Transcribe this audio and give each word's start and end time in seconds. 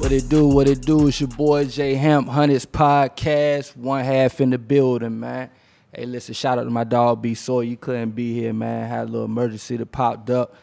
What 0.00 0.12
it 0.12 0.30
do, 0.30 0.48
what 0.48 0.66
it 0.66 0.80
do, 0.80 1.08
it's 1.08 1.20
your 1.20 1.28
boy 1.28 1.66
J 1.66 1.94
Hemp 1.94 2.26
Hunnids 2.26 2.66
Podcast, 2.66 3.76
one 3.76 4.02
half 4.02 4.40
in 4.40 4.48
the 4.48 4.56
building, 4.56 5.20
man. 5.20 5.50
Hey, 5.92 6.06
listen, 6.06 6.32
shout 6.32 6.58
out 6.58 6.64
to 6.64 6.70
my 6.70 6.84
dog 6.84 7.20
B 7.20 7.34
Soy. 7.34 7.60
You 7.60 7.76
couldn't 7.76 8.12
be 8.12 8.32
here, 8.32 8.54
man. 8.54 8.88
Had 8.88 9.02
a 9.02 9.10
little 9.10 9.26
emergency 9.26 9.76
that 9.76 9.92
popped 9.92 10.30
up. 10.30 10.56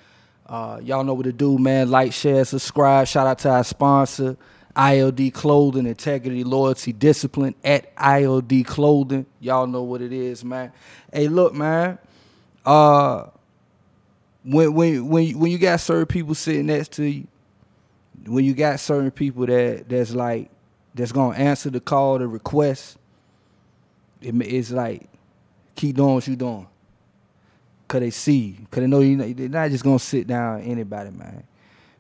Uh, 0.47 0.79
y'all 0.83 1.03
know 1.03 1.13
what 1.13 1.25
to 1.25 1.31
do, 1.31 1.59
man. 1.59 1.91
Like, 1.91 2.13
share, 2.13 2.43
subscribe. 2.45 3.07
Shout 3.07 3.27
out 3.27 3.37
to 3.39 3.49
our 3.49 3.63
sponsor, 3.63 4.37
ILD 4.75 5.31
Clothing, 5.33 5.85
Integrity, 5.85 6.43
Loyalty, 6.43 6.91
Discipline 6.91 7.53
at 7.63 7.93
ILD 7.95 8.65
Clothing. 8.65 9.27
Y'all 9.39 9.67
know 9.67 9.83
what 9.83 10.01
it 10.01 10.11
is, 10.11 10.43
man. 10.43 10.73
Hey, 11.13 11.27
look, 11.27 11.53
man. 11.53 11.99
Uh, 12.65 13.27
when 14.43 14.73
when 14.73 15.07
when 15.07 15.39
when 15.39 15.51
you 15.51 15.59
got 15.59 15.79
certain 15.79 16.07
people 16.07 16.33
sitting 16.33 16.65
next 16.65 16.93
to 16.93 17.03
you, 17.05 17.27
when 18.25 18.43
you 18.43 18.53
got 18.53 18.79
certain 18.79 19.11
people 19.11 19.45
that 19.45 19.87
that's 19.89 20.13
like 20.13 20.49
that's 20.93 21.11
gonna 21.11 21.37
answer 21.37 21.69
the 21.69 21.79
call, 21.79 22.19
the 22.19 22.27
request, 22.27 22.97
it, 24.21 24.35
it's 24.41 24.71
like 24.71 25.07
keep 25.75 25.95
doing 25.95 26.15
what 26.15 26.27
you 26.27 26.35
doing. 26.35 26.67
Cause 27.87 28.01
they 28.01 28.09
see. 28.09 28.57
Cause 28.69 28.81
they 28.81 28.87
know 28.87 28.99
you 28.99 29.33
they're 29.33 29.47
not 29.47 29.71
just 29.71 29.83
gonna 29.83 29.99
sit 29.99 30.27
down 30.27 30.61
anybody, 30.61 31.11
man. 31.11 31.43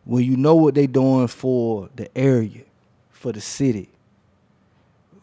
When 0.03 0.23
you 0.23 0.35
know 0.37 0.55
what 0.55 0.75
they 0.75 0.87
doing 0.87 1.27
for 1.27 1.89
the 1.95 2.15
area, 2.17 2.63
for 3.09 3.31
the 3.31 3.41
city, 3.41 3.89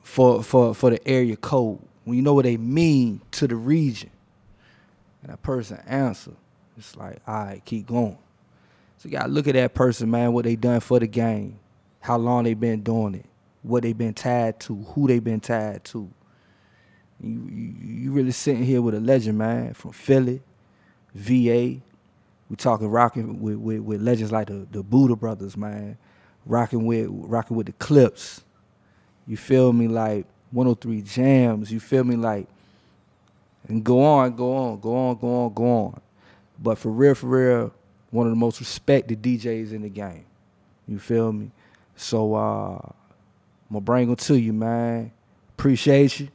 for 0.02 0.42
for 0.42 0.74
for 0.74 0.90
the 0.90 1.06
area 1.08 1.36
code, 1.36 1.80
when 2.04 2.16
you 2.16 2.22
know 2.22 2.34
what 2.34 2.44
they 2.44 2.56
mean 2.56 3.20
to 3.32 3.46
the 3.46 3.56
region, 3.56 4.10
and 5.22 5.32
that 5.32 5.42
person 5.42 5.78
answer, 5.86 6.32
it's 6.76 6.96
like, 6.96 7.18
all 7.26 7.44
right, 7.44 7.64
keep 7.64 7.86
going. 7.86 8.18
So 9.04 9.10
you 9.10 9.18
gotta 9.18 9.28
look 9.28 9.46
at 9.46 9.52
that 9.52 9.74
person, 9.74 10.10
man, 10.10 10.32
what 10.32 10.46
they 10.46 10.56
done 10.56 10.80
for 10.80 10.98
the 10.98 11.06
game, 11.06 11.58
how 12.00 12.16
long 12.16 12.44
they 12.44 12.54
been 12.54 12.80
doing 12.80 13.16
it, 13.16 13.26
what 13.62 13.82
they 13.82 13.92
been 13.92 14.14
tied 14.14 14.58
to, 14.60 14.74
who 14.74 15.06
they 15.06 15.18
been 15.18 15.40
tied 15.40 15.84
to. 15.84 16.10
You, 17.20 17.48
you, 17.52 17.74
you 17.82 18.12
really 18.12 18.30
sitting 18.30 18.64
here 18.64 18.80
with 18.80 18.94
a 18.94 19.00
legend, 19.00 19.36
man, 19.36 19.74
from 19.74 19.92
Philly, 19.92 20.40
VA. 21.14 21.82
We 22.48 22.56
talking 22.56 22.88
rocking 22.88 23.42
with, 23.42 23.56
with, 23.56 23.80
with 23.80 24.00
legends 24.00 24.32
like 24.32 24.46
the, 24.46 24.66
the 24.70 24.82
Boodah 24.82 25.20
brothers, 25.20 25.54
man. 25.54 25.98
Rocking 26.46 26.86
with 26.86 27.08
rocking 27.10 27.58
with 27.58 27.66
the 27.66 27.72
Clipse. 27.72 28.42
You 29.26 29.36
feel 29.36 29.74
me? 29.74 29.86
Like 29.86 30.24
103 30.52 31.02
jams. 31.02 31.70
You 31.70 31.78
feel 31.78 32.04
me? 32.04 32.16
Like 32.16 32.46
and 33.68 33.84
go 33.84 34.02
on, 34.02 34.34
go 34.34 34.56
on, 34.56 34.80
go 34.80 34.96
on, 34.96 35.16
go 35.18 35.44
on, 35.44 35.52
go 35.52 35.64
on. 35.64 36.00
But 36.58 36.78
for 36.78 36.88
real, 36.88 37.14
for 37.14 37.26
real, 37.26 37.74
one 38.14 38.28
of 38.28 38.30
the 38.30 38.36
most 38.36 38.60
respected 38.60 39.20
DJs 39.20 39.72
in 39.72 39.82
the 39.82 39.88
game. 39.88 40.24
You 40.86 41.00
feel 41.00 41.32
me? 41.32 41.50
So 41.96 42.34
uh, 42.36 42.78
I'm 42.78 42.92
gonna 43.72 43.80
bring 43.80 44.06
them 44.06 44.14
to 44.16 44.38
you, 44.38 44.52
man. 44.52 45.10
Appreciate 45.58 46.20
you. 46.20 46.28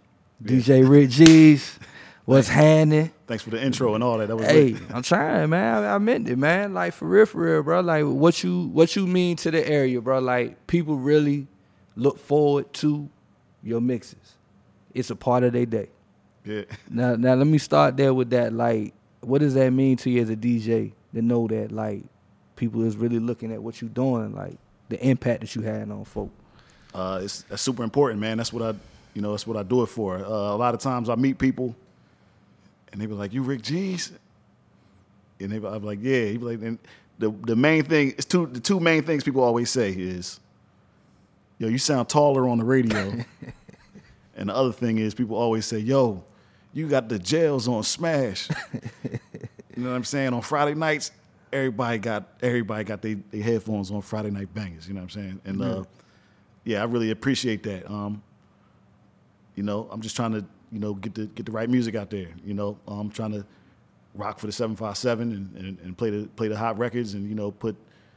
Yeah. 0.44 0.52
DJ 0.58 0.88
Rick 0.90 1.10
Geez. 1.10 1.80
What's 2.26 2.50
happening? 2.50 3.12
Thanks 3.28 3.44
for 3.44 3.50
the 3.52 3.64
intro 3.64 3.96
and 3.96 4.04
all 4.04 4.18
that. 4.18 4.28
That 4.28 4.36
was 4.36 4.46
Hey, 4.46 4.74
lit. 4.74 4.82
I'm 4.94 5.02
trying, 5.04 5.50
man. 5.50 5.84
I, 5.84 5.96
I 5.96 5.98
meant 6.00 6.28
it, 6.28 6.38
man. 6.38 6.74
Like 6.74 6.94
for 6.94 7.08
real, 7.08 7.26
for 7.26 7.42
real, 7.42 7.64
bro. 7.64 7.80
Like 7.80 8.04
what 8.04 8.44
you 8.44 8.68
what 8.68 8.96
you 8.98 9.08
mean 9.08 9.38
to 9.38 9.50
the 9.50 9.66
area, 9.68 10.02
bro. 10.02 10.20
Like 10.20 10.68
people 10.68 10.98
really 10.98 11.48
look 11.96 12.20
forward 12.20 12.72
to 12.74 13.10
your 13.64 13.80
mixes. 13.80 14.36
It's 14.94 15.10
a 15.10 15.16
part 15.16 15.44
of 15.44 15.54
their 15.54 15.66
day. 15.66 15.90
yeah. 16.44 16.64
Now, 16.90 17.16
now 17.16 17.36
let 17.36 17.48
me 17.48 17.58
start 17.58 17.96
there 17.96 18.14
with 18.14 18.30
that. 18.32 18.52
Like, 18.54 18.94
what 19.22 19.40
does 19.40 19.54
that 19.54 19.72
mean 19.72 19.96
to 19.98 20.10
you 20.10 20.22
as 20.22 20.30
a 20.30 20.36
DJ 20.36 20.92
to 21.14 21.22
know 21.22 21.48
that 21.48 21.72
like 21.72 22.04
people 22.56 22.84
is 22.84 22.96
really 22.98 23.20
looking 23.20 23.52
at 23.52 23.62
what 23.62 23.82
you're 23.82 23.90
doing, 23.90 24.36
like 24.36 24.58
the 24.90 25.04
impact 25.06 25.42
that 25.42 25.56
you 25.56 25.62
had 25.62 25.90
on 25.90 26.06
folk? 26.06 26.30
Uh, 26.94 27.22
it's 27.24 27.44
that's 27.44 27.62
super 27.62 27.84
important, 27.84 28.20
man. 28.20 28.38
That's 28.38 28.52
what 28.52 28.64
I, 28.64 28.78
you 29.14 29.22
know, 29.22 29.32
that's 29.32 29.48
what 29.48 29.58
I 29.58 29.64
do 29.64 29.84
it 29.84 29.88
for. 29.88 30.18
Uh, 30.18 30.28
a 30.28 30.58
lot 30.58 30.74
of 30.74 30.80
times 30.80 31.10
I 31.10 31.16
meet 31.16 31.38
people, 31.38 31.76
and 32.92 33.02
they 33.02 33.06
be 33.06 33.14
like, 33.14 33.34
"You 33.34 33.44
Rick 33.44 33.62
Geez," 33.62 34.12
and 35.40 35.52
they 35.52 35.60
be, 35.60 35.68
I'm 35.68 35.84
like, 35.84 36.00
"Yeah." 36.02 36.26
He 36.26 36.38
be 36.38 36.46
like, 36.46 36.62
and 36.62 36.80
the 37.20 37.30
the 37.30 37.56
main 37.56 37.84
thing 37.84 38.12
is 38.12 38.26
two. 38.26 38.48
The 38.48 38.60
two 38.60 38.80
main 38.80 39.04
things 39.04 39.24
people 39.24 39.44
always 39.44 39.70
say 39.70 39.92
is, 39.92 40.40
"Yo, 41.60 41.68
you 41.68 41.78
sound 41.78 42.10
taller 42.10 42.48
on 42.48 42.58
the 42.58 42.66
radio," 42.66 43.24
and 44.36 44.50
the 44.50 44.56
other 44.56 44.72
thing 44.72 44.98
is 44.98 45.14
people 45.14 45.36
always 45.36 45.66
say, 45.66 45.78
"Yo, 45.78 46.24
you 46.74 46.88
got 46.88 47.08
the 47.08 47.20
jails 47.20 47.68
on 47.68 47.84
Smash." 47.84 48.50
you 49.80 49.86
know 49.86 49.92
what 49.92 49.98
I'm 49.98 50.04
saying? 50.04 50.34
On 50.34 50.42
Friday 50.42 50.76
nights, 50.76 51.12
everybody 51.54 51.98
got 51.98 52.26
everybody 52.42 52.84
got 52.84 53.02
their 53.02 53.18
headphones 53.42 53.92
on 53.92 54.02
Friday 54.02 54.30
night 54.32 54.54
bangers. 54.54 54.88
You 54.88 54.94
know 54.94 55.00
what 55.02 55.16
I'm 55.16 55.22
saying? 55.22 55.42
And 55.46 55.62
uh, 55.62 55.84
yeah, 56.66 56.82
I 56.82 56.86
really 56.86 57.12
appreciate 57.12 57.64
that. 57.64 57.90
Um, 57.90 58.22
you 59.56 59.64
know, 59.64 59.88
I'm 59.92 60.02
just 60.02 60.16
trying 60.16 60.34
to, 60.34 60.46
you 60.72 60.80
know, 60.80 60.94
get 60.94 61.16
the 61.16 61.26
get 61.28 61.46
the 61.46 61.52
right 61.52 61.70
music 61.70 61.96
out 61.96 62.10
there. 62.10 62.28
You 62.46 62.54
know, 62.54 62.78
I'm 62.88 63.10
trying 63.10 63.32
to 63.32 63.46
rock 64.16 64.40
for 64.40 64.48
the 64.48 64.52
757 64.52 65.32
and, 65.32 65.56
and, 65.56 65.80
and 65.80 65.98
play 65.98 66.10
the 66.10 66.28
play 66.36 66.48
the 66.48 66.58
hot 66.58 66.78
records 66.78 67.14
and 67.14 67.28
you 67.30 67.36
know 67.36 67.52
put 67.52 67.76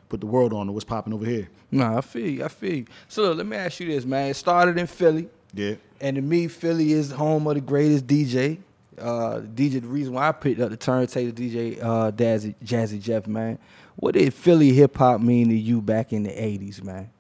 put 0.09 0.21
the 0.21 0.27
world 0.27 0.53
on 0.53 0.67
to 0.67 0.73
what's 0.73 0.85
popping 0.85 1.13
over 1.13 1.25
here. 1.25 1.49
Nah, 1.71 1.99
I 1.99 2.01
feel 2.01 2.29
you. 2.29 2.45
I 2.45 2.49
feel 2.49 2.75
you. 2.75 2.85
So 3.09 3.23
look, 3.23 3.39
let 3.39 3.47
me 3.47 3.57
ask 3.57 3.81
you 3.81 3.87
this, 3.87 4.05
man. 4.05 4.29
It 4.31 4.35
started 4.35 4.79
in 4.79 4.87
Philly, 4.87 5.29
Yeah. 5.55 5.75
and 6.01 6.17
to 6.17 6.23
me, 6.23 6.49
Philly 6.49 6.93
is 6.93 7.11
home 7.13 7.47
of 7.47 7.55
the 7.55 7.61
greatest 7.61 8.07
DJ. 8.07 8.59
Uh, 8.99 9.41
DJ, 9.41 9.81
the 9.81 9.89
reason 9.89 10.13
why 10.13 10.29
I 10.29 10.33
picked 10.33 10.61
up 10.61 10.71
the 10.71 10.77
turntable 10.77 11.33
DJ, 11.33 11.83
uh, 11.83 12.13
Jazzy, 12.13 12.55
Jazzy 12.63 13.01
Jeff, 13.01 13.27
man. 13.27 13.59
What 13.97 14.15
did 14.15 14.33
Philly 14.35 14.73
hip 14.73 14.97
hop 14.97 15.21
mean 15.21 15.49
to 15.49 15.55
you 15.55 15.81
back 15.81 16.13
in 16.13 16.23
the 16.23 16.31
'80s, 16.31 16.83
man? 16.83 17.11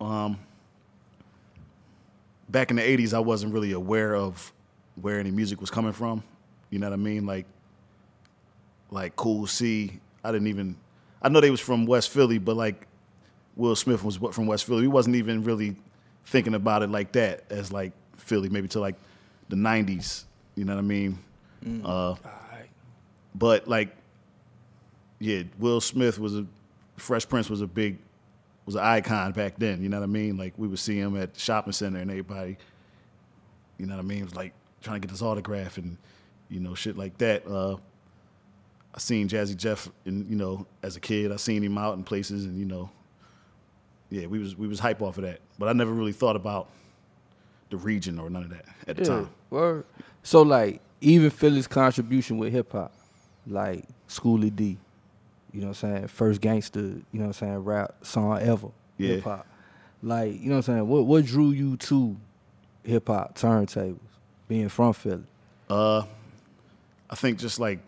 Um, 0.00 0.38
back 2.48 2.70
in 2.70 2.76
the 2.76 2.82
'80s, 2.82 3.12
I 3.12 3.18
wasn't 3.18 3.52
really 3.52 3.72
aware 3.72 4.14
of 4.16 4.52
where 5.00 5.18
any 5.18 5.30
music 5.30 5.60
was 5.60 5.70
coming 5.70 5.92
from. 5.92 6.22
You 6.70 6.78
know 6.78 6.88
what 6.88 6.94
I 6.94 6.96
mean? 6.96 7.26
Like, 7.26 7.46
like 8.90 9.14
Cool 9.16 9.46
C. 9.46 10.00
I 10.24 10.32
didn't 10.32 10.48
even. 10.48 10.76
I 11.20 11.28
know 11.28 11.40
they 11.40 11.50
was 11.50 11.60
from 11.60 11.86
West 11.86 12.10
Philly, 12.10 12.38
but 12.38 12.56
like 12.56 12.86
Will 13.56 13.76
Smith 13.76 14.02
was 14.02 14.16
from 14.16 14.46
West 14.46 14.64
Philly. 14.64 14.82
We 14.82 14.88
wasn't 14.88 15.16
even 15.16 15.44
really 15.44 15.76
thinking 16.24 16.54
about 16.54 16.82
it 16.82 16.90
like 16.90 17.12
that 17.12 17.44
as 17.50 17.72
like 17.72 17.92
Philly, 18.16 18.48
maybe 18.48 18.68
till 18.68 18.80
like 18.80 18.96
the 19.48 19.56
'90s. 19.56 20.24
You 20.54 20.64
know 20.64 20.74
what 20.74 20.80
I 20.80 20.82
mean? 20.82 21.18
Uh, 21.84 22.14
but 23.34 23.68
like, 23.68 23.94
yeah, 25.18 25.42
Will 25.58 25.80
Smith 25.80 26.18
was 26.18 26.36
a 26.36 26.46
Fresh 26.96 27.28
Prince 27.28 27.48
was 27.48 27.60
a 27.60 27.66
big 27.66 27.98
was 28.66 28.74
an 28.74 28.82
icon 28.82 29.32
back 29.32 29.54
then. 29.58 29.82
You 29.82 29.88
know 29.88 29.98
what 29.98 30.04
I 30.04 30.08
mean? 30.08 30.36
Like 30.36 30.54
we 30.56 30.68
would 30.68 30.78
see 30.78 30.98
him 30.98 31.16
at 31.20 31.34
the 31.34 31.40
shopping 31.40 31.72
center, 31.72 31.98
and 32.00 32.10
everybody, 32.10 32.58
you 33.78 33.86
know 33.86 33.96
what 33.96 34.04
I 34.04 34.06
mean, 34.06 34.18
It 34.20 34.24
was 34.24 34.34
like 34.36 34.52
trying 34.82 35.00
to 35.00 35.06
get 35.06 35.10
his 35.10 35.22
autograph 35.22 35.78
and 35.78 35.96
you 36.48 36.60
know 36.60 36.74
shit 36.74 36.96
like 36.96 37.16
that. 37.18 37.46
Uh, 37.46 37.76
I 38.94 38.98
seen 38.98 39.28
Jazzy 39.28 39.56
Jeff, 39.56 39.88
and 40.04 40.28
you 40.28 40.36
know, 40.36 40.66
as 40.82 40.96
a 40.96 41.00
kid, 41.00 41.32
I 41.32 41.36
seen 41.36 41.62
him 41.62 41.78
out 41.78 41.96
in 41.96 42.04
places, 42.04 42.44
and 42.44 42.58
you 42.58 42.66
know, 42.66 42.90
yeah, 44.10 44.26
we 44.26 44.38
was 44.38 44.56
we 44.56 44.68
was 44.68 44.78
hype 44.78 45.00
off 45.00 45.16
of 45.16 45.24
that. 45.24 45.40
But 45.58 45.68
I 45.68 45.72
never 45.72 45.92
really 45.92 46.12
thought 46.12 46.36
about 46.36 46.68
the 47.70 47.78
region 47.78 48.18
or 48.18 48.28
none 48.28 48.42
of 48.42 48.50
that 48.50 48.66
at 48.86 48.96
the 48.96 49.04
time. 49.04 49.30
Word. 49.50 49.84
So 50.22 50.42
like 50.42 50.80
even 51.00 51.30
Philly's 51.30 51.66
contribution 51.66 52.38
with 52.38 52.52
hip 52.52 52.72
hop, 52.72 52.92
like 53.46 53.84
Schoolly 54.06 54.50
D, 54.50 54.78
you 55.52 55.60
know 55.60 55.68
what 55.68 55.82
I'm 55.82 55.96
saying? 55.96 56.06
First 56.08 56.40
gangster, 56.40 56.80
you 56.80 57.04
know 57.12 57.20
what 57.20 57.26
I'm 57.26 57.32
saying, 57.32 57.58
rap 57.58 57.94
song 58.02 58.38
ever. 58.40 58.68
Yeah. 58.98 59.14
Hip 59.16 59.24
hop. 59.24 59.46
Like, 60.02 60.40
you 60.40 60.48
know 60.48 60.56
what 60.56 60.68
I'm 60.68 60.74
saying? 60.74 60.88
What 60.88 61.06
what 61.06 61.24
drew 61.24 61.50
you 61.50 61.76
to 61.76 62.16
hip 62.82 63.08
hop 63.08 63.36
turntables, 63.36 63.98
being 64.48 64.68
from 64.68 64.92
Philly? 64.92 65.24
Uh, 65.68 66.02
I 67.08 67.14
think 67.14 67.38
just 67.38 67.60
like 67.60 67.80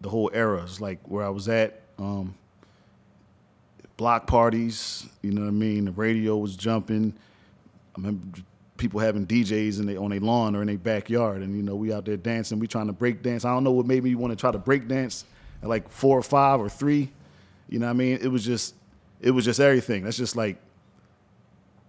the 0.00 0.08
whole 0.08 0.30
era, 0.32 0.62
it's 0.62 0.80
like 0.80 0.98
where 1.08 1.24
I 1.24 1.30
was 1.30 1.48
at. 1.48 1.80
Um, 1.98 2.34
block 3.96 4.26
parties, 4.26 5.06
you 5.22 5.30
know 5.30 5.42
what 5.42 5.48
I 5.48 5.52
mean. 5.52 5.86
The 5.86 5.92
radio 5.92 6.36
was 6.36 6.56
jumping. 6.56 7.14
I 7.96 8.00
remember 8.00 8.40
people 8.76 9.00
having 9.00 9.26
DJs 9.26 9.80
in 9.80 9.86
they, 9.86 9.96
on 9.96 10.10
their 10.10 10.20
lawn 10.20 10.56
or 10.56 10.62
in 10.62 10.66
their 10.66 10.78
backyard, 10.78 11.42
and 11.42 11.56
you 11.56 11.62
know 11.62 11.74
we 11.74 11.92
out 11.92 12.04
there 12.04 12.16
dancing. 12.16 12.58
We 12.58 12.66
trying 12.66 12.88
to 12.88 12.92
break 12.92 13.22
dance. 13.22 13.44
I 13.44 13.52
don't 13.52 13.64
know 13.64 13.72
what 13.72 13.86
made 13.86 14.02
me 14.02 14.14
want 14.14 14.32
to 14.32 14.36
try 14.36 14.50
to 14.50 14.58
break 14.58 14.88
dance 14.88 15.24
at 15.62 15.68
like 15.68 15.88
four 15.88 16.18
or 16.18 16.22
five 16.22 16.60
or 16.60 16.68
three. 16.68 17.10
You 17.68 17.78
know 17.78 17.86
what 17.86 17.90
I 17.90 17.94
mean? 17.94 18.18
It 18.20 18.28
was 18.28 18.44
just, 18.44 18.74
it 19.20 19.30
was 19.30 19.44
just 19.44 19.60
everything. 19.60 20.04
That's 20.04 20.16
just 20.16 20.36
like 20.36 20.58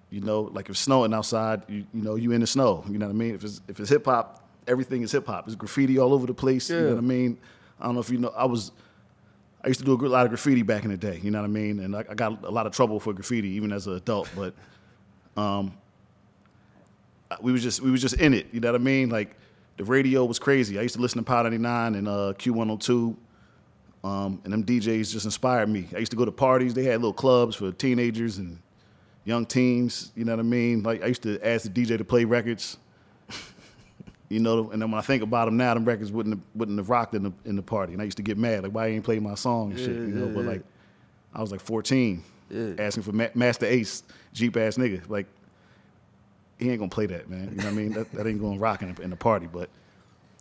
you 0.09 0.21
know, 0.21 0.43
like 0.53 0.65
if 0.65 0.71
it's 0.71 0.79
snowing 0.79 1.13
outside, 1.13 1.63
you, 1.67 1.85
you 1.93 2.01
know, 2.01 2.15
you 2.15 2.31
in 2.31 2.41
the 2.41 2.47
snow. 2.47 2.85
You 2.89 2.97
know 2.97 3.07
what 3.07 3.11
I 3.11 3.17
mean? 3.17 3.35
If 3.35 3.43
it's 3.43 3.61
if 3.67 3.79
it's 3.79 3.89
hip 3.89 4.05
hop, 4.05 4.47
everything 4.67 5.01
is 5.01 5.11
hip 5.11 5.27
hop. 5.27 5.45
There's 5.45 5.55
graffiti 5.55 5.97
all 5.99 6.13
over 6.13 6.27
the 6.27 6.33
place. 6.33 6.69
You 6.69 6.81
know 6.81 6.89
what 6.89 6.97
I 6.97 7.01
mean? 7.01 7.37
I 7.79 7.85
don't 7.85 7.95
know 7.95 8.01
if 8.01 8.09
you 8.09 8.19
know. 8.19 8.29
I 8.29 8.45
was, 8.45 8.71
I 9.63 9.67
used 9.67 9.79
to 9.81 9.85
do 9.85 9.93
a 9.93 10.07
lot 10.07 10.25
of 10.25 10.29
graffiti 10.29 10.61
back 10.61 10.85
in 10.85 10.91
the 10.91 10.97
day. 10.97 11.19
You 11.21 11.31
know 11.31 11.39
what 11.39 11.45
I 11.45 11.49
mean? 11.49 11.79
And 11.79 11.95
I, 11.95 12.05
I 12.09 12.13
got 12.13 12.43
a 12.45 12.49
lot 12.49 12.65
of 12.65 12.73
trouble 12.73 12.99
for 12.99 13.13
graffiti 13.13 13.49
even 13.49 13.71
as 13.71 13.87
an 13.87 13.95
adult. 13.95 14.29
But, 14.35 14.53
um, 15.35 15.73
we 17.41 17.51
was 17.51 17.63
just 17.63 17.81
we 17.81 17.91
was 17.91 18.01
just 18.01 18.15
in 18.15 18.33
it. 18.33 18.47
You 18.51 18.59
know 18.59 18.71
what 18.71 18.79
I 18.81 18.83
mean? 18.83 19.09
Like 19.09 19.35
the 19.77 19.83
radio 19.83 20.23
was 20.25 20.39
crazy. 20.39 20.79
I 20.79 20.81
used 20.83 20.95
to 20.95 21.01
listen 21.01 21.17
to 21.19 21.23
Power 21.25 21.43
99 21.43 21.95
and 21.95 22.07
uh, 22.07 22.33
Q102. 22.37 23.15
Um, 24.03 24.39
and 24.43 24.53
them 24.53 24.63
DJs 24.63 25.11
just 25.11 25.25
inspired 25.25 25.67
me. 25.67 25.87
I 25.95 25.97
used 25.97 26.11
to 26.11 26.17
go 26.17 26.25
to 26.25 26.31
parties. 26.31 26.75
They 26.75 26.83
had 26.83 26.95
little 27.01 27.11
clubs 27.13 27.55
for 27.55 27.71
teenagers, 27.71 28.37
and 28.37 28.59
young 29.23 29.47
teens. 29.47 30.11
You 30.15 30.25
know 30.25 30.33
what 30.33 30.39
I 30.39 30.43
mean? 30.43 30.83
Like 30.83 31.01
I 31.03 31.07
used 31.07 31.23
to 31.23 31.39
ask 31.45 31.63
the 31.63 31.69
DJ 31.69 31.97
to 31.97 32.03
play 32.05 32.25
records. 32.25 32.77
You 34.27 34.39
know, 34.39 34.71
and 34.71 34.81
then 34.81 34.89
when 34.89 34.97
I 34.97 35.03
think 35.03 35.21
about 35.21 35.45
them 35.45 35.55
now, 35.55 35.75
them 35.75 35.85
records 35.85 36.11
wouldn't 36.11 36.35
have, 36.35 36.43
wouldn't 36.55 36.79
have 36.79 36.89
rocked 36.89 37.13
in 37.13 37.21
the 37.23 37.31
in 37.45 37.55
the 37.55 37.61
party, 37.61 37.93
and 37.93 38.01
I 38.01 38.05
used 38.05 38.17
to 38.17 38.23
get 38.23 38.39
mad 38.39 38.63
like, 38.63 38.71
why 38.73 38.87
you 38.87 38.95
ain't 38.95 39.03
play 39.03 39.19
my 39.19 39.35
song 39.35 39.69
and 39.71 39.79
shit, 39.79 39.89
Yeah, 39.89 39.93
you 39.93 40.07
know? 40.07 40.25
yeah, 40.25 40.31
but 40.33 40.41
yeah. 40.41 40.49
like, 40.49 40.61
I 41.31 41.41
was 41.41 41.51
like 41.51 41.61
14, 41.61 42.23
Yeah. 42.49 42.71
asking 42.79 43.03
for 43.03 43.11
Ma- 43.11 43.27
Masta 43.35 43.71
Ace, 43.71 44.01
Jeep 44.33 44.57
ass 44.57 44.77
nigga, 44.77 45.07
like, 45.09 45.27
he 46.59 46.69
ain't 46.69 46.79
gonna 46.79 46.89
play 46.89 47.05
that, 47.07 47.29
man. 47.29 47.49
You 47.51 47.57
know 47.57 47.63
what 47.65 47.65
I 47.65 47.71
mean? 47.71 47.93
That, 47.93 48.11
that 48.13 48.27
ain't 48.27 48.41
gonna 48.41 48.57
rock 48.59 48.81
in 48.81 48.93
the, 48.93 49.01
in 49.01 49.09
the 49.09 49.15
party. 49.15 49.47
But 49.47 49.69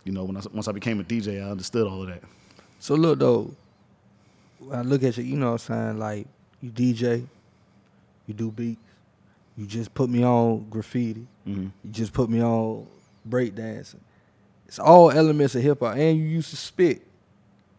you 0.05 0.12
know, 0.12 0.25
when 0.25 0.37
I, 0.37 0.40
once 0.52 0.69
I 0.69 0.72
became 0.72 1.00
a 1.00 1.05
DJ, 1.05 1.44
I 1.44 1.50
understood 1.50 1.87
all 1.87 2.02
of 2.02 2.08
that. 2.08 2.22
So 2.78 2.94
look 2.94 3.19
though, 3.19 3.55
when 4.58 4.78
I 4.78 4.82
look 4.82 5.02
at 5.02 5.16
you, 5.16 5.25
you 5.25 5.37
know 5.37 5.52
what 5.52 5.69
I'm 5.69 5.75
saying? 5.88 5.99
Like 5.99 6.26
you 6.61 6.70
DJ, 6.70 7.26
you 8.26 8.34
do 8.34 8.50
beats, 8.50 8.81
you 9.56 9.66
just 9.66 9.93
put 9.94 10.08
me 10.11 10.25
on 10.25 10.66
graffiti, 10.70 11.26
Mm-hmm. 11.46 11.66
you 11.84 11.90
just 11.90 12.12
put 12.14 12.31
me 12.31 12.43
on 12.43 12.87
breakdancing. 13.28 13.96
It's 14.66 14.78
all 14.78 15.11
elements 15.11 15.55
of 15.55 15.62
hip 15.62 15.81
hop, 15.81 15.94
and 15.96 16.16
you 16.19 16.25
used 16.25 16.50
to 16.50 16.56
spit. 16.56 17.02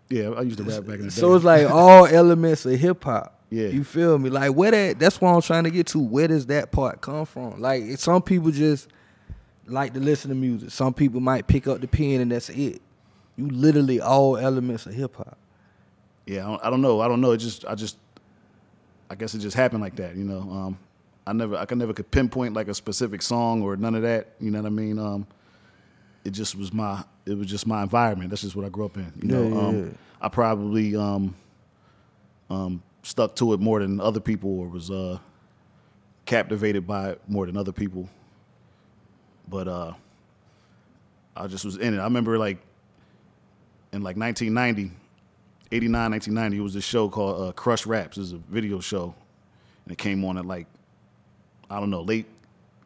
Yeah, 0.07 0.29
I 0.29 0.41
used 0.41 0.57
to 0.59 0.63
rap 0.63 0.81
back 0.85 0.95
in 0.99 1.05
the 1.05 1.05
day. 1.05 1.09
So 1.09 1.33
it's 1.33 1.43
like 1.43 1.67
all 1.69 2.05
elements 2.11 2.63
of 2.67 2.79
hip 2.79 3.03
hop. 3.03 3.34
Yeah. 3.49 3.67
You 3.67 3.83
feel 3.83 4.17
me? 4.17 4.29
Like 4.29 4.51
where 4.51 4.71
that 4.71 4.99
that's 4.99 5.21
what 5.21 5.29
I'm 5.29 5.41
trying 5.41 5.63
to 5.65 5.71
get 5.71 5.87
to. 5.87 5.99
Where 5.99 6.27
does 6.27 6.45
that 6.47 6.71
part 6.71 7.01
come 7.01 7.25
from? 7.25 7.61
Like 7.61 7.83
some 7.99 8.21
people 8.21 8.51
just 8.51 8.87
like 9.67 9.93
to 9.93 9.99
listen 9.99 10.29
to 10.29 10.35
music. 10.35 10.71
Some 10.71 10.93
people 10.93 11.19
might 11.21 11.47
pick 11.47 11.67
up 11.67 11.79
the 11.81 11.87
pen 11.87 12.21
and 12.21 12.31
that's 12.31 12.49
it. 12.49 12.81
You 13.37 13.47
literally 13.49 13.99
all 14.01 14.37
elements 14.37 14.85
of 14.85 14.93
hip 14.93 15.15
hop. 15.15 15.37
yeah, 16.25 16.43
I 16.45 16.47
don't, 16.49 16.65
I 16.65 16.69
don't 16.69 16.81
know. 16.81 17.01
I 17.01 17.07
don't 17.07 17.21
know. 17.21 17.31
It 17.31 17.37
just, 17.37 17.65
I 17.65 17.75
just, 17.75 17.97
I 19.09 19.15
guess 19.15 19.33
it 19.35 19.39
just 19.39 19.55
happened 19.55 19.81
like 19.81 19.95
that. 19.97 20.15
You 20.15 20.23
know, 20.23 20.39
um, 20.39 20.79
I 21.27 21.33
never, 21.33 21.55
I 21.57 21.65
could 21.65 21.77
never 21.77 21.93
could 21.93 22.09
pinpoint 22.11 22.53
like 22.53 22.67
a 22.67 22.73
specific 22.73 23.21
song 23.21 23.61
or 23.61 23.75
none 23.75 23.93
of 23.95 24.01
that. 24.03 24.29
You 24.39 24.51
know 24.51 24.59
what 24.61 24.67
I 24.67 24.71
mean? 24.71 24.97
Um, 24.99 25.27
it 26.23 26.31
just 26.31 26.55
was 26.55 26.71
my, 26.73 27.03
it 27.25 27.37
was 27.37 27.47
just 27.47 27.67
my 27.67 27.83
environment. 27.83 28.29
That's 28.29 28.41
just 28.41 28.55
what 28.55 28.65
I 28.65 28.69
grew 28.69 28.85
up 28.85 28.97
in. 28.97 29.11
You 29.21 29.27
know, 29.27 29.43
Yeah, 29.43 29.49
yeah, 29.49 29.67
um, 29.67 29.85
yeah. 29.85 29.91
I 30.21 30.29
probably 30.29 30.95
um, 30.95 31.35
um, 32.49 32.81
stuck 33.05 33.35
to 33.35 33.53
it 33.53 33.59
more 33.59 33.79
than 33.79 34.01
other 34.01 34.19
people, 34.19 34.59
or 34.59 34.67
was 34.67 34.89
uh, 34.89 35.19
captivated 36.25 36.87
by 36.87 37.11
it 37.11 37.21
more 37.27 37.45
than 37.45 37.55
other 37.55 37.71
people. 37.71 38.09
But 39.47 39.67
uh, 39.67 39.93
I 41.35 41.47
just 41.47 41.63
was 41.63 41.77
in 41.77 41.93
it. 41.93 41.99
I 41.99 42.03
remember 42.05 42.39
like 42.39 42.57
in 43.93 44.01
like 44.01 44.17
1990, 44.17 44.91
89, 45.71 46.11
1990, 46.11 46.57
it 46.57 46.61
was 46.61 46.73
this 46.73 46.83
show 46.83 47.07
called 47.07 47.47
uh, 47.47 47.51
Crush 47.51 47.85
Raps. 47.85 48.17
It 48.17 48.21
was 48.21 48.33
a 48.33 48.37
video 48.37 48.79
show. 48.79 49.13
And 49.85 49.91
it 49.91 49.99
came 49.99 50.25
on 50.25 50.39
at 50.39 50.45
like, 50.45 50.65
I 51.69 51.79
don't 51.79 51.91
know, 51.91 52.01
late, 52.01 52.25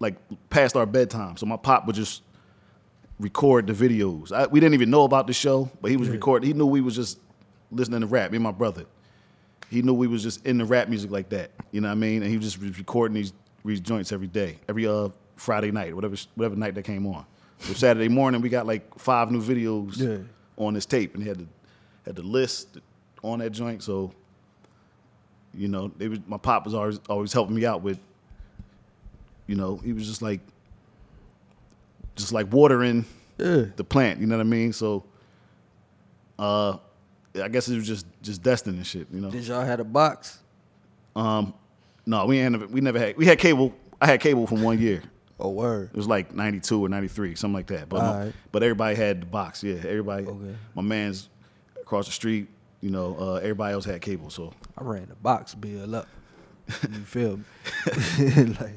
like 0.02 0.16
past 0.50 0.76
our 0.76 0.86
bedtime. 0.86 1.38
So 1.38 1.46
my 1.46 1.56
pop 1.56 1.88
would 1.88 1.96
just 1.96 2.24
record 3.20 3.68
the 3.68 3.74
videos. 3.74 4.34
I, 4.34 4.48
we 4.48 4.60
didn't 4.60 4.74
even 4.74 4.90
know 4.90 5.04
about 5.04 5.28
the 5.28 5.34
show, 5.34 5.72
but 5.82 5.92
he 5.92 5.98
was 5.98 6.10
recording. 6.10 6.48
He 6.48 6.54
knew 6.54 6.66
we 6.66 6.82
was 6.82 6.96
just 6.96 7.20
listening 7.72 8.02
to 8.02 8.08
rap, 8.08 8.32
me 8.32 8.36
and 8.36 8.44
my 8.44 8.52
brother. 8.52 8.86
He 9.70 9.82
knew 9.82 9.94
we 9.94 10.08
was 10.08 10.24
just 10.24 10.46
in 10.46 10.58
the 10.58 10.66
rap 10.66 10.90
music 10.90 11.12
like 11.12 11.30
that. 11.30 11.52
You 11.72 11.82
know 11.82 11.88
what 11.90 11.94
I 11.94 11.96
mean? 11.96 12.24
And 12.24 12.32
he 12.32 12.38
was 12.38 12.54
just 12.54 12.78
recording 12.78 13.16
these, 13.16 13.34
these 13.64 13.80
joints 13.80 14.12
every 14.12 14.28
day, 14.28 14.58
every 14.68 14.88
uh, 14.88 15.10
Friday 15.36 15.72
night, 15.72 15.94
whatever 15.96 16.16
whatever 16.36 16.56
night 16.56 16.76
that 16.76 16.84
came 16.84 17.06
on. 17.06 17.26
So 17.60 17.74
Saturday 17.74 18.08
morning, 18.10 18.42
we 18.42 18.50
got 18.50 18.66
like 18.66 18.98
five 18.98 19.32
new 19.32 19.42
videos 19.42 19.98
Yeah. 19.98 20.18
on 20.58 20.74
this 20.74 20.86
tape, 20.86 21.14
and 21.14 21.22
he 21.24 21.30
had 21.30 21.40
the 21.40 21.46
had 22.06 22.16
the 22.16 22.24
list 22.24 22.80
on 23.24 23.40
that 23.40 23.52
joint. 23.52 23.84
So, 23.84 24.12
you 25.54 25.68
know, 25.68 25.92
they 25.98 26.08
was, 26.08 26.20
my 26.28 26.38
pop 26.38 26.66
was 26.66 26.74
always 26.74 27.00
always 27.10 27.32
helping 27.34 27.56
me 27.56 27.66
out 27.66 27.82
with. 27.82 28.00
You 29.46 29.56
know, 29.56 29.78
he 29.78 29.94
was 29.94 30.08
just 30.08 30.22
like, 30.22 30.40
just 32.16 32.32
like 32.34 32.52
watering 32.52 33.06
Yeah. 33.38 33.66
the 33.76 33.84
plant. 33.84 34.20
You 34.20 34.28
know 34.28 34.38
what 34.38 34.46
I 34.46 34.50
mean? 34.50 34.74
So, 34.74 35.04
uh, 36.38 36.78
I 37.42 37.48
guess 37.48 37.68
it 37.70 37.76
was 37.76 37.88
just 37.88 38.06
just 38.22 38.42
destined 38.44 38.78
and 38.78 38.86
shit. 38.88 39.08
You 39.12 39.22
know. 39.22 39.30
Did 39.32 39.46
y'all 39.48 39.62
had 39.66 39.80
a 39.80 39.84
box? 39.84 40.40
Um, 41.16 41.54
no, 42.06 42.26
we 42.26 42.40
ain't 42.40 42.54
never, 42.54 42.68
we 42.68 42.82
never 42.82 43.00
had 43.00 43.18
we 43.18 43.26
had 43.26 43.40
cable. 43.40 43.74
I 44.02 44.08
had 44.08 44.20
cable 44.22 44.48
for 44.48 44.56
one 44.56 44.80
year. 44.80 45.02
Oh 45.40 45.50
word. 45.50 45.90
It 45.94 45.98
was 45.98 46.08
like 46.08 46.34
ninety 46.34 46.60
two 46.60 46.84
or 46.84 46.90
ninety 46.90 47.08
three, 47.08 47.36
something 47.36 47.54
like 47.56 47.68
that. 47.68 47.90
But 47.90 48.34
but 48.52 48.64
everybody 48.64 48.96
had 48.96 49.22
the 49.22 49.26
box. 49.26 49.64
Yeah, 49.64 49.76
everybody. 49.76 50.26
Okay. 50.26 50.56
My 50.76 50.82
man's 50.82 51.30
across 51.82 52.06
the 52.06 52.12
street. 52.12 52.48
You 52.82 52.90
know, 52.92 53.16
uh, 53.20 53.34
everybody 53.36 53.74
else 53.74 53.84
had 53.86 54.02
cable. 54.02 54.30
So 54.30 54.54
I 54.78 54.84
ran 54.84 55.08
the 55.10 55.16
box 55.16 55.54
bill 55.56 55.96
up. 55.96 56.08
You 56.90 57.00
feel 57.06 57.38
me? 57.38 57.44
like 58.60 58.74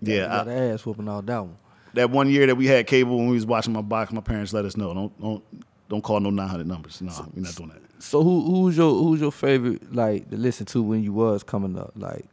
Yeah, 0.00 0.26
got 0.26 0.48
I- 0.48 0.52
ass 0.70 0.86
whooping 0.86 1.08
all 1.08 1.20
that 1.22 1.38
one. 1.40 1.56
that 1.94 2.10
one 2.10 2.30
year 2.30 2.46
that 2.46 2.54
we 2.54 2.66
had 2.66 2.86
cable 2.86 3.16
when 3.18 3.28
we 3.28 3.34
was 3.34 3.44
watching 3.46 3.72
my 3.72 3.82
box, 3.82 4.12
my 4.12 4.20
parents 4.20 4.52
let 4.52 4.64
us 4.64 4.76
know 4.76 4.94
don't 4.94 5.20
don't 5.20 5.44
don't 5.88 6.02
call 6.02 6.20
no 6.20 6.30
nine 6.30 6.48
hundred 6.48 6.66
numbers. 6.66 7.00
No, 7.02 7.12
we're 7.34 7.42
not 7.42 7.54
doing 7.54 7.68
that. 7.70 8.02
So 8.02 8.22
who 8.22 8.44
who's 8.44 8.76
your 8.76 8.92
who's 8.92 9.20
your 9.20 9.32
favorite 9.32 9.94
like 9.94 10.28
to 10.30 10.36
listen 10.36 10.66
to 10.66 10.82
when 10.82 11.02
you 11.02 11.12
was 11.12 11.42
coming 11.42 11.78
up? 11.78 11.92
Like 11.96 12.24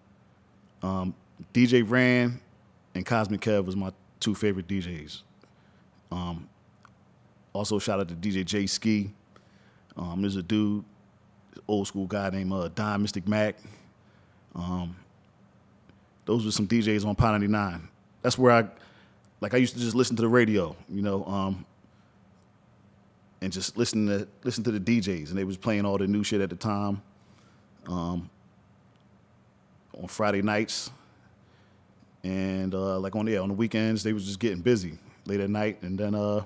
Um, 0.83 1.13
DJ 1.53 1.83
Ran 1.87 2.39
and 2.95 3.05
Cosmic 3.05 3.41
Kev 3.41 3.65
was 3.65 3.75
my 3.75 3.91
two 4.19 4.35
favorite 4.35 4.67
DJs. 4.67 5.21
Um, 6.11 6.47
also, 7.53 7.79
shout 7.79 7.99
out 7.99 8.07
to 8.09 8.15
DJ 8.15 8.45
J 8.45 8.67
Ski. 8.67 9.11
Um, 9.97 10.21
there's 10.21 10.35
a 10.37 10.43
dude, 10.43 10.83
old 11.67 11.87
school 11.87 12.05
guy 12.07 12.29
named 12.29 12.51
uh, 12.53 12.69
Don 12.73 13.01
Mystic 13.01 13.27
Mac. 13.27 13.55
Um, 14.55 14.95
those 16.25 16.45
were 16.45 16.51
some 16.51 16.67
DJs 16.67 17.05
on 17.05 17.15
Pi 17.15 17.31
99. 17.31 17.87
That's 18.21 18.37
where 18.37 18.51
I, 18.51 18.65
like, 19.41 19.53
I 19.53 19.57
used 19.57 19.73
to 19.73 19.79
just 19.79 19.95
listen 19.95 20.15
to 20.17 20.21
the 20.21 20.27
radio, 20.29 20.75
you 20.89 21.01
know, 21.01 21.25
um, 21.25 21.65
and 23.41 23.51
just 23.51 23.77
listen 23.77 24.05
to 24.07 24.27
listen 24.43 24.63
to 24.63 24.71
the 24.71 24.79
DJs, 24.79 25.29
and 25.29 25.37
they 25.37 25.43
was 25.43 25.57
playing 25.57 25.85
all 25.85 25.97
the 25.97 26.07
new 26.07 26.23
shit 26.23 26.41
at 26.41 26.49
the 26.49 26.55
time. 26.55 27.01
Um, 27.87 28.29
on 29.99 30.07
Friday 30.07 30.41
nights, 30.41 30.91
and 32.23 32.73
uh, 32.73 32.99
like 32.99 33.15
on 33.15 33.27
yeah 33.27 33.39
on 33.39 33.49
the 33.49 33.53
weekends 33.53 34.03
they 34.03 34.13
was 34.13 34.25
just 34.25 34.39
getting 34.39 34.61
busy 34.61 34.97
late 35.25 35.39
at 35.39 35.49
night, 35.49 35.81
and 35.81 35.97
then 35.97 36.15
uh, 36.15 36.43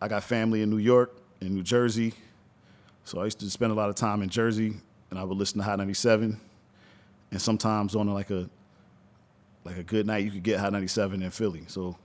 I 0.00 0.08
got 0.08 0.22
family 0.22 0.62
in 0.62 0.70
New 0.70 0.78
York 0.78 1.16
and 1.40 1.50
New 1.50 1.62
Jersey, 1.62 2.12
so 3.04 3.20
I 3.20 3.24
used 3.24 3.40
to 3.40 3.50
spend 3.50 3.72
a 3.72 3.74
lot 3.74 3.88
of 3.88 3.94
time 3.94 4.22
in 4.22 4.28
Jersey, 4.28 4.74
and 5.10 5.18
I 5.18 5.24
would 5.24 5.38
listen 5.38 5.58
to 5.58 5.64
Hot 5.64 5.78
97, 5.78 6.38
and 7.30 7.42
sometimes 7.42 7.96
on 7.96 8.06
like 8.12 8.30
a 8.30 8.48
like 9.64 9.78
a 9.78 9.82
good 9.82 10.06
night 10.06 10.24
you 10.24 10.30
could 10.30 10.42
get 10.42 10.60
Hot 10.60 10.72
97 10.72 11.22
in 11.22 11.30
Philly, 11.30 11.64
so 11.66 11.96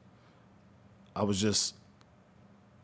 I 1.15 1.23
was 1.23 1.39
just 1.39 1.75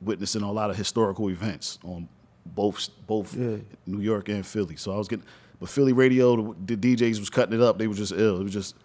witnessing 0.02 0.42
a 0.42 0.52
lot 0.52 0.70
of 0.70 0.75
historical 0.78 1.30
events 1.30 1.80
on 1.84 2.08
both 2.46 2.90
both 3.08 3.36
Yeah. 3.36 3.58
New 3.86 4.02
York 4.02 4.30
and 4.30 4.46
Philly. 4.46 4.75
So 4.75 4.94
I 4.94 4.98
was 4.98 5.08
getting, 5.08 5.25
but 5.60 5.70
Philly 5.70 5.94
radio, 5.94 6.54
the, 6.66 6.75
DJs 6.78 7.20
was 7.20 7.30
cutting 7.30 7.56
it 7.56 7.62
up. 7.62 7.78
They 7.78 7.88
were 7.88 7.96
just 7.96 8.12
ill. 8.12 8.40
It 8.40 8.44
was 8.44 8.54
just 8.54 8.75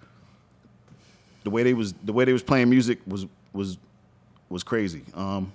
the 1.44 1.50
way 1.50 1.62
they 1.62 1.74
was 1.74 1.92
the 2.04 2.12
way 2.12 2.24
they 2.24 2.32
was 2.32 2.42
playing 2.42 2.70
music 2.70 2.98
was 3.06 3.26
was 3.52 3.78
was 4.48 4.62
crazy. 4.62 5.02
Um, 5.14 5.52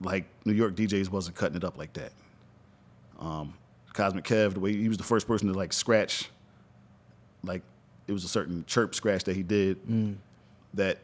like 0.00 0.24
New 0.44 0.52
York 0.54 0.74
DJs 0.74 1.10
wasn't 1.10 1.36
cutting 1.36 1.56
it 1.56 1.64
up 1.64 1.76
like 1.76 1.92
that. 1.94 2.12
Um, 3.18 3.54
Cosmic 3.92 4.24
Kev, 4.24 4.54
the 4.54 4.60
way 4.60 4.72
he 4.74 4.88
was 4.88 4.96
the 4.98 5.04
first 5.04 5.26
person 5.26 5.48
to 5.48 5.54
like 5.54 5.72
scratch, 5.72 6.30
like 7.44 7.62
it 8.08 8.12
was 8.12 8.24
a 8.24 8.28
certain 8.28 8.64
chirp 8.66 8.94
scratch 8.94 9.24
that 9.24 9.36
he 9.36 9.42
did 9.42 10.16
that 10.74 10.98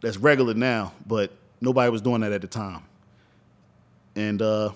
that's 0.00 0.16
regular 0.16 0.54
now, 0.54 0.92
but 1.06 1.32
nobody 1.60 1.90
was 1.90 2.02
doing 2.02 2.20
that 2.22 2.32
at 2.32 2.40
the 2.40 2.46
time. 2.46 2.82
And 4.16 4.42
uh, 4.42 4.72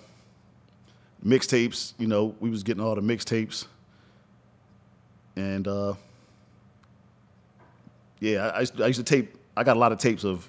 mixtapes, 1.24 1.94
you 1.98 2.06
know, 2.06 2.34
we 2.40 2.50
was 2.50 2.62
getting 2.62 2.82
all 2.82 2.94
the 2.94 3.00
mixtapes, 3.00 3.66
and 5.36 5.66
uh, 5.66 5.94
yeah, 8.20 8.48
I, 8.48 8.56
I, 8.56 8.60
used 8.60 8.76
to, 8.76 8.84
I 8.84 8.86
used 8.86 8.98
to 8.98 9.04
tape. 9.04 9.34
I 9.56 9.64
got 9.64 9.76
a 9.76 9.80
lot 9.80 9.92
of 9.92 9.98
tapes 9.98 10.24
of 10.24 10.48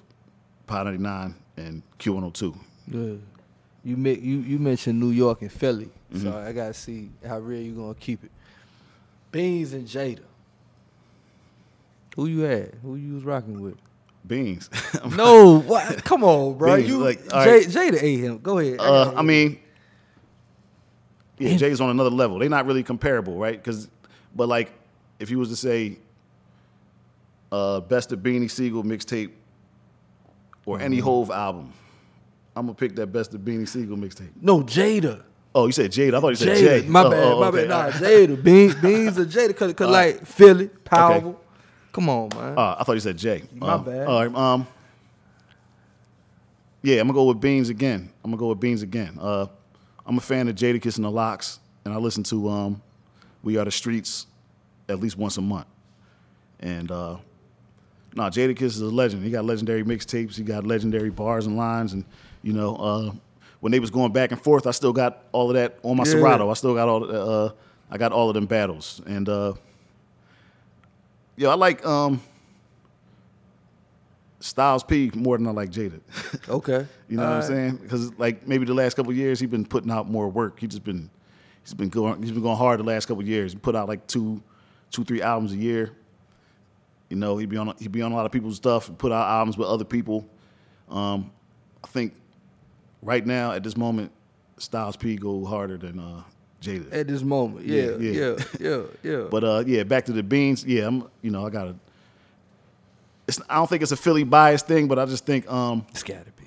Pi 0.68 0.84
99 0.84 1.36
and 1.58 1.82
Q102. 2.00 2.56
yeah. 2.88 3.00
You 3.86 3.98
you 3.98 4.38
you 4.40 4.60
mentioned 4.60 4.98
New 5.00 5.10
York 5.10 5.42
and 5.42 5.52
Philly, 5.52 5.90
so 6.14 6.20
Mm-hmm. 6.20 6.48
I 6.48 6.52
gotta 6.54 6.74
see 6.74 7.10
how 7.28 7.40
real 7.40 7.62
you 7.62 7.74
gonna 7.74 7.94
keep 7.96 8.24
it. 8.24 8.32
Beans 9.32 9.74
and 9.74 9.86
Jada. 9.86 10.22
Who 12.16 12.28
you 12.28 12.42
had? 12.42 12.76
Who 12.82 12.96
you 12.96 13.16
was 13.16 13.24
rocking 13.26 13.60
with? 13.60 13.76
Beans. 14.26 14.70
No, 15.16 15.60
what? 15.60 16.04
Come 16.06 16.24
on, 16.24 16.58
bro. 16.58 16.78
Beans, 16.78 16.88
you 16.88 16.98
like, 16.98 17.22
Jay, 17.30 17.36
right. 17.36 17.66
Jada 17.68 18.02
ate 18.02 18.20
him. 18.20 18.38
Go 18.40 18.58
ahead. 18.60 18.80
Uh, 18.80 19.06
gotta 19.06 19.18
I 19.18 19.22
mean, 19.22 19.60
yeah, 21.38 21.58
Jay's 21.58 21.82
on 21.82 21.90
another 21.90 22.10
level. 22.10 22.40
They're 22.40 22.50
not 22.50 22.66
really 22.66 22.84
comparable, 22.84 23.36
right? 23.38 23.62
Because, 23.62 23.90
but 24.36 24.48
like, 24.48 24.72
if 25.20 25.30
you 25.30 25.40
was 25.40 25.50
to 25.50 25.56
say, 25.56 25.98
uh, 27.52 27.82
best 27.82 28.12
of 28.12 28.20
Beanie 28.20 28.50
Sigel 28.50 28.84
mixtape 28.84 29.32
or 30.66 30.80
any 30.80 30.98
Mm-hmm. 30.98 31.06
Hove 31.06 31.32
album, 31.32 31.74
I'm 32.56 32.66
gonna 32.66 32.76
pick 32.76 32.96
that 32.96 33.08
best 33.08 33.34
of 33.34 33.42
Beanie 33.42 33.68
Sigel 33.68 33.98
mixtape. 33.98 34.30
No, 34.42 34.62
Jada. 34.62 35.24
Oh, 35.56 35.68
you 35.68 35.72
said 35.72 35.92
Jade. 35.92 36.16
I 36.16 36.20
thought 36.20 36.30
you 36.30 36.36
said 36.36 36.58
Jada. 36.58 36.82
Jay. 36.82 36.88
My 36.88 37.04
Oh, 37.04 37.10
bad, 37.12 37.24
oh, 37.24 37.40
my 37.42 37.48
okay. 37.48 37.68
bad. 37.68 37.70
Nah, 37.70 37.90
Jada. 37.92 38.44
Beans, 38.44 38.76
Beans 38.76 39.20
or 39.20 39.26
Jada. 39.26 39.56
Cause, 39.56 39.74
cause 39.74 39.90
like 39.90 40.26
Philly, 40.26 40.68
powerful. 40.70 41.40
Come 41.94 42.10
on, 42.10 42.30
man. 42.36 42.58
Uh, 42.58 42.76
I 42.80 42.84
thought 42.84 42.94
you 42.94 43.00
said 43.00 43.18
Jay. 43.18 43.44
My 43.56 43.74
Um, 43.74 43.84
bad. 43.86 44.08
All 44.08 44.26
right. 44.28 44.36
Um. 44.36 44.68
Yeah, 46.82 47.00
I'm 47.00 47.08
gonna 47.08 47.14
go 47.14 47.24
with 47.26 47.40
Beans 47.40 47.70
again. 47.70 48.10
I'm 48.24 48.32
gonna 48.32 48.40
go 48.40 48.48
with 48.50 48.60
Beans 48.60 48.82
again. 48.82 49.18
Uh, 49.22 49.46
I'm 50.06 50.18
a 50.18 50.22
fan 50.22 50.50
of 50.50 50.56
Jadakiss 50.56 50.98
and 50.98 51.06
the 51.06 51.12
LOX, 51.12 51.60
and 51.86 51.94
I 51.94 51.98
listen 51.98 52.24
to 52.24 52.50
um, 52.50 52.82
We 53.42 53.56
Are 53.58 53.64
the 53.64 53.72
Streets 53.72 54.28
at 54.90 55.00
least 55.00 55.18
once 55.18 55.38
a 55.38 55.42
month. 55.42 55.68
And 56.60 56.92
uh, 56.92 57.18
no, 58.16 58.24
Jadakiss 58.24 58.62
is 58.64 58.82
a 58.82 58.86
legend. 58.88 59.24
He 59.24 59.32
got 59.32 59.46
legendary 59.46 59.84
mixtapes. 59.84 60.36
He 60.36 60.44
got 60.44 60.66
legendary 60.66 61.10
bars 61.10 61.46
and 61.46 61.56
lines, 61.56 61.94
and 61.94 62.04
you 62.42 62.52
know, 62.52 62.76
uh, 62.76 63.12
when 63.62 63.72
they 63.72 63.80
was 63.80 63.92
going 63.92 64.12
back 64.12 64.32
and 64.32 64.42
forth, 64.42 64.68
I 64.68 64.72
still 64.72 64.94
got 64.94 65.24
all 65.32 65.50
of 65.50 65.54
that 65.54 65.78
on 65.84 65.96
my 65.96 66.04
Yeah. 66.06 66.12
Serato. 66.12 66.50
I 66.50 66.54
still 66.56 66.74
got 66.74 66.90
all. 66.90 67.10
Uh, 67.46 67.52
I 67.90 67.98
got 67.98 68.12
all 68.12 68.30
of 68.30 68.34
them 68.34 68.46
battles, 68.48 69.02
and 69.06 69.30
uh, 69.30 69.54
yo, 71.36 71.50
I 71.50 71.56
like 71.56 71.86
um, 71.86 72.22
Styles 74.40 74.84
P 74.84 75.12
more 75.16 75.38
than 75.38 75.48
I 75.48 75.52
like 75.52 75.70
Jada. 75.70 76.02
Okay. 76.50 76.86
you 77.08 77.18
know 77.18 77.24
what 77.24 77.32
I'm 77.34 77.42
saying? 77.44 77.78
Because 77.78 78.12
like 78.20 78.46
maybe 78.48 78.66
the 78.66 78.74
last 78.74 78.96
couple 78.96 79.12
of 79.12 79.18
years, 79.18 79.40
he's 79.40 79.50
been 79.50 79.66
putting 79.66 79.92
out 79.92 80.10
more 80.10 80.28
work. 80.28 80.60
He 80.60 80.68
just 80.68 80.84
been 80.84 81.10
he's 81.64 81.74
been 81.74 81.90
going 81.90 82.22
he's 82.22 82.32
been 82.32 82.44
going 82.44 82.58
hard 82.58 82.80
the 82.80 82.84
last 82.84 83.06
couple 83.06 83.22
of 83.22 83.28
years. 83.28 83.54
He 83.54 83.60
put 83.60 83.76
out 83.76 83.88
like 83.88 84.06
two 84.08 84.42
two 84.92 85.04
three 85.04 85.22
albums 85.22 85.54
a 85.54 85.58
year. 85.58 85.92
You 87.10 87.16
know, 87.16 87.38
he'd 87.38 87.50
be 87.50 87.58
on 87.58 87.74
he'd 87.80 87.92
be 87.92 88.02
on 88.02 88.12
a 88.12 88.16
lot 88.16 88.26
of 88.26 88.32
people's 88.32 88.58
stuff. 88.58 88.92
Put 88.98 89.12
out 89.12 89.28
albums 89.28 89.58
with 89.58 89.68
other 89.68 89.86
people. 89.86 90.28
Um, 90.90 91.32
I 91.84 91.88
think 91.88 92.14
right 93.02 93.26
now 93.26 93.54
at 93.54 93.64
this 93.64 93.78
moment, 93.78 94.12
Styles 94.58 94.98
P 94.98 95.16
go 95.16 95.46
harder 95.46 95.78
than 95.78 96.00
uh, 96.00 96.24
Jada. 96.64 96.94
At 96.94 97.08
this 97.08 97.22
moment, 97.22 97.66
yeah, 97.66 97.84
Yeah, 97.84 97.98
yeah, 97.98 98.12
yeah. 98.12 98.36
yeah, 98.60 98.82
yeah. 99.04 99.24
But 99.30 99.44
uh, 99.44 99.64
yeah, 99.66 99.84
back 99.84 100.06
to 100.06 100.14
the 100.14 100.24
beans. 100.24 100.64
Yeah, 100.66 100.88
I'm. 100.88 101.10
You 101.22 101.32
know, 101.32 101.46
I 101.46 101.50
got 101.50 101.66
to. 101.66 101.76
It's. 103.28 103.40
I 103.50 103.56
don't 103.56 103.70
think 103.70 103.82
it's 103.84 103.92
a 103.92 103.98
Philly 103.98 104.24
bias 104.24 104.62
thing, 104.64 104.88
but 104.88 104.98
I 104.98 105.06
just 105.06 105.26
think 105.26 105.50
um, 105.52 105.86
it's 105.90 106.04
gotta 106.04 106.32
be. 106.38 106.46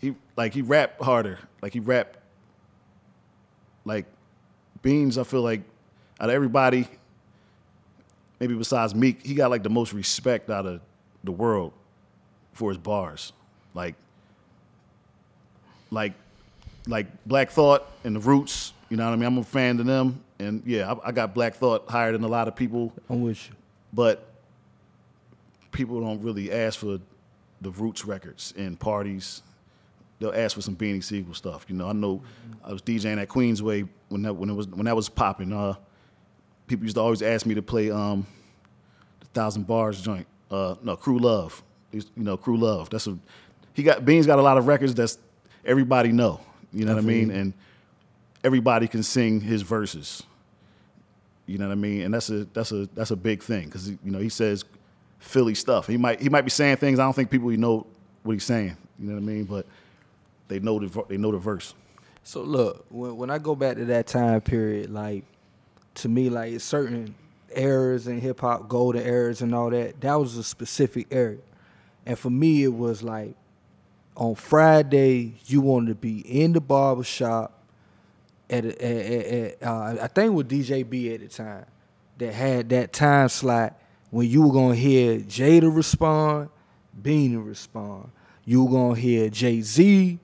he 0.00 0.14
like 0.36 0.54
he 0.54 0.62
rap 0.62 1.00
harder. 1.00 1.38
Like 1.60 1.72
he 1.72 1.80
rap. 1.80 2.16
Like 3.84 4.06
beans, 4.82 5.18
I 5.18 5.24
feel 5.24 5.42
like 5.42 5.62
out 6.20 6.28
of 6.28 6.34
everybody, 6.34 6.86
maybe 8.38 8.54
besides 8.54 8.94
Meek, 8.94 9.24
he 9.26 9.34
got 9.34 9.50
like 9.50 9.62
the 9.62 9.70
most 9.70 9.92
respect 9.92 10.50
out 10.50 10.66
of 10.66 10.80
the 11.24 11.32
world 11.32 11.72
for 12.52 12.70
his 12.70 12.78
bars. 12.78 13.32
Like. 13.74 13.94
Like, 15.90 16.12
like 16.86 17.06
Black 17.24 17.48
Thought 17.50 17.86
and 18.04 18.14
the 18.14 18.20
Roots. 18.20 18.74
You 18.88 18.96
know 18.96 19.04
what 19.04 19.12
I 19.12 19.16
mean? 19.16 19.26
I'm 19.26 19.38
a 19.38 19.44
fan 19.44 19.78
of 19.80 19.86
them, 19.86 20.22
and 20.38 20.62
yeah, 20.64 20.92
I, 20.92 21.08
I 21.08 21.12
got 21.12 21.34
Black 21.34 21.54
Thought 21.54 21.88
higher 21.90 22.12
than 22.12 22.24
a 22.24 22.28
lot 22.28 22.48
of 22.48 22.56
people 22.56 22.92
I'm 23.10 23.22
with 23.22 23.48
you. 23.48 23.54
but 23.92 24.24
people 25.72 26.00
don't 26.00 26.22
really 26.22 26.50
ask 26.50 26.78
for 26.78 26.98
the 27.60 27.70
Roots 27.70 28.04
records 28.04 28.54
in 28.56 28.76
parties. 28.76 29.42
They'll 30.18 30.34
ask 30.34 30.54
for 30.56 30.62
some 30.62 30.74
Beanie 30.74 31.04
Sigel 31.04 31.34
stuff. 31.34 31.66
You 31.68 31.76
know, 31.76 31.88
I 31.88 31.92
know 31.92 32.22
I 32.64 32.72
was 32.72 32.82
DJing 32.82 33.20
at 33.20 33.28
Queensway 33.28 33.88
when 34.08 34.22
that 34.22 34.34
when 34.34 34.50
it 34.50 34.54
was 34.54 34.66
when 34.68 34.86
that 34.86 34.96
was 34.96 35.08
popping. 35.08 35.52
Uh, 35.52 35.74
people 36.66 36.84
used 36.84 36.96
to 36.96 37.00
always 37.02 37.22
ask 37.22 37.46
me 37.46 37.54
to 37.54 37.62
play 37.62 37.90
um, 37.90 38.26
the 39.20 39.26
Thousand 39.26 39.66
Bars 39.66 40.00
joint. 40.00 40.26
Uh, 40.50 40.74
no, 40.82 40.96
Crew 40.96 41.18
Love. 41.18 41.62
You 41.92 42.02
know, 42.16 42.36
Crew 42.36 42.56
Love. 42.56 42.90
That's 42.90 43.06
a 43.06 43.18
he 43.74 43.82
got 43.82 44.04
Beans 44.04 44.26
got 44.26 44.38
a 44.38 44.42
lot 44.42 44.58
of 44.58 44.66
records 44.66 44.94
that's 44.94 45.18
everybody 45.64 46.10
know. 46.10 46.40
You 46.72 46.84
know 46.84 46.94
what 46.94 47.02
I 47.02 47.06
mean? 47.06 47.30
And 47.30 47.52
everybody 48.44 48.88
can 48.88 49.02
sing 49.02 49.40
his 49.40 49.62
verses. 49.62 50.22
You 51.46 51.58
know 51.58 51.66
what 51.66 51.72
I 51.72 51.76
mean? 51.76 52.02
And 52.02 52.14
that's 52.14 52.30
a 52.30 52.44
that's 52.46 52.72
a 52.72 52.86
that's 52.94 53.10
a 53.10 53.16
big 53.16 53.42
thing 53.42 53.66
because 53.66 53.88
you 53.88 53.98
know 54.04 54.18
he 54.18 54.28
says 54.28 54.64
Philly 55.18 55.54
stuff. 55.54 55.86
He 55.86 55.96
might 55.96 56.20
he 56.20 56.28
might 56.28 56.42
be 56.42 56.50
saying 56.50 56.76
things 56.76 56.98
I 56.98 57.04
don't 57.04 57.14
think 57.14 57.30
people 57.30 57.48
know 57.50 57.86
what 58.22 58.34
he's 58.34 58.44
saying. 58.44 58.76
You 58.98 59.08
know 59.08 59.14
what 59.14 59.22
I 59.22 59.24
mean? 59.24 59.44
But 59.44 59.66
they 60.48 60.60
know 60.60 60.78
the 60.78 61.04
they 61.08 61.16
know 61.16 61.32
the 61.32 61.38
verse. 61.38 61.74
So 62.22 62.42
look, 62.42 62.84
when 62.90 63.16
when 63.16 63.30
I 63.30 63.38
go 63.38 63.54
back 63.54 63.76
to 63.76 63.86
that 63.86 64.06
time 64.06 64.42
period, 64.42 64.90
like 64.90 65.24
to 65.96 66.08
me, 66.08 66.28
like 66.28 66.52
it's 66.52 66.64
certain 66.64 67.14
eras 67.54 68.06
in 68.06 68.20
hip 68.20 68.40
hop, 68.40 68.68
golden 68.68 69.06
eras 69.06 69.40
and 69.40 69.54
all 69.54 69.70
that. 69.70 70.00
That 70.02 70.14
was 70.16 70.36
a 70.36 70.44
specific 70.44 71.06
era, 71.10 71.38
and 72.04 72.18
for 72.18 72.28
me, 72.28 72.64
it 72.64 72.74
was 72.74 73.02
like 73.02 73.34
on 74.16 74.34
Friday 74.34 75.34
you 75.46 75.62
wanted 75.62 75.88
to 75.88 75.94
be 75.94 76.20
in 76.20 76.52
the 76.52 76.60
barber 76.60 77.04
shop 77.04 77.57
at, 78.50 78.64
a, 78.64 78.84
at, 78.84 79.62
at, 79.62 79.62
uh, 79.62 79.96
I 80.02 80.06
think 80.08 80.26
it 80.28 80.34
was 80.34 80.46
DJ 80.46 80.88
B 80.88 81.12
at 81.12 81.20
the 81.20 81.28
time 81.28 81.66
that 82.18 82.32
had 82.32 82.68
that 82.70 82.92
time 82.92 83.28
slot 83.28 83.78
when 84.10 84.28
you 84.28 84.42
were 84.42 84.52
gonna 84.52 84.74
hear 84.74 85.20
Jada 85.20 85.74
respond, 85.74 86.48
Beanie 87.00 87.44
respond. 87.44 88.10
You 88.44 88.64
were 88.64 88.70
gonna 88.70 89.00
hear 89.00 89.28
Jay 89.28 89.60
Z 89.60 90.18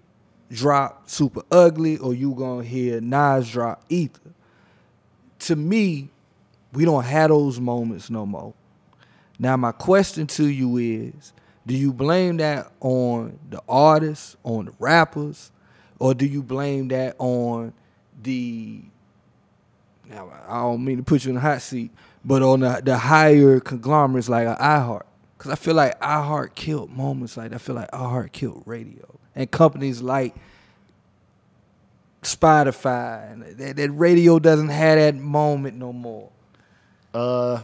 drop 0.50 1.09
Super 1.09 1.43
Ugly, 1.50 1.99
or 1.99 2.14
you 2.14 2.35
gonna 2.35 2.64
hear 2.64 3.00
Nas 3.00 3.50
drop 3.50 3.85
Ether. 3.88 4.31
To 5.40 5.57
me, 5.57 6.09
we 6.73 6.85
don't 6.85 7.04
have 7.04 7.31
those 7.31 7.61
moments 7.61 8.11
no 8.11 8.25
more. 8.25 8.54
Now 9.38 9.57
my 9.57 9.73
question 9.73 10.26
to 10.28 10.47
you 10.47 10.76
is, 10.78 11.33
do 11.66 11.75
you 11.75 11.93
blame 11.93 12.37
that 12.38 12.71
on 12.81 13.38
the 13.50 13.62
artists, 13.69 14.37
on 14.45 14.66
the 14.66 14.73
rappers, 14.78 15.50
or 15.99 16.14
do 16.14 16.26
you 16.26 16.43
blame 16.43 16.88
that 16.88 17.16
on 17.19 17.73
the 18.23 18.83
now 20.09 20.30
I 20.49 20.59
don't 20.62 20.85
mean 20.85 20.99
to 20.99 21.02
put 21.02 21.25
you 21.25 21.30
in 21.30 21.37
the 21.37 21.40
hot 21.40 21.62
seat, 21.62 21.90
but 22.25 22.42
on 22.42 22.61
the, 22.61 22.83
the 22.85 22.97
higher 22.97 23.61
conglomerates 23.61 24.28
like 24.28 24.47
iHeart. 24.47 25.04
Cause 25.38 25.52
I 25.52 25.56
feel 25.56 25.75
like 25.75 25.99
iHeart 26.00 26.54
killed 26.54 26.90
moments 26.90 27.37
like 27.37 27.50
that. 27.50 27.56
I 27.56 27.59
feel 27.59 27.75
like 27.75 27.90
iHeart 27.90 28.33
killed 28.33 28.62
radio. 28.66 29.04
And 29.35 29.50
companies 29.50 30.00
like 30.00 30.35
Spotify 32.23 33.33
and 33.33 33.42
that, 33.59 33.76
that 33.76 33.90
radio 33.90 34.38
doesn't 34.38 34.68
have 34.68 34.99
that 34.99 35.16
moment 35.16 35.76
no 35.76 35.92
more. 35.92 36.30
Uh, 37.12 37.61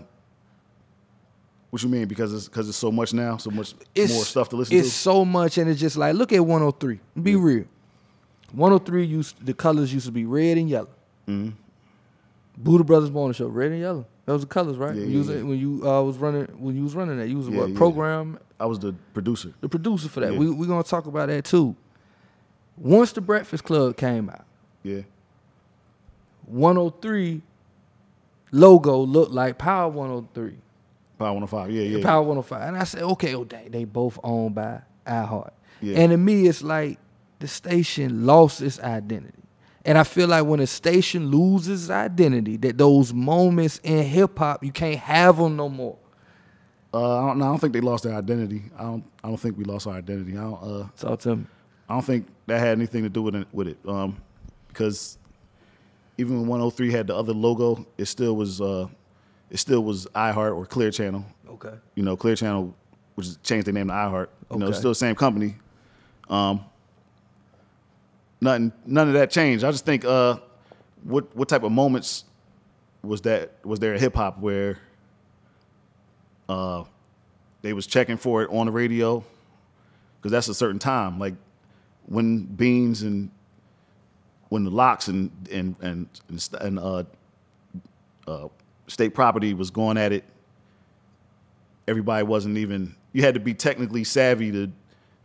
what 1.70 1.82
you 1.82 1.88
mean? 1.88 2.06
Because 2.06 2.34
it's 2.34 2.48
because 2.48 2.68
it's 2.68 2.78
so 2.78 2.90
much 2.90 3.14
now, 3.14 3.36
so 3.36 3.50
much 3.50 3.74
It's 3.94 4.12
more 4.12 4.24
stuff 4.24 4.48
to 4.50 4.56
listen 4.56 4.76
It's 4.76 4.82
to. 4.82 4.88
It's 4.88 4.96
so 4.96 5.24
much, 5.24 5.56
and 5.56 5.70
it's 5.70 5.80
just 5.80 5.96
like 5.96 6.14
look 6.14 6.32
at 6.32 6.40
103. 6.40 7.00
Be 7.22 7.36
real. 7.36 7.64
103 8.52 9.04
used 9.04 9.44
the 9.44 9.54
colors 9.54 9.92
used 9.92 10.06
to 10.06 10.12
be 10.12 10.24
red 10.24 10.58
and 10.58 10.68
yellow. 10.68 10.88
Mhm. 11.28 11.52
Boodah 12.62 12.84
Brothers 12.84 13.10
Morning 13.10 13.32
Show, 13.34 13.46
red 13.48 13.72
and 13.72 13.80
yellow. 13.80 14.06
Those 14.26 14.44
are 14.44 14.46
colors, 14.46 14.76
right? 14.76 14.94
Yeah, 14.94 15.02
when, 15.02 15.10
you 15.10 15.18
was, 15.18 15.28
yeah, 15.28 15.34
yeah. 15.36 15.42
when 15.42 15.58
you 15.58 15.88
uh, 15.90 16.02
was 16.02 16.18
running, 16.18 16.44
when 16.58 16.76
you 16.76 16.82
was 16.84 16.94
running 16.94 17.18
that, 17.18 17.28
you 17.28 17.36
was 17.38 17.48
Yeah, 17.48 17.58
what 17.58 17.70
yeah. 17.70 17.76
program 17.76 18.38
I 18.60 18.66
was 18.66 18.78
the 18.78 18.94
producer. 19.14 19.52
the 19.60 19.68
producer 19.68 20.08
for 20.08 20.20
that. 20.20 20.32
Yeah. 20.32 20.38
We 20.38 20.50
we 20.50 20.66
gonna 20.66 20.82
talk 20.82 21.06
about 21.06 21.28
that 21.28 21.44
too. 21.44 21.74
Once 22.76 23.12
the 23.12 23.20
Breakfast 23.20 23.64
Club 23.64 23.96
came 23.96 24.28
out, 24.30 24.44
Yeah, 24.82 25.02
103 26.46 27.42
logo 28.52 28.98
looked 28.98 29.32
like 29.32 29.58
Power 29.58 29.88
103, 29.88 30.56
Power 31.18 31.32
105. 31.34 31.70
Yeah, 31.70 31.82
yeah. 31.82 32.02
Power 32.04 32.22
105, 32.22 32.68
and 32.68 32.76
I 32.76 32.84
said, 32.84 33.02
okay, 33.02 33.34
oh 33.34 33.44
dang, 33.44 33.70
they 33.70 33.84
both 33.84 34.18
owned 34.22 34.54
by 34.54 34.80
iHeart. 35.06 35.50
Yeah. 35.80 35.98
And 36.00 36.10
to 36.10 36.16
me, 36.16 36.46
it's 36.46 36.62
like 36.62 36.98
the 37.40 37.48
station 37.48 38.24
lost 38.24 38.62
its 38.62 38.78
identity. 38.80 39.34
And 39.84 39.96
I 39.96 40.04
feel 40.04 40.28
like 40.28 40.44
when 40.44 40.60
a 40.60 40.66
station 40.66 41.30
loses 41.30 41.84
its 41.84 41.90
identity, 41.90 42.56
that 42.58 42.76
those 42.76 43.12
moments 43.14 43.80
in 43.82 44.04
hip 44.04 44.38
hop, 44.38 44.62
you 44.62 44.70
can't 44.70 44.98
have 44.98 45.38
them 45.38 45.56
no 45.56 45.68
more. 45.68 45.96
Uh, 46.92 47.18
I 47.18 47.26
don't, 47.28 47.38
no, 47.38 47.44
I 47.46 47.48
don't 47.48 47.58
think 47.58 47.72
they 47.72 47.80
lost 47.80 48.04
their 48.04 48.14
identity. 48.14 48.64
I 48.76 48.82
don't. 48.82 49.04
I 49.22 49.28
don't 49.28 49.36
think 49.36 49.56
we 49.56 49.64
lost 49.64 49.86
our 49.86 49.94
identity. 49.94 50.32
I 50.32 50.42
don't. 50.42 50.62
Uh, 50.62 50.88
Talk 50.96 51.20
to 51.20 51.36
me. 51.36 51.46
I 51.88 51.94
don't 51.94 52.04
think 52.04 52.26
that 52.46 52.58
had 52.58 52.76
anything 52.76 53.04
to 53.04 53.08
do 53.08 53.22
with 53.22 53.36
it. 53.36 53.46
With 53.52 53.68
it, 53.68 53.78
um, 53.86 54.16
because 54.68 55.16
even 56.18 56.40
when 56.40 56.48
103 56.48 56.90
had 56.90 57.06
the 57.06 57.16
other 57.16 57.32
logo, 57.32 57.86
it 57.96 58.06
still 58.06 58.34
was. 58.34 58.60
Uh, 58.60 58.88
it 59.50 59.58
still 59.58 59.82
was 59.82 60.06
iHeart 60.14 60.56
or 60.56 60.66
Clear 60.66 60.90
Channel. 60.90 61.24
Okay. 61.48 61.74
You 61.94 62.02
know, 62.02 62.16
Clear 62.16 62.36
Channel, 62.36 62.74
which 63.14 63.40
changed 63.42 63.66
their 63.66 63.74
name 63.74 63.88
to 63.88 63.92
iHeart. 63.92 64.28
You 64.50 64.58
know, 64.58 64.68
it's 64.68 64.78
still 64.78 64.90
the 64.90 64.96
same 64.96 65.14
company. 65.14 65.56
Um, 66.28 66.64
nothing. 68.40 68.72
None 68.86 69.08
of 69.08 69.14
that 69.14 69.30
changed. 69.30 69.64
I 69.64 69.70
just 69.70 69.84
think. 69.84 70.04
Uh, 70.04 70.38
what 71.02 71.34
what 71.34 71.48
type 71.48 71.62
of 71.62 71.72
moments 71.72 72.24
was 73.02 73.22
that? 73.22 73.52
Was 73.64 73.80
there 73.80 73.94
in 73.94 74.00
hip 74.00 74.14
hop 74.14 74.38
where? 74.38 74.78
Uh, 76.48 76.84
they 77.62 77.72
was 77.72 77.86
checking 77.86 78.16
for 78.16 78.42
it 78.42 78.50
on 78.50 78.66
the 78.66 78.72
radio 78.72 79.24
because 80.16 80.32
that's 80.32 80.48
a 80.48 80.54
certain 80.54 80.78
time. 80.78 81.18
Like 81.18 81.34
when 82.06 82.44
Beans 82.44 83.02
and 83.02 83.30
when 84.48 84.64
the 84.64 84.70
LOX 84.70 85.08
and 85.08 85.30
and 85.50 85.76
and 85.80 86.08
and, 86.60 86.78
uh, 86.78 87.04
uh, 88.26 88.48
state 88.86 89.14
property 89.14 89.54
was 89.54 89.70
going 89.70 89.96
at 89.96 90.12
it. 90.12 90.24
Everybody 91.88 92.24
wasn't 92.24 92.58
even. 92.58 92.94
You 93.12 93.22
had 93.22 93.34
to 93.34 93.40
be 93.40 93.54
technically 93.54 94.04
savvy 94.04 94.52
to 94.52 94.70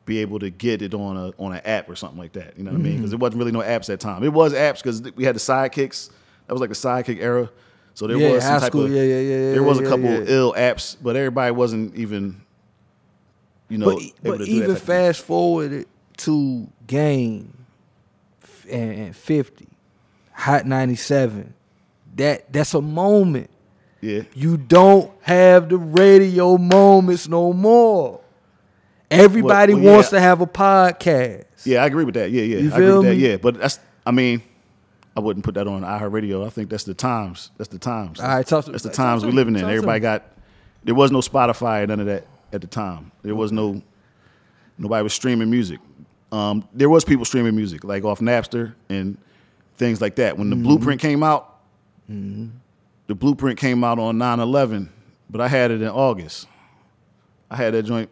be 0.06 0.20
able 0.20 0.40
to 0.40 0.50
get 0.50 0.82
it 0.82 0.94
on 0.94 1.18
a 1.18 1.32
on 1.42 1.54
an 1.54 1.62
app 1.66 1.90
or 1.90 1.96
something 1.96 2.20
like 2.20 2.34
that. 2.34 2.58
You 2.58 2.64
know 2.64 2.72
what 2.72 2.78
I 2.80 2.82
mean? 2.82 2.94
Mm-hmm. 2.94 2.98
Because 3.00 3.12
there 3.12 3.18
wasn't 3.20 3.40
really 3.40 3.52
no 3.52 3.60
apps 3.60 3.82
at 3.82 3.88
that 3.88 4.00
time. 4.02 4.24
It 4.24 4.34
was 4.34 4.54
apps 4.54 4.78
because 4.78 5.02
we 5.16 5.24
had 5.26 5.36
the 5.36 5.40
sidekicks. 5.40 6.10
That 6.48 6.54
was 6.54 6.62
like 6.62 6.70
the 6.70 6.76
sidekick 6.76 7.20
era. 7.22 7.50
So 7.96 8.08
there 8.08 8.18
Yeah, 8.18 8.32
was 8.34 8.44
some 8.44 8.60
type 8.60 8.72
school. 8.72 8.86
of 8.86 8.92
Yeah, 8.92 9.02
yeah, 9.04 9.20
yeah, 9.20 9.52
there 9.54 9.64
was 9.64 9.80
yeah, 9.80 9.86
a 9.88 9.90
couple 9.90 10.06
yeah. 10.06 10.24
ill 10.28 10.54
apps, 10.54 10.96
but 11.02 11.16
everybody 11.16 11.52
wasn't 11.52 11.96
even 11.96 12.42
you 13.70 13.78
know 13.80 13.86
But, 13.96 14.04
but 14.22 14.42
even 14.42 14.60
that 14.60 14.68
type 14.68 14.70
of 14.70 14.78
thing. 14.84 14.86
fast 14.86 15.22
forward 15.24 15.72
it 15.72 15.88
to 16.18 16.68
game 16.88 17.66
and, 18.70 18.92
and 18.92 19.16
50, 19.16 19.68
Hot 20.34 20.66
97. 20.66 21.54
That 22.18 22.52
that's 22.54 22.74
a 22.74 22.82
moment. 22.82 23.50
Yeah. 24.02 24.22
You 24.36 24.58
don't 24.58 25.12
have 25.22 25.70
the 25.70 25.78
radio 25.78 26.58
moments 26.58 27.28
no 27.28 27.54
more. 27.54 28.22
Everybody 29.20 29.74
Well, 29.74 29.84
well, 29.84 29.94
wants 29.96 30.12
yeah. 30.12 30.20
to 30.20 30.22
have 30.22 30.42
a 30.42 30.48
podcast. 30.48 31.46
Yeah, 31.66 31.84
I 31.84 31.86
agree 31.88 32.04
with 32.06 32.16
that. 32.16 32.32
Yeah, 32.32 32.44
yeah. 32.44 32.58
You 32.58 32.72
I 32.72 32.76
agree 32.76 32.92
with 32.92 33.04
that. 33.06 33.16
Yeah. 33.16 33.38
But 33.38 33.60
that's 33.60 33.80
I 34.06 34.12
mean, 34.12 34.42
I 35.18 35.20
wouldn't 35.20 35.44
put 35.46 35.56
that 35.56 35.68
on 35.68 35.82
iHeartRadio. 35.82 36.46
I 36.46 36.50
think 36.50 36.70
that's 36.70 36.84
the 36.84 36.94
times. 36.94 37.52
That's 37.58 37.70
the 37.70 37.80
times. 37.80 38.20
All 38.20 38.28
right, 38.28 38.46
talk 38.46 38.66
to- 38.66 38.72
That's 38.72 38.84
the 38.84 38.90
times 38.92 39.24
we're 39.26 39.32
living 39.32 39.56
in. 39.56 39.64
Everybody 39.66 40.00
got 40.00 40.24
there 40.84 40.96
was 40.96 41.12
no 41.12 41.20
Spotify 41.20 41.84
or 41.84 41.88
none 41.88 42.00
of 42.00 42.06
that 42.06 42.26
at 42.54 42.62
the 42.62 42.68
time. 42.68 43.12
There 43.24 43.36
was 43.36 43.52
no 43.52 43.82
nobody 44.78 45.04
was 45.04 45.14
streaming 45.14 45.50
music. 45.50 45.80
Um, 46.32 46.68
there 46.74 46.90
was 46.90 47.06
people 47.06 47.24
streaming 47.26 47.56
music, 47.56 47.84
like 47.84 48.04
off 48.04 48.20
Napster 48.20 48.74
and 48.90 49.18
things 49.78 50.02
like 50.02 50.16
that. 50.16 50.38
When 50.38 50.50
the 50.50 50.56
Mm-hmm. 50.56 50.66
blueprint 50.66 51.02
came 51.02 51.24
out, 51.24 51.60
the 52.10 53.16
blueprint 53.16 53.58
came 53.60 53.84
out 53.84 54.00
on 54.00 54.18
9-11, 54.18 54.90
but 55.30 55.42
I 55.42 55.48
had 55.48 55.72
it 55.72 55.82
in 55.82 55.88
August. 55.88 56.48
I 57.50 57.56
had 57.56 57.74
that 57.74 57.84
joint. 57.84 58.10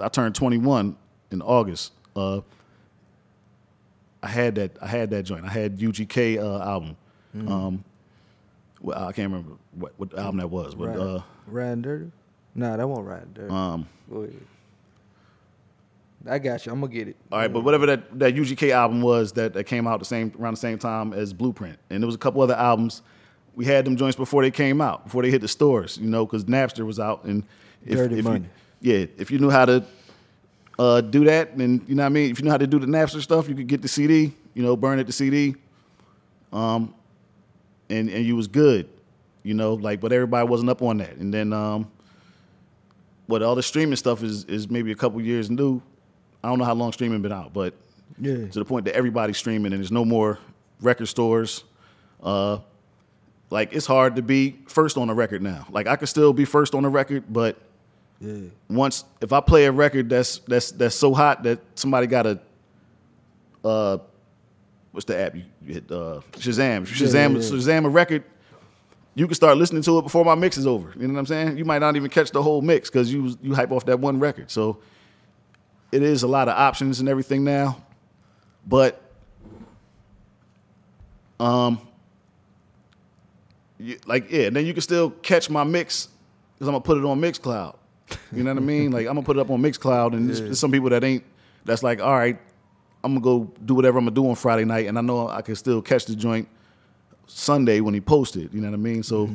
I 0.00 0.08
turned 0.08 0.34
21 0.34 0.96
in 1.30 1.42
August. 1.42 1.92
Uh, 2.16 2.40
I 4.22 4.28
had 4.28 4.56
that. 4.56 4.76
I 4.82 4.86
had 4.86 5.10
that 5.10 5.22
joint. 5.24 5.44
I 5.44 5.50
had 5.50 5.78
UGK 5.78 6.38
uh, 6.38 6.62
album. 6.62 6.96
Mm-hmm. 7.36 7.52
Um, 7.52 7.84
well, 8.80 8.98
I 9.06 9.12
can't 9.12 9.30
remember 9.30 9.54
what, 9.72 9.92
what 9.96 10.16
album 10.18 10.38
that 10.38 10.48
was, 10.50 10.74
but 10.74 10.88
Right. 10.88 10.98
uh, 10.98 11.22
Riding 11.46 11.82
dirty? 11.82 12.10
Nah, 12.54 12.76
that 12.76 12.88
won't 12.88 13.06
ride 13.06 13.32
dirty. 13.34 13.52
um, 13.52 13.86
I 16.26 16.38
got 16.38 16.66
you. 16.66 16.72
I'm 16.72 16.80
gonna 16.80 16.92
get 16.92 17.08
it. 17.08 17.16
all 17.30 17.38
right. 17.38 17.52
But 17.52 17.62
whatever 17.64 17.86
that, 17.86 18.18
that 18.18 18.34
UGK 18.34 18.70
album 18.70 19.00
was 19.00 19.32
that, 19.32 19.54
that 19.54 19.64
came 19.64 19.86
out 19.86 19.98
the 20.00 20.04
same 20.04 20.32
around 20.38 20.54
the 20.54 20.60
same 20.60 20.78
time 20.78 21.12
as 21.12 21.32
Blueprint, 21.32 21.78
and 21.90 22.02
there 22.02 22.06
was 22.06 22.14
a 22.14 22.18
couple 22.18 22.42
other 22.42 22.54
albums. 22.56 23.02
We 23.54 23.64
had 23.64 23.84
them 23.84 23.96
joints 23.96 24.16
before 24.16 24.42
they 24.42 24.50
came 24.50 24.80
out, 24.80 25.04
before 25.04 25.22
they 25.22 25.30
hit 25.30 25.40
the 25.40 25.48
stores, 25.48 25.98
you 25.98 26.08
know, 26.08 26.26
because 26.26 26.44
Napster 26.44 26.84
was 26.84 27.00
out, 27.00 27.24
and 27.24 27.44
if, 27.84 27.96
Dirty 27.96 28.18
if 28.18 28.24
money. 28.24 28.44
You, 28.44 28.50
yeah, 28.80 29.06
if 29.16 29.30
you 29.30 29.38
knew 29.38 29.50
how 29.50 29.64
to 29.64 29.84
uh, 30.78 31.00
do 31.00 31.24
that, 31.24 31.56
then 31.58 31.84
you 31.88 31.94
know 31.94 32.02
what 32.02 32.06
I 32.06 32.10
mean. 32.10 32.30
If 32.30 32.38
you 32.38 32.44
know 32.44 32.50
how 32.52 32.58
to 32.58 32.66
do 32.66 32.78
the 32.78 32.86
Napster 32.86 33.20
stuff, 33.20 33.48
you 33.48 33.54
could 33.54 33.66
get 33.66 33.82
the 33.82 33.88
CD, 33.88 34.32
you 34.54 34.62
know, 34.62 34.76
burn 34.76 34.98
it 34.98 35.04
the 35.06 35.12
CD, 35.12 35.56
um, 36.52 36.94
and 37.90 38.08
and 38.08 38.24
you 38.24 38.36
was 38.36 38.46
good, 38.46 38.88
you 39.42 39.54
know, 39.54 39.74
like. 39.74 40.00
But 40.00 40.12
everybody 40.12 40.46
wasn't 40.48 40.70
up 40.70 40.82
on 40.82 40.98
that, 40.98 41.16
and 41.16 41.32
then 41.34 41.52
um, 41.52 41.90
what 43.26 43.42
all 43.42 43.54
the 43.54 43.62
streaming 43.62 43.96
stuff 43.96 44.22
is 44.22 44.44
is 44.44 44.70
maybe 44.70 44.92
a 44.92 44.96
couple 44.96 45.20
years 45.20 45.50
new. 45.50 45.82
I 46.42 46.48
don't 46.48 46.58
know 46.58 46.64
how 46.64 46.74
long 46.74 46.92
streaming 46.92 47.20
been 47.22 47.32
out, 47.32 47.52
but 47.52 47.74
Yeah. 48.20 48.46
to 48.46 48.58
the 48.60 48.64
point 48.64 48.84
that 48.84 48.94
everybody's 48.94 49.36
streaming 49.38 49.72
and 49.72 49.80
there's 49.82 49.90
no 49.90 50.04
more 50.04 50.38
record 50.80 51.06
stores. 51.06 51.64
Uh, 52.22 52.58
like 53.50 53.72
it's 53.72 53.86
hard 53.86 54.14
to 54.16 54.22
be 54.22 54.56
first 54.68 54.96
on 54.96 55.10
a 55.10 55.14
record 55.14 55.42
now. 55.42 55.66
Like 55.70 55.88
I 55.88 55.96
could 55.96 56.08
still 56.08 56.32
be 56.32 56.44
first 56.44 56.74
on 56.76 56.84
a 56.84 56.88
record, 56.88 57.24
but 57.28 57.56
Yeah. 58.20 58.48
once 58.68 59.04
if 59.20 59.32
I 59.32 59.40
play 59.40 59.66
a 59.66 59.72
record 59.72 60.08
that's 60.08 60.38
that's 60.40 60.72
that's 60.72 60.96
so 60.96 61.14
hot 61.14 61.44
that 61.44 61.60
somebody 61.76 62.08
got 62.08 62.26
a 62.26 62.40
uh 63.64 63.98
what's 64.90 65.04
the 65.04 65.16
app 65.16 65.36
you, 65.36 65.44
you 65.64 65.74
hit 65.74 65.90
uh 65.92 66.20
Shazam. 66.32 66.82
Shazam 66.82 67.14
yeah, 67.14 67.28
yeah. 67.28 67.38
Shazam 67.38 67.86
a 67.86 67.88
record, 67.88 68.24
you 69.14 69.26
can 69.26 69.34
start 69.36 69.56
listening 69.56 69.82
to 69.82 69.98
it 69.98 70.02
before 70.02 70.24
my 70.24 70.34
mix 70.34 70.56
is 70.56 70.66
over. 70.66 70.92
You 70.96 71.06
know 71.06 71.14
what 71.14 71.20
I'm 71.20 71.26
saying? 71.26 71.58
You 71.58 71.64
might 71.64 71.78
not 71.78 71.94
even 71.94 72.10
catch 72.10 72.32
the 72.32 72.42
whole 72.42 72.60
mix 72.60 72.90
because 72.90 73.12
you 73.12 73.36
you 73.40 73.54
hype 73.54 73.70
off 73.70 73.86
that 73.86 74.00
one 74.00 74.18
record. 74.18 74.50
So 74.50 74.78
it 75.92 76.02
is 76.02 76.24
a 76.24 76.28
lot 76.28 76.48
of 76.48 76.56
options 76.56 76.98
and 77.00 77.08
everything 77.08 77.44
now. 77.44 77.80
But 78.66 79.00
um 81.38 81.80
you, 83.78 83.96
like 84.06 84.30
yeah, 84.30 84.46
and 84.46 84.56
then 84.56 84.66
you 84.66 84.72
can 84.72 84.82
still 84.82 85.10
catch 85.10 85.48
my 85.48 85.62
mix 85.62 86.08
because 86.54 86.66
I'm 86.66 86.72
gonna 86.72 86.80
put 86.82 86.98
it 86.98 87.04
on 87.04 87.20
Mixcloud. 87.20 87.76
You 88.32 88.42
know 88.44 88.52
what 88.54 88.62
I 88.62 88.66
mean? 88.66 88.90
Like 88.90 89.06
I'm 89.06 89.14
gonna 89.14 89.22
put 89.22 89.36
it 89.36 89.40
up 89.40 89.50
on 89.50 89.60
Mixcloud, 89.62 90.12
and 90.14 90.28
there's, 90.28 90.40
there's 90.40 90.58
some 90.58 90.72
people 90.72 90.90
that 90.90 91.04
ain't. 91.04 91.24
That's 91.64 91.82
like, 91.82 92.00
all 92.00 92.16
right, 92.16 92.38
I'm 93.04 93.12
gonna 93.14 93.24
go 93.24 93.52
do 93.64 93.74
whatever 93.74 93.98
I'm 93.98 94.04
gonna 94.04 94.14
do 94.14 94.28
on 94.28 94.34
Friday 94.34 94.64
night, 94.64 94.86
and 94.86 94.98
I 94.98 95.00
know 95.02 95.28
I 95.28 95.42
can 95.42 95.54
still 95.56 95.82
catch 95.82 96.06
the 96.06 96.16
joint 96.16 96.48
Sunday 97.26 97.80
when 97.80 97.94
he 97.94 98.00
posted. 98.00 98.52
You 98.54 98.60
know 98.60 98.68
what 98.68 98.74
I 98.74 98.78
mean? 98.78 99.02
So, 99.02 99.28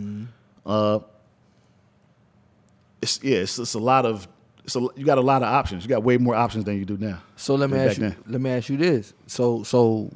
uh, 0.65 0.99
it's 3.01 3.19
yeah, 3.23 3.37
it's, 3.37 3.59
it's 3.59 3.73
a 3.73 3.79
lot 3.79 4.05
of. 4.05 4.27
It's 4.63 4.75
a, 4.77 4.87
you 4.95 5.05
got 5.05 5.17
a 5.17 5.21
lot 5.21 5.43
of 5.43 5.49
options. 5.49 5.83
You 5.83 5.89
got 5.89 6.03
way 6.03 6.17
more 6.17 6.35
options 6.35 6.63
than 6.63 6.79
you 6.79 6.85
do 6.85 6.97
now. 6.97 7.21
So 7.35 7.55
let 7.55 7.69
me 7.69 7.77
ask 7.77 7.97
you. 7.97 8.09
then. 8.09 8.15
Let 8.27 8.39
me 8.41 8.49
ask 8.49 8.69
you 8.69 8.77
this. 8.77 9.13
So 9.27 9.63
so, 9.63 10.09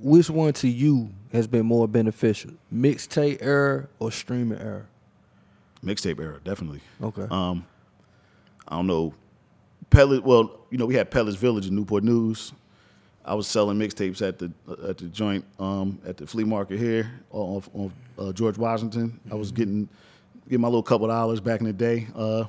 which 0.00 0.30
one 0.30 0.52
to 0.54 0.68
you 0.68 1.10
has 1.32 1.46
been 1.48 1.66
more 1.66 1.88
beneficial, 1.88 2.52
mixtape 2.72 3.38
error 3.40 3.88
or 3.98 4.12
streaming 4.12 4.58
era? 4.58 4.86
Mixtape 5.84 6.20
era, 6.20 6.38
definitely. 6.44 6.80
Okay. 7.02 7.26
Um, 7.30 7.66
I 8.68 8.76
don't 8.76 8.86
know. 8.86 9.14
Pellet. 9.90 10.24
Well, 10.24 10.60
you 10.70 10.78
know, 10.78 10.86
we 10.86 10.94
had 10.94 11.10
Pellets 11.10 11.36
Village 11.36 11.66
in 11.66 11.74
Newport 11.74 12.04
News. 12.04 12.52
I 13.24 13.34
was 13.34 13.46
selling 13.46 13.78
mixtapes 13.78 14.26
at 14.26 14.38
the 14.38 14.50
at 14.88 14.98
the 14.98 15.06
joint 15.06 15.44
um, 15.58 16.00
at 16.06 16.16
the 16.16 16.26
flea 16.26 16.44
market 16.44 16.78
here 16.78 17.10
on, 17.30 17.62
on 17.74 17.92
uh, 18.18 18.32
George 18.32 18.58
Washington. 18.58 19.20
I 19.30 19.34
was 19.34 19.52
getting 19.52 19.88
getting 20.44 20.60
my 20.60 20.68
little 20.68 20.82
couple 20.82 21.06
dollars 21.06 21.40
back 21.40 21.60
in 21.60 21.66
the 21.66 21.72
day. 21.72 22.08
Uh, 22.16 22.44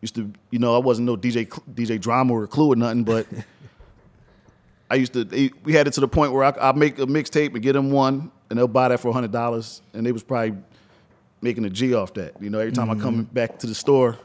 used 0.00 0.14
to, 0.14 0.30
you 0.50 0.58
know, 0.58 0.74
I 0.74 0.78
wasn't 0.78 1.06
no 1.06 1.16
DJ 1.16 1.46
DJ 1.74 2.00
drama 2.00 2.34
or 2.34 2.46
Clue 2.46 2.72
or 2.72 2.76
nothing, 2.76 3.04
but 3.04 3.26
I 4.90 4.96
used 4.96 5.12
to. 5.14 5.24
They, 5.24 5.50
we 5.64 5.72
had 5.72 5.86
it 5.86 5.92
to 5.94 6.00
the 6.00 6.08
point 6.08 6.32
where 6.32 6.44
I 6.44 6.70
I 6.70 6.72
make 6.72 6.98
a 6.98 7.06
mixtape 7.06 7.54
and 7.54 7.62
get 7.62 7.72
them 7.72 7.90
one, 7.90 8.30
and 8.50 8.58
they'll 8.58 8.68
buy 8.68 8.88
that 8.88 9.00
for 9.00 9.12
hundred 9.12 9.32
dollars, 9.32 9.80
and 9.94 10.04
they 10.04 10.12
was 10.12 10.22
probably 10.22 10.58
making 11.40 11.64
a 11.64 11.70
G 11.70 11.94
off 11.94 12.14
that. 12.14 12.40
You 12.42 12.50
know, 12.50 12.58
every 12.58 12.72
time 12.72 12.90
I 12.90 12.94
come 12.94 13.22
back 13.24 13.58
to 13.60 13.66
the 13.66 13.74
store 13.74 14.18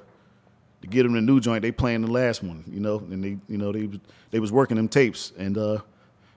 to 0.82 0.88
get 0.88 1.04
them 1.04 1.14
the 1.14 1.22
new 1.22 1.40
joint, 1.40 1.62
they 1.62 1.72
playing 1.72 2.02
the 2.02 2.12
last 2.12 2.44
one. 2.44 2.64
You 2.68 2.80
know, 2.80 2.98
and 3.00 3.24
they, 3.24 3.38
you 3.48 3.58
know, 3.58 3.72
they 3.72 3.88
was- 3.88 4.00
they 4.32 4.40
was 4.40 4.52
working 4.52 4.78
them 4.78 4.88
tapes, 4.88 5.32
and 5.38 5.56
uh, 5.58 5.78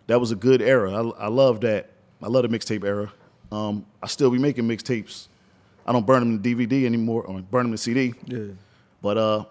that 0.07 0.21
was 0.21 0.31
a 0.31 0.37
good 0.37 0.61
era. 0.61 0.93
I, 0.93 1.25
I 1.25 1.29
love 1.29 1.63
that. 1.63 1.91
I 2.23 2.27
love 2.29 2.43
the 2.43 2.49
mixtape 2.49 2.85
era. 2.85 3.11
Um, 3.51 3.87
I 4.03 4.07
still 4.07 4.31
be 4.31 4.39
making 4.39 4.65
mixtapes. 4.65 5.29
I 5.87 5.93
don't 5.93 6.05
burn 6.05 6.21
them 6.21 6.43
to 6.43 6.55
DVD 6.55 6.85
anymore, 6.85 7.23
or 7.23 7.41
burn 7.41 7.65
them 7.65 7.73
to 7.73 7.79
CD. 7.79 8.13
yeah. 8.27 8.39
But 9.01 9.17
uh, 9.17 9.45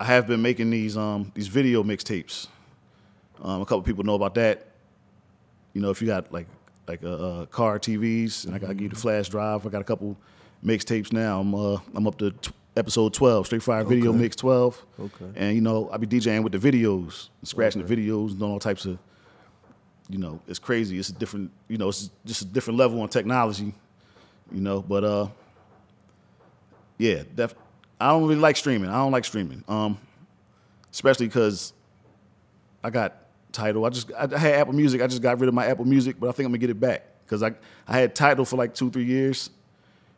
I 0.00 0.04
have 0.06 0.26
been 0.26 0.40
making 0.42 0.70
these 0.70 0.96
um, 0.96 1.30
these 1.34 1.48
video 1.48 1.82
mixtapes. 1.82 2.46
Um, 3.42 3.60
a 3.60 3.64
couple 3.66 3.82
people 3.82 4.04
know 4.04 4.14
about 4.14 4.34
that. 4.36 4.66
You 5.74 5.80
know, 5.82 5.90
if 5.90 6.00
you 6.00 6.06
got 6.06 6.32
like 6.32 6.46
like 6.88 7.02
a, 7.02 7.12
uh 7.12 7.46
car 7.46 7.78
TVs, 7.78 8.44
and 8.46 8.54
I 8.54 8.58
gotta 8.58 8.74
give 8.74 8.82
you 8.82 8.88
the 8.88 8.96
flash 8.96 9.28
drive. 9.28 9.66
I 9.66 9.70
got 9.70 9.80
a 9.80 9.84
couple 9.84 10.16
mixtapes 10.64 11.12
now. 11.12 11.40
I'm 11.40 11.54
uh, 11.54 11.78
I'm 11.94 12.06
up 12.06 12.18
to 12.18 12.30
t- 12.32 12.50
episode 12.76 13.12
12, 13.14 13.46
Straight 13.46 13.62
Fire 13.62 13.84
Video 13.84 14.10
Okay. 14.10 14.18
Mix 14.18 14.36
12. 14.36 14.86
Okay. 15.00 15.24
And 15.36 15.54
you 15.54 15.60
know, 15.60 15.90
I 15.92 15.96
be 15.98 16.06
DJing 16.06 16.42
with 16.42 16.52
the 16.52 16.58
videos, 16.72 17.28
scratching 17.42 17.82
the 17.84 17.96
videos, 17.96 18.30
and 18.30 18.38
doing 18.38 18.50
all 18.52 18.58
types 18.58 18.84
of. 18.86 18.98
You 20.08 20.18
know, 20.18 20.40
it's 20.46 20.58
crazy. 20.58 20.98
It's 20.98 21.08
a 21.08 21.12
different. 21.14 21.50
You 21.68 21.78
know, 21.78 21.88
it's 21.88 22.10
just 22.26 22.42
a 22.42 22.44
different 22.44 22.78
level 22.78 23.00
on 23.00 23.08
technology. 23.08 23.72
You 24.50 24.60
know, 24.60 24.82
but 24.82 25.04
uh, 25.04 25.28
yeah, 26.98 27.22
def- 27.34 27.54
I 28.00 28.08
don't 28.10 28.22
really 28.22 28.40
like 28.40 28.56
streaming. 28.56 28.90
I 28.90 28.94
don't 28.94 29.12
like 29.12 29.24
streaming, 29.24 29.64
um, 29.68 29.96
especially 30.92 31.26
because 31.28 31.72
I 32.84 32.90
got 32.90 33.16
Tidal. 33.52 33.84
I 33.84 33.90
just 33.90 34.10
I, 34.12 34.28
I 34.32 34.38
had 34.38 34.54
Apple 34.54 34.74
Music. 34.74 35.00
I 35.02 35.06
just 35.06 35.22
got 35.22 35.38
rid 35.38 35.48
of 35.48 35.54
my 35.54 35.66
Apple 35.66 35.84
Music, 35.84 36.16
but 36.18 36.28
I 36.28 36.32
think 36.32 36.46
I'm 36.46 36.52
gonna 36.52 36.58
get 36.58 36.70
it 36.70 36.80
back 36.80 37.04
because 37.24 37.42
I 37.42 37.52
I 37.86 37.98
had 37.98 38.14
Tidal 38.14 38.44
for 38.44 38.56
like 38.56 38.74
two 38.74 38.90
three 38.90 39.04
years, 39.04 39.50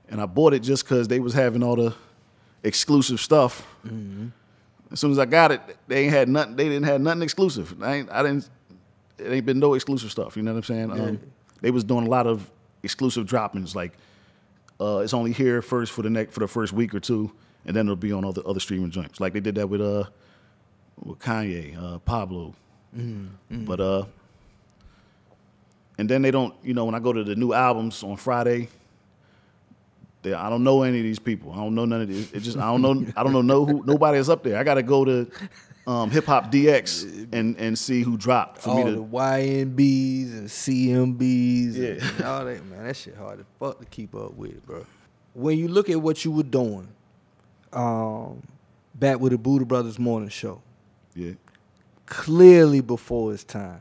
and 0.08 0.20
I 0.20 0.26
bought 0.26 0.54
it 0.54 0.60
just 0.60 0.84
because 0.84 1.08
they 1.08 1.20
was 1.20 1.34
having 1.34 1.62
all 1.62 1.76
the 1.76 1.94
exclusive 2.62 3.20
stuff. 3.20 3.66
As 4.92 5.00
soon 5.00 5.10
as 5.10 5.18
I 5.18 5.24
got 5.24 5.50
it, 5.52 5.60
they 5.88 6.04
ain't 6.04 6.12
had 6.12 6.28
nothing. 6.28 6.56
They 6.56 6.64
didn't 6.68 6.84
have 6.84 7.00
nothing 7.00 7.22
exclusive. 7.22 7.82
I 7.82 7.94
ain't. 7.96 8.10
I 8.10 8.22
didn't. 8.22 8.48
It 9.18 9.32
ain't 9.32 9.46
been 9.46 9.58
no 9.58 9.74
exclusive 9.74 10.10
stuff. 10.10 10.36
You 10.36 10.42
know 10.42 10.52
what 10.52 10.58
I'm 10.58 10.64
saying? 10.64 10.90
Um, 10.92 11.20
they 11.60 11.70
was 11.70 11.84
doing 11.84 12.06
a 12.06 12.10
lot 12.10 12.26
of 12.26 12.50
exclusive 12.82 13.26
droppings. 13.26 13.74
Like 13.74 13.92
uh, 14.80 14.98
it's 14.98 15.14
only 15.14 15.32
here 15.32 15.62
first 15.62 15.92
for 15.92 16.02
the 16.02 16.10
next 16.10 16.34
for 16.34 16.40
the 16.40 16.48
first 16.48 16.72
week 16.72 16.94
or 16.94 17.00
two, 17.00 17.32
and 17.64 17.74
then 17.74 17.86
it'll 17.86 17.96
be 17.96 18.12
on 18.12 18.24
other 18.24 18.42
other 18.46 18.60
streaming 18.60 18.90
joints. 18.90 19.20
Like 19.20 19.32
they 19.32 19.40
did 19.40 19.54
that 19.56 19.68
with 19.68 19.80
uh 19.80 20.04
with 21.02 21.18
Kanye, 21.18 21.76
uh, 21.76 21.98
Pablo. 22.00 22.54
But 23.50 23.80
uh, 23.80 24.04
and 25.98 26.08
then 26.08 26.22
they 26.22 26.30
don't. 26.30 26.54
You 26.62 26.74
know, 26.74 26.84
when 26.84 26.94
I 26.94 26.98
go 27.00 27.12
to 27.12 27.24
the 27.24 27.34
new 27.36 27.52
albums 27.52 28.02
on 28.02 28.16
Friday, 28.16 28.68
They, 30.22 30.32
I 30.32 30.48
don't 30.48 30.64
know 30.64 30.82
any 30.82 30.98
of 30.98 31.04
these 31.04 31.18
people. 31.18 31.52
I 31.52 31.56
don't 31.56 31.74
know 31.74 31.84
none 31.84 32.02
of 32.02 32.08
these. 32.08 32.32
It 32.32 32.40
just 32.40 32.56
I 32.56 32.70
don't 32.70 32.82
know. 32.82 33.06
I 33.16 33.22
don't 33.22 33.32
know 33.32 33.42
no 33.42 33.64
who. 33.64 33.84
Nobody 33.84 34.18
is 34.18 34.28
up 34.30 34.42
there. 34.42 34.58
I 34.58 34.64
got 34.64 34.74
to 34.74 34.82
go 34.82 35.04
to 35.04 35.30
um, 35.86 36.10
Hip 36.10 36.24
Hop 36.26 36.50
DX 36.50 37.32
and 37.32 37.56
and 37.58 37.78
see 37.78 38.02
who 38.02 38.16
dropped 38.16 38.58
for 38.62 38.70
all 38.70 38.76
me 38.84 38.90
the 38.90 38.96
to. 38.96 39.02
YNBs 39.04 40.32
and 40.32 40.48
CMBs 40.48 41.74
Yeah. 41.74 42.08
and 42.16 42.24
all 42.24 42.44
that, 42.44 42.64
man. 42.66 42.84
That 42.86 42.96
shit 42.96 43.16
hard 43.16 43.38
to 43.40 43.44
fuck 43.58 43.78
to 43.80 43.84
keep 43.86 44.14
up 44.14 44.34
with, 44.34 44.64
bro. 44.66 44.86
When 45.34 45.58
you 45.58 45.68
look 45.68 45.90
at 45.90 46.00
what 46.00 46.24
you 46.24 46.30
were 46.30 46.42
doing, 46.44 46.88
um, 47.72 48.40
back 48.94 49.18
with 49.20 49.32
the 49.32 49.38
Boodah 49.38 49.66
Brothers 49.66 49.98
morning 49.98 50.28
show, 50.28 50.62
Yeah. 51.14 51.32
Clearly 52.06 52.80
before 52.80 53.32
its 53.32 53.44
time. 53.44 53.80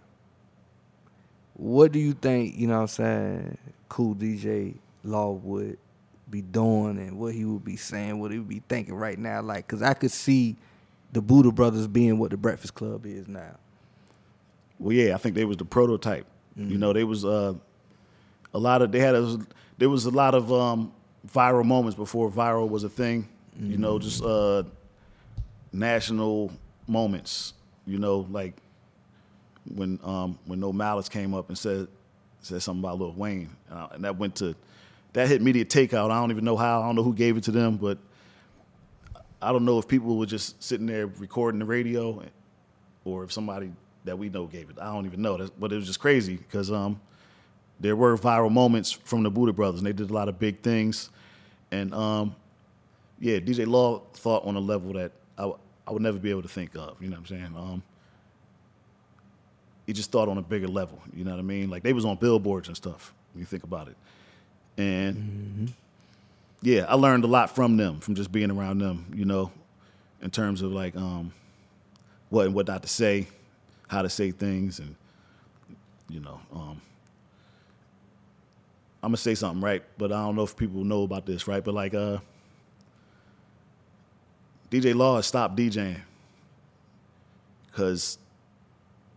What 1.56 1.92
do 1.92 2.00
you 2.00 2.14
think, 2.14 2.58
you 2.58 2.68
know 2.68 2.76
what 2.76 2.82
I'm 2.82 2.88
saying, 2.88 3.58
cool 3.90 4.16
DJ 4.16 4.76
Law 5.04 5.32
would 5.32 5.78
be 6.30 6.42
doing 6.42 6.98
and 6.98 7.18
what 7.20 7.34
he 7.34 7.46
would 7.46 7.64
be 7.64 7.76
saying, 7.76 8.20
what 8.20 8.32
he 8.32 8.40
would 8.40 8.48
be 8.48 8.64
thinking 8.68 8.96
right 8.96 9.20
now? 9.20 9.42
Like, 9.42 9.68
cause 9.68 9.82
I 9.82 9.94
could 9.94 10.12
see 10.12 10.56
the 11.12 11.22
Boodah 11.22 11.54
Brothers 11.54 11.88
being 11.88 12.18
what 12.18 12.32
the 12.32 12.38
Breakfast 12.38 12.74
Club 12.74 13.06
is 13.06 13.28
now. 13.28 13.58
Well, 14.80 14.94
yeah, 14.94 15.14
I 15.14 15.18
think 15.18 15.36
they 15.36 15.46
was 15.46 15.58
the 15.58 15.66
prototype. 15.66 16.26
You 16.56 16.78
know, 16.78 16.94
they 16.94 17.04
was 17.04 17.26
uh, 17.26 17.54
a 18.54 18.60
lot 18.60 18.82
of 18.82 18.92
they 18.92 19.00
had 19.00 19.16
a, 19.16 19.38
there 19.78 19.90
was 19.90 20.06
a 20.06 20.12
lot 20.12 20.36
of 20.36 20.52
um, 20.54 20.92
viral 21.28 21.66
moments 21.66 21.96
before 21.96 22.30
viral 22.30 22.70
was 22.70 22.84
a 22.84 22.90
thing. 22.90 23.28
You 23.60 23.78
know, 23.78 24.00
just 24.00 24.24
uh, 24.24 24.64
national 25.72 26.52
moments. 26.88 27.54
You 27.86 28.00
know, 28.00 28.28
like 28.32 28.56
when 29.74 30.00
um, 30.04 30.38
when 30.46 30.60
No 30.60 30.72
Malice 30.72 31.10
came 31.10 31.34
up 31.34 31.50
and 31.50 31.58
said 31.58 31.88
said 32.42 32.62
something 32.62 32.82
about 32.82 33.00
Lil 33.00 33.14
Wayne, 33.14 33.50
and, 33.70 33.80
I, 33.80 33.88
and 33.94 34.04
that 34.04 34.18
went 34.18 34.36
to 34.38 34.56
that 35.14 35.28
hit 35.28 35.42
media 35.42 35.66
takeout. 35.66 36.12
I 36.12 36.20
don't 36.20 36.32
even 36.32 36.46
know 36.46 36.58
how. 36.58 36.82
I 36.82 36.86
don't 36.86 36.96
know 36.96 37.04
who 37.04 37.14
gave 37.14 37.38
it 37.38 37.44
to 37.46 37.52
them, 37.52 37.78
but 37.78 37.98
I 39.42 39.52
don't 39.52 39.66
know 39.66 39.80
if 39.80 39.88
people 39.88 40.18
were 40.18 40.26
just 40.26 40.62
sitting 40.64 40.88
there 40.88 41.08
recording 41.08 41.60
the 41.60 41.66
radio, 41.66 42.24
or 43.06 43.24
if 43.24 43.32
somebody 43.32 43.72
that 44.06 44.18
we 44.18 44.30
know 44.30 44.46
gave 44.46 44.70
it. 44.70 44.78
I 44.80 44.86
don't 44.86 45.06
even 45.06 45.22
know. 45.22 45.38
That's, 45.38 45.50
but 45.52 45.72
it 45.72 45.76
was 45.76 45.86
just 45.86 46.00
crazy 46.00 46.36
because 46.36 46.72
um, 46.72 47.00
there 47.80 47.96
were 47.96 48.18
viral 48.18 48.52
moments 48.52 48.92
from 48.92 49.24
the 49.24 49.32
Boodah 49.32 49.56
Brothers, 49.56 49.80
and 49.80 49.88
they 49.88 49.94
did 49.94 50.10
a 50.10 50.14
lot 50.14 50.30
of 50.30 50.40
big 50.40 50.62
things. 50.62 51.10
And 51.72 51.94
um, 51.94 52.36
yeah, 53.20 53.40
DJ 53.40 53.68
Law 53.68 54.02
thought 54.14 54.46
on 54.46 54.56
a 54.56 54.60
level 54.60 54.94
that 54.94 55.12
I, 55.88 55.92
would 55.92 56.02
never 56.02 56.18
be 56.18 56.30
able 56.30 56.42
to 56.42 56.48
think 56.48 56.76
of. 56.76 57.02
You 57.02 57.10
know 57.10 57.16
what 57.16 57.20
I'm 57.32 57.38
saying? 57.38 57.54
Um, 57.56 57.84
he 59.86 59.94
just 59.94 60.12
thought 60.12 60.30
on 60.30 60.38
a 60.38 60.42
bigger 60.42 60.68
level. 60.68 61.02
You 61.14 61.24
know 61.24 61.32
what 61.32 61.40
I 61.40 61.44
mean? 61.44 61.70
Like 61.70 61.84
they 61.84 61.94
was 61.94 62.06
on 62.06 62.18
billboards 62.18 62.68
and 62.68 62.78
stuff. 62.78 63.14
When 63.34 63.40
you 63.40 63.46
think 63.46 63.64
about 63.64 63.88
it, 63.88 63.96
and 64.78 65.74
yeah, 66.62 66.86
I 66.88 66.96
learned 66.96 67.24
a 67.24 67.28
lot 67.28 67.54
from 67.54 67.78
them, 67.78 68.00
from 68.00 68.16
just 68.16 68.32
being 68.32 68.52
around 68.52 68.78
them. 68.80 69.12
You 69.16 69.26
know, 69.26 69.52
in 70.22 70.30
terms 70.30 70.62
of 70.62 70.72
like 70.72 70.96
um, 70.96 71.34
what 72.30 72.46
and 72.46 72.56
what 72.56 72.68
not 72.68 72.84
to 72.84 72.90
say, 72.90 73.28
how 73.88 74.02
to 74.02 74.10
say 74.10 74.32
things, 74.32 74.80
and 74.80 74.96
you 76.10 76.20
know, 76.20 76.40
um, 76.54 76.82
I'm 79.02 79.10
gonna 79.10 79.18
say 79.18 79.36
something 79.36 79.62
right, 79.62 79.84
but 79.98 80.12
I 80.12 80.24
don't 80.24 80.36
know 80.36 80.44
if 80.44 80.56
people 80.56 80.84
know 80.84 81.04
about 81.04 81.26
this, 81.26 81.48
right? 81.48 81.64
But 81.64 81.74
like, 81.74 81.94
uh, 81.94 82.20
DJ 84.74 84.96
Law 84.96 85.18
has 85.18 85.28
stopped 85.28 85.56
DJing 85.56 86.02
because, 87.68 88.18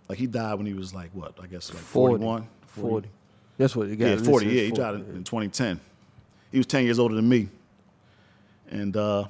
like, 0.06 0.18
he 0.18 0.26
died 0.26 0.56
when 0.56 0.66
he 0.66 0.74
was 0.74 0.92
like 0.92 1.08
what? 1.14 1.32
I 1.42 1.46
guess 1.46 1.72
like 1.72 1.82
41, 1.82 2.46
40. 2.66 3.08
That's 3.56 3.74
what 3.74 3.88
it 3.88 3.96
got. 3.96 4.06
yeah, 4.06 4.16
40. 4.18 4.46
as 4.46 4.52
Yeah, 4.52 4.62
he 4.64 4.70
died 4.70 4.94
in, 4.96 5.00
in 5.00 5.24
2010. 5.24 5.80
He 6.52 6.58
was 6.58 6.66
10 6.66 6.84
years 6.84 6.98
older 6.98 7.14
than 7.14 7.26
me. 7.26 7.48
And 8.68 8.94
uh, 8.98 9.28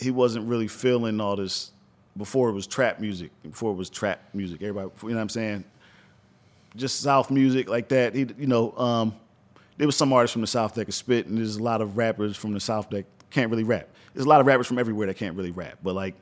he 0.00 0.10
wasn't 0.10 0.48
really 0.48 0.66
feeling 0.66 1.20
all 1.20 1.36
this 1.36 1.70
before 2.16 2.48
it 2.48 2.54
was 2.54 2.66
trap 2.66 2.98
music, 2.98 3.30
before 3.44 3.70
it 3.70 3.76
was 3.76 3.88
trap 3.88 4.20
music. 4.34 4.62
Everybody, 4.62 4.90
you 5.02 5.08
know 5.10 5.14
what 5.14 5.22
I'm 5.22 5.28
saying? 5.28 5.64
Just 6.74 7.02
South 7.02 7.30
music 7.30 7.68
like 7.68 7.86
that. 7.90 8.16
He, 8.16 8.26
you 8.36 8.48
know, 8.48 8.76
um, 8.76 9.14
there 9.76 9.86
was 9.86 9.96
some 9.96 10.12
artists 10.12 10.32
from 10.32 10.40
the 10.40 10.48
South 10.48 10.74
that 10.74 10.86
could 10.86 10.94
spit, 10.94 11.26
and 11.26 11.38
there's 11.38 11.54
a 11.54 11.62
lot 11.62 11.80
of 11.80 11.96
rappers 11.96 12.36
from 12.36 12.52
the 12.52 12.58
South 12.58 12.90
that 12.90 13.04
can't 13.30 13.50
really 13.50 13.64
rap. 13.64 13.88
There's 14.12 14.26
a 14.26 14.28
lot 14.28 14.40
of 14.40 14.46
rappers 14.46 14.66
from 14.66 14.78
everywhere 14.78 15.06
that 15.08 15.16
can't 15.16 15.36
really 15.36 15.50
rap, 15.50 15.78
but 15.82 15.94
like, 15.94 16.14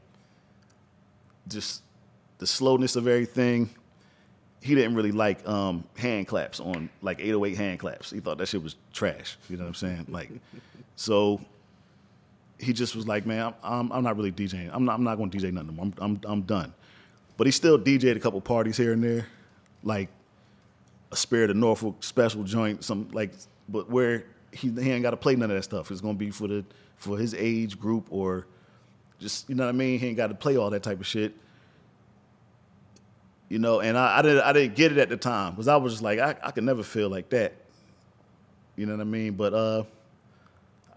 just 1.48 1.82
the 2.38 2.46
slowness 2.46 2.96
of 2.96 3.06
everything, 3.06 3.68
he 4.60 4.74
didn't 4.74 4.94
really 4.94 5.12
like 5.12 5.46
um, 5.46 5.84
hand 5.96 6.28
claps 6.28 6.60
on 6.60 6.88
like 7.02 7.20
808 7.20 7.56
hand 7.56 7.78
claps. 7.80 8.10
He 8.10 8.20
thought 8.20 8.38
that 8.38 8.46
shit 8.46 8.62
was 8.62 8.76
trash. 8.92 9.36
You 9.48 9.56
know 9.56 9.64
what 9.64 9.68
I'm 9.68 9.74
saying? 9.74 10.06
Like, 10.08 10.30
so 10.96 11.40
he 12.58 12.72
just 12.72 12.94
was 12.94 13.06
like, 13.06 13.26
man, 13.26 13.52
I'm, 13.62 13.90
I'm, 13.90 14.04
not 14.04 14.16
really 14.16 14.30
DJing. 14.30 14.70
I'm 14.72 14.84
not, 14.84 14.94
I'm 14.94 15.04
not 15.04 15.16
going 15.16 15.30
to 15.30 15.38
DJ 15.38 15.52
nothing. 15.52 15.76
I'm, 15.80 15.94
I'm, 15.98 16.20
I'm 16.24 16.42
done. 16.42 16.72
But 17.36 17.46
he 17.46 17.50
still 17.50 17.78
DJed 17.78 18.16
a 18.16 18.20
couple 18.20 18.40
parties 18.40 18.76
here 18.76 18.92
and 18.92 19.02
there, 19.02 19.26
like 19.82 20.08
a 21.10 21.16
Spirit 21.16 21.50
of 21.50 21.56
Norfolk 21.56 22.04
special 22.04 22.44
joint, 22.44 22.84
some 22.84 23.08
like, 23.12 23.32
but 23.68 23.90
where 23.90 24.24
he, 24.52 24.70
he 24.70 24.92
ain't 24.92 25.02
got 25.02 25.10
to 25.10 25.16
play 25.16 25.34
none 25.34 25.50
of 25.50 25.56
that 25.56 25.62
stuff. 25.64 25.90
It's 25.90 26.00
going 26.00 26.14
to 26.14 26.18
be 26.18 26.30
for 26.30 26.46
the 26.46 26.64
for 27.02 27.18
his 27.18 27.34
age 27.34 27.78
group 27.78 28.06
or 28.10 28.46
just 29.18 29.48
you 29.48 29.54
know 29.54 29.64
what 29.64 29.70
I 29.70 29.72
mean. 29.72 29.98
He 29.98 30.08
ain't 30.08 30.16
got 30.16 30.28
to 30.28 30.34
play 30.34 30.56
all 30.56 30.70
that 30.70 30.82
type 30.82 31.00
of 31.00 31.06
shit 31.06 31.34
you 33.52 33.58
know, 33.58 33.80
and 33.80 33.98
I, 33.98 34.20
I 34.20 34.22
didn't 34.22 34.42
I 34.44 34.52
didn't 34.54 34.76
get 34.76 34.92
it 34.92 34.98
at 34.98 35.10
the 35.10 35.16
time 35.18 35.52
because 35.52 35.68
I 35.68 35.76
was 35.76 35.92
just 35.92 36.02
like 36.02 36.18
I, 36.18 36.34
I 36.42 36.52
could 36.52 36.64
never 36.64 36.82
feel 36.82 37.10
like 37.10 37.28
that, 37.28 37.52
you 38.76 38.86
know 38.86 38.92
what 38.92 39.02
I 39.02 39.04
mean? 39.04 39.34
But 39.34 39.52
uh, 39.52 39.84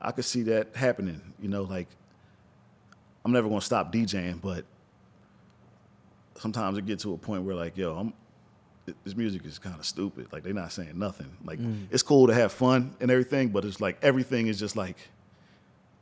I 0.02 0.14
could 0.14 0.24
see 0.24 0.44
that 0.44 0.74
happening, 0.74 1.20
you 1.42 1.50
know, 1.50 1.64
like 1.64 1.90
I'm 3.26 3.34
never 3.34 3.50
gonna 3.50 3.60
stop 3.60 3.92
DJing, 3.92 4.40
but 4.42 4.64
sometimes 6.36 6.78
it 6.78 6.86
gets 6.86 7.04
to 7.04 7.14
a 7.14 7.18
point 7.18 7.44
where 7.44 7.56
like, 7.56 7.76
yo, 7.76 7.94
I'm 7.94 8.14
this 9.04 9.18
music 9.18 9.46
is 9.46 9.60
kind 9.60 9.76
of 9.78 9.86
stupid. 9.86 10.28
Like 10.32 10.44
they're 10.44 10.54
not 10.54 10.72
saying 10.72 10.98
nothing. 10.98 11.36
Like 11.44 11.60
it's 11.92 12.04
cool 12.04 12.28
to 12.28 12.34
have 12.34 12.54
fun 12.54 12.96
and 13.02 13.12
everything, 13.12 13.50
but 13.50 13.66
it's 13.66 13.82
like 13.82 13.98
everything 14.02 14.48
is 14.48 14.58
just 14.58 14.78
like 14.78 14.96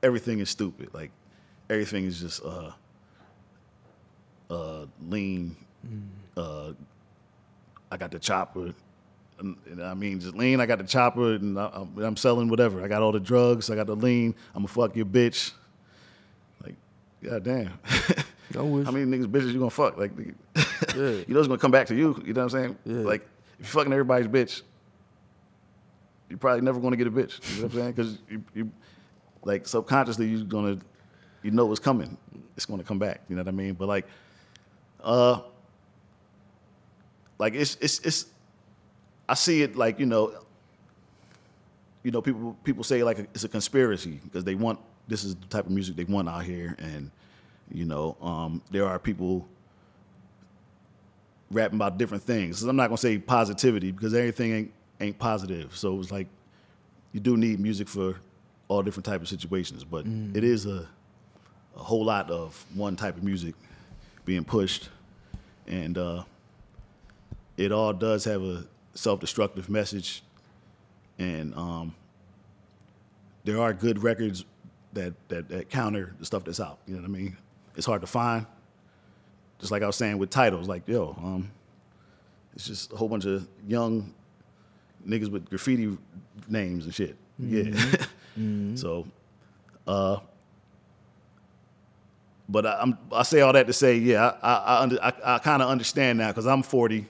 everything 0.04 0.40
is 0.40 0.50
stupid. 0.50 0.90
Like 0.94 1.12
everything 1.70 2.06
is 2.06 2.20
just 2.20 2.44
uh 2.44 2.72
uh 4.52 4.86
lean 5.10 5.56
uh, 6.38 6.74
I 7.92 7.98
got 7.98 8.12
the 8.12 8.20
chopper. 8.20 8.74
And, 9.40 9.58
and 9.70 9.84
I 9.84 9.94
mean, 9.94 10.20
just 10.20 10.36
lean. 10.36 10.60
I 10.60 10.66
got 10.66 10.78
the 10.78 10.84
chopper, 10.86 11.34
and 11.34 11.60
I, 11.60 11.70
I'm, 11.74 11.98
I'm 11.98 12.18
selling 12.18 12.48
whatever. 12.48 12.84
I 12.84 12.88
got 12.88 13.02
all 13.02 13.12
the 13.12 13.20
drugs. 13.20 13.70
I 13.70 13.76
got 13.76 13.88
the 13.88 13.96
lean. 13.96 14.36
I'm 14.56 14.64
gonna 14.64 14.68
fuck 14.68 14.96
your 14.96 15.06
bitch. 15.06 15.52
Like, 16.64 16.76
god 17.24 17.44
damn. 17.44 17.72
Wish. 18.54 18.86
How 18.86 18.92
many 18.92 19.06
niggas 19.06 19.26
bitches 19.28 19.52
you 19.52 19.60
gonna 19.60 19.70
fuck? 19.70 19.98
Like, 19.98 20.12
Yeah. 20.96 21.10
you 21.10 21.26
know 21.30 21.40
it's 21.40 21.48
gonna 21.48 21.58
come 21.58 21.72
back 21.72 21.88
to 21.88 21.96
you. 21.96 22.22
You 22.26 22.34
know 22.34 22.44
what 22.46 22.54
I'm 22.54 22.62
saying? 22.62 22.78
Yeah. 22.86 23.08
Like, 23.08 23.22
if 23.60 23.74
you're 23.74 23.82
fucking 23.82 23.92
everybody's 23.92 24.28
bitch, 24.28 24.62
you're 26.30 26.38
probably 26.40 26.62
never 26.62 26.80
gonna 26.80 26.98
get 26.98 27.08
a 27.08 27.12
bitch. 27.12 27.40
You 27.56 27.62
know 27.62 27.68
what 27.68 27.74
I'm 27.74 27.80
saying? 27.80 27.92
Because 27.92 28.18
you, 28.30 28.44
you, 28.54 28.72
like, 29.46 29.68
subconsciously, 29.68 30.28
you're 30.28 30.46
gonna, 30.46 30.80
you 31.42 31.52
know 31.52 31.66
what's 31.66 31.80
coming. 31.80 32.18
It's 32.56 32.66
gonna 32.66 32.84
come 32.84 33.00
back. 33.00 33.22
You 33.30 33.36
know 33.36 33.42
what 33.42 33.50
I 33.50 33.52
mean? 33.52 33.74
But 33.74 33.88
like, 33.88 34.08
uh, 35.04 35.42
like 37.40 37.56
it's 37.56 37.76
it's 37.82 38.00
it's 38.00 38.26
I 39.28 39.34
see 39.34 39.64
it 39.64 39.76
like 39.76 40.00
you 40.00 40.06
know 40.06 40.34
you 42.04 42.12
know 42.12 42.22
people 42.22 42.56
people 42.64 42.84
say 42.84 43.04
like 43.04 43.20
it's 43.20 43.44
a 43.44 43.50
conspiracy 43.50 44.20
because 44.24 44.44
they 44.44 44.56
want 44.56 44.80
this 45.08 45.24
is 45.24 45.36
the 45.36 45.48
type 45.48 45.66
of 45.66 45.72
music 45.72 45.96
they 45.96 46.04
want 46.06 46.30
out 46.30 46.44
here 46.44 46.76
and 46.80 47.12
you 47.72 47.86
know 47.86 48.16
um, 48.22 48.62
there 48.72 48.86
are 48.86 49.00
people 49.00 49.48
rapping 51.52 51.78
about 51.78 51.98
different 51.98 52.24
things. 52.24 52.60
So 52.60 52.70
I'm 52.70 52.76
not 52.76 52.88
gonna 52.88 52.98
say 52.98 53.18
positivity 53.18 53.92
because 53.92 54.14
everything 54.14 54.54
ain't 54.54 54.74
ain't 55.00 55.20
positive. 55.20 55.76
So 55.76 56.00
it's 56.00 56.12
like 56.12 56.28
you 57.12 57.20
do 57.20 57.38
need 57.38 57.60
music 57.60 57.88
for 57.88 58.16
all 58.68 58.82
different 58.84 59.06
type 59.06 59.22
of 59.22 59.28
situations, 59.28 59.84
but 59.84 60.06
it 60.34 60.44
is 60.44 60.66
a 60.66 60.88
a 61.76 61.80
whole 61.80 62.06
lot 62.06 62.30
of 62.30 62.66
one 62.76 62.96
type 62.96 63.18
of 63.18 63.24
music 63.24 63.56
being 64.26 64.44
pushed, 64.44 64.90
and 65.68 65.98
uh, 65.98 66.24
it 67.58 67.72
all 67.72 67.94
does 67.94 68.26
have 68.26 68.42
a 68.44 68.66
self-destructive 68.94 69.70
message, 69.70 70.24
and 71.18 71.54
um, 71.56 71.96
there 73.44 73.60
are 73.60 73.74
good 73.74 74.04
records 74.04 74.46
that, 74.94 75.14
that 75.30 75.50
that 75.50 75.70
counter 75.70 76.14
the 76.20 76.26
stuff 76.26 76.44
that's 76.44 76.60
out. 76.60 76.80
You 76.88 76.96
know 76.96 77.02
what 77.02 77.08
I 77.10 77.12
mean? 77.12 77.38
It's 77.76 77.86
hard 77.86 78.02
to 78.02 78.08
find. 78.08 78.46
Just 79.60 79.72
like 79.72 79.82
I 79.82 79.88
was 79.88 79.96
saying 79.96 80.18
with 80.18 80.30
titles, 80.30 80.68
like 80.68 80.88
yo, 80.88 81.16
um, 81.18 81.52
it's 82.56 82.68
just 82.68 82.94
a 82.94 82.96
whole 82.96 83.10
bunch 83.10 83.26
of 83.26 83.48
young 83.68 84.14
niggas 85.08 85.32
with 85.32 85.50
graffiti 85.50 85.98
names 86.48 86.86
and 86.86 86.94
shit. 86.94 87.16
Yeah. 87.40 87.74
so, 88.76 89.08
uh, 89.88 90.18
but 92.50 92.66
I, 92.66 92.80
I'm, 92.82 92.98
I 93.12 93.24
say 93.24 93.42
all 93.42 93.54
that 93.54 93.68
to 93.68 93.74
say, 93.74 93.96
yeah, 93.98 94.34
I, 94.42 94.54
I, 94.54 95.10
I, 95.10 95.36
I 95.36 95.40
kind 95.40 95.62
of 95.62 95.70
understand 95.70 96.18
now 96.18 96.30
because 96.30 96.46
I'm 96.46 96.64
40 96.64 97.06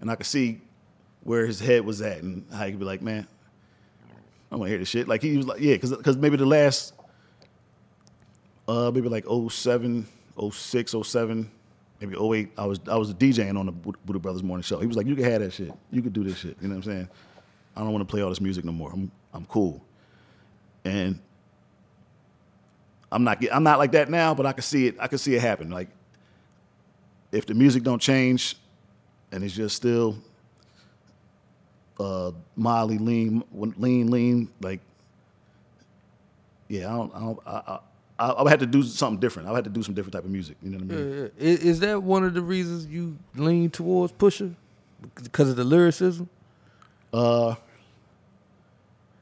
and 0.00 0.10
I 0.10 0.14
can 0.16 0.24
see 0.24 0.60
where 1.24 1.46
his 1.46 1.60
head 1.60 1.84
was 1.84 2.02
at 2.02 2.22
and 2.22 2.44
how 2.52 2.64
he 2.64 2.72
could 2.72 2.80
be 2.80 2.86
like, 2.86 3.02
man, 3.02 3.26
I 4.50 4.56
want 4.56 4.68
to 4.68 4.70
hear 4.70 4.78
this 4.78 4.88
shit. 4.88 5.08
Like 5.08 5.22
he 5.22 5.36
was 5.36 5.46
like, 5.46 5.60
yeah, 5.60 5.74
because 5.74 5.96
because 5.96 6.16
maybe 6.16 6.36
the 6.36 6.46
last, 6.46 6.92
uh, 8.68 8.90
maybe 8.92 9.08
like 9.08 9.24
07, 9.26 10.06
06, 10.50 10.94
07, 11.02 11.50
maybe 12.00 12.16
08, 12.16 12.50
I 12.58 12.66
was 12.66 12.80
I 12.86 12.96
was 12.96 13.14
DJing 13.14 13.58
on 13.58 13.66
the 13.66 13.72
Boodah 13.72 14.20
Brothers 14.20 14.42
morning 14.42 14.62
show. 14.62 14.78
He 14.78 14.86
was 14.86 14.96
like, 14.96 15.06
you 15.06 15.14
can 15.14 15.24
have 15.24 15.40
that 15.40 15.52
shit. 15.52 15.72
You 15.90 16.02
could 16.02 16.12
do 16.12 16.22
this 16.22 16.36
shit. 16.38 16.56
You 16.60 16.68
know 16.68 16.76
what 16.76 16.86
I'm 16.86 16.92
saying? 16.92 17.08
I 17.76 17.80
don't 17.80 17.92
want 17.92 18.06
to 18.06 18.10
play 18.10 18.20
all 18.20 18.28
this 18.28 18.40
music 18.40 18.64
no 18.64 18.72
more. 18.72 18.92
I'm 18.92 19.10
I'm 19.32 19.46
cool. 19.46 19.82
And 20.84 21.18
I'm 23.10 23.24
not 23.24 23.44
I'm 23.52 23.62
not 23.62 23.78
like 23.78 23.92
that 23.92 24.10
now, 24.10 24.34
but 24.34 24.46
I 24.46 24.52
can 24.52 24.62
see 24.62 24.86
it. 24.88 24.96
I 24.98 25.06
can 25.06 25.18
see 25.18 25.34
it 25.34 25.40
happen. 25.40 25.70
Like 25.70 25.88
if 27.30 27.46
the 27.46 27.54
music 27.54 27.82
don't 27.82 28.00
change, 28.00 28.56
and 29.30 29.44
it's 29.44 29.54
just 29.54 29.76
still 29.76 30.16
uh, 32.00 32.32
mildly 32.56 32.98
lean, 32.98 33.44
lean, 33.52 34.10
lean, 34.10 34.48
like 34.60 34.80
yeah, 36.68 36.88
I 36.88 36.96
don't, 36.96 37.14
I 37.14 37.20
don't, 37.20 37.38
I, 37.46 37.78
I, 38.18 38.28
I 38.30 38.42
would 38.42 38.50
have 38.50 38.60
to 38.60 38.66
do 38.66 38.82
something 38.82 39.20
different. 39.20 39.48
I 39.48 39.52
would 39.52 39.56
have 39.56 39.64
to 39.64 39.70
do 39.70 39.82
some 39.82 39.94
different 39.94 40.14
type 40.14 40.24
of 40.24 40.30
music. 40.30 40.56
You 40.62 40.70
know 40.70 40.78
what 40.78 40.94
I 40.94 40.96
mean? 40.96 41.10
Yeah, 41.10 41.22
yeah. 41.22 41.28
Is, 41.36 41.58
is 41.60 41.80
that 41.80 42.02
one 42.02 42.24
of 42.24 42.32
the 42.34 42.40
reasons 42.40 42.86
you 42.86 43.18
lean 43.34 43.68
towards 43.68 44.12
Pusha 44.14 44.54
because 45.22 45.50
of 45.50 45.56
the 45.56 45.64
lyricism? 45.64 46.28
Uh, 47.12 47.54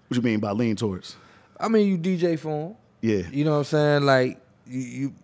what 0.06 0.16
you 0.16 0.22
mean 0.22 0.38
by 0.38 0.52
lean 0.52 0.76
towards? 0.76 1.16
I 1.60 1.68
mean, 1.68 1.88
you 1.88 1.98
DJ 1.98 2.38
for 2.38 2.68
him. 2.68 2.76
Yeah. 3.02 3.22
You 3.32 3.44
know 3.44 3.52
what 3.52 3.58
I'm 3.58 3.64
saying? 3.64 4.02
Like 4.04 4.40
you, 4.66 4.80
you 4.80 5.14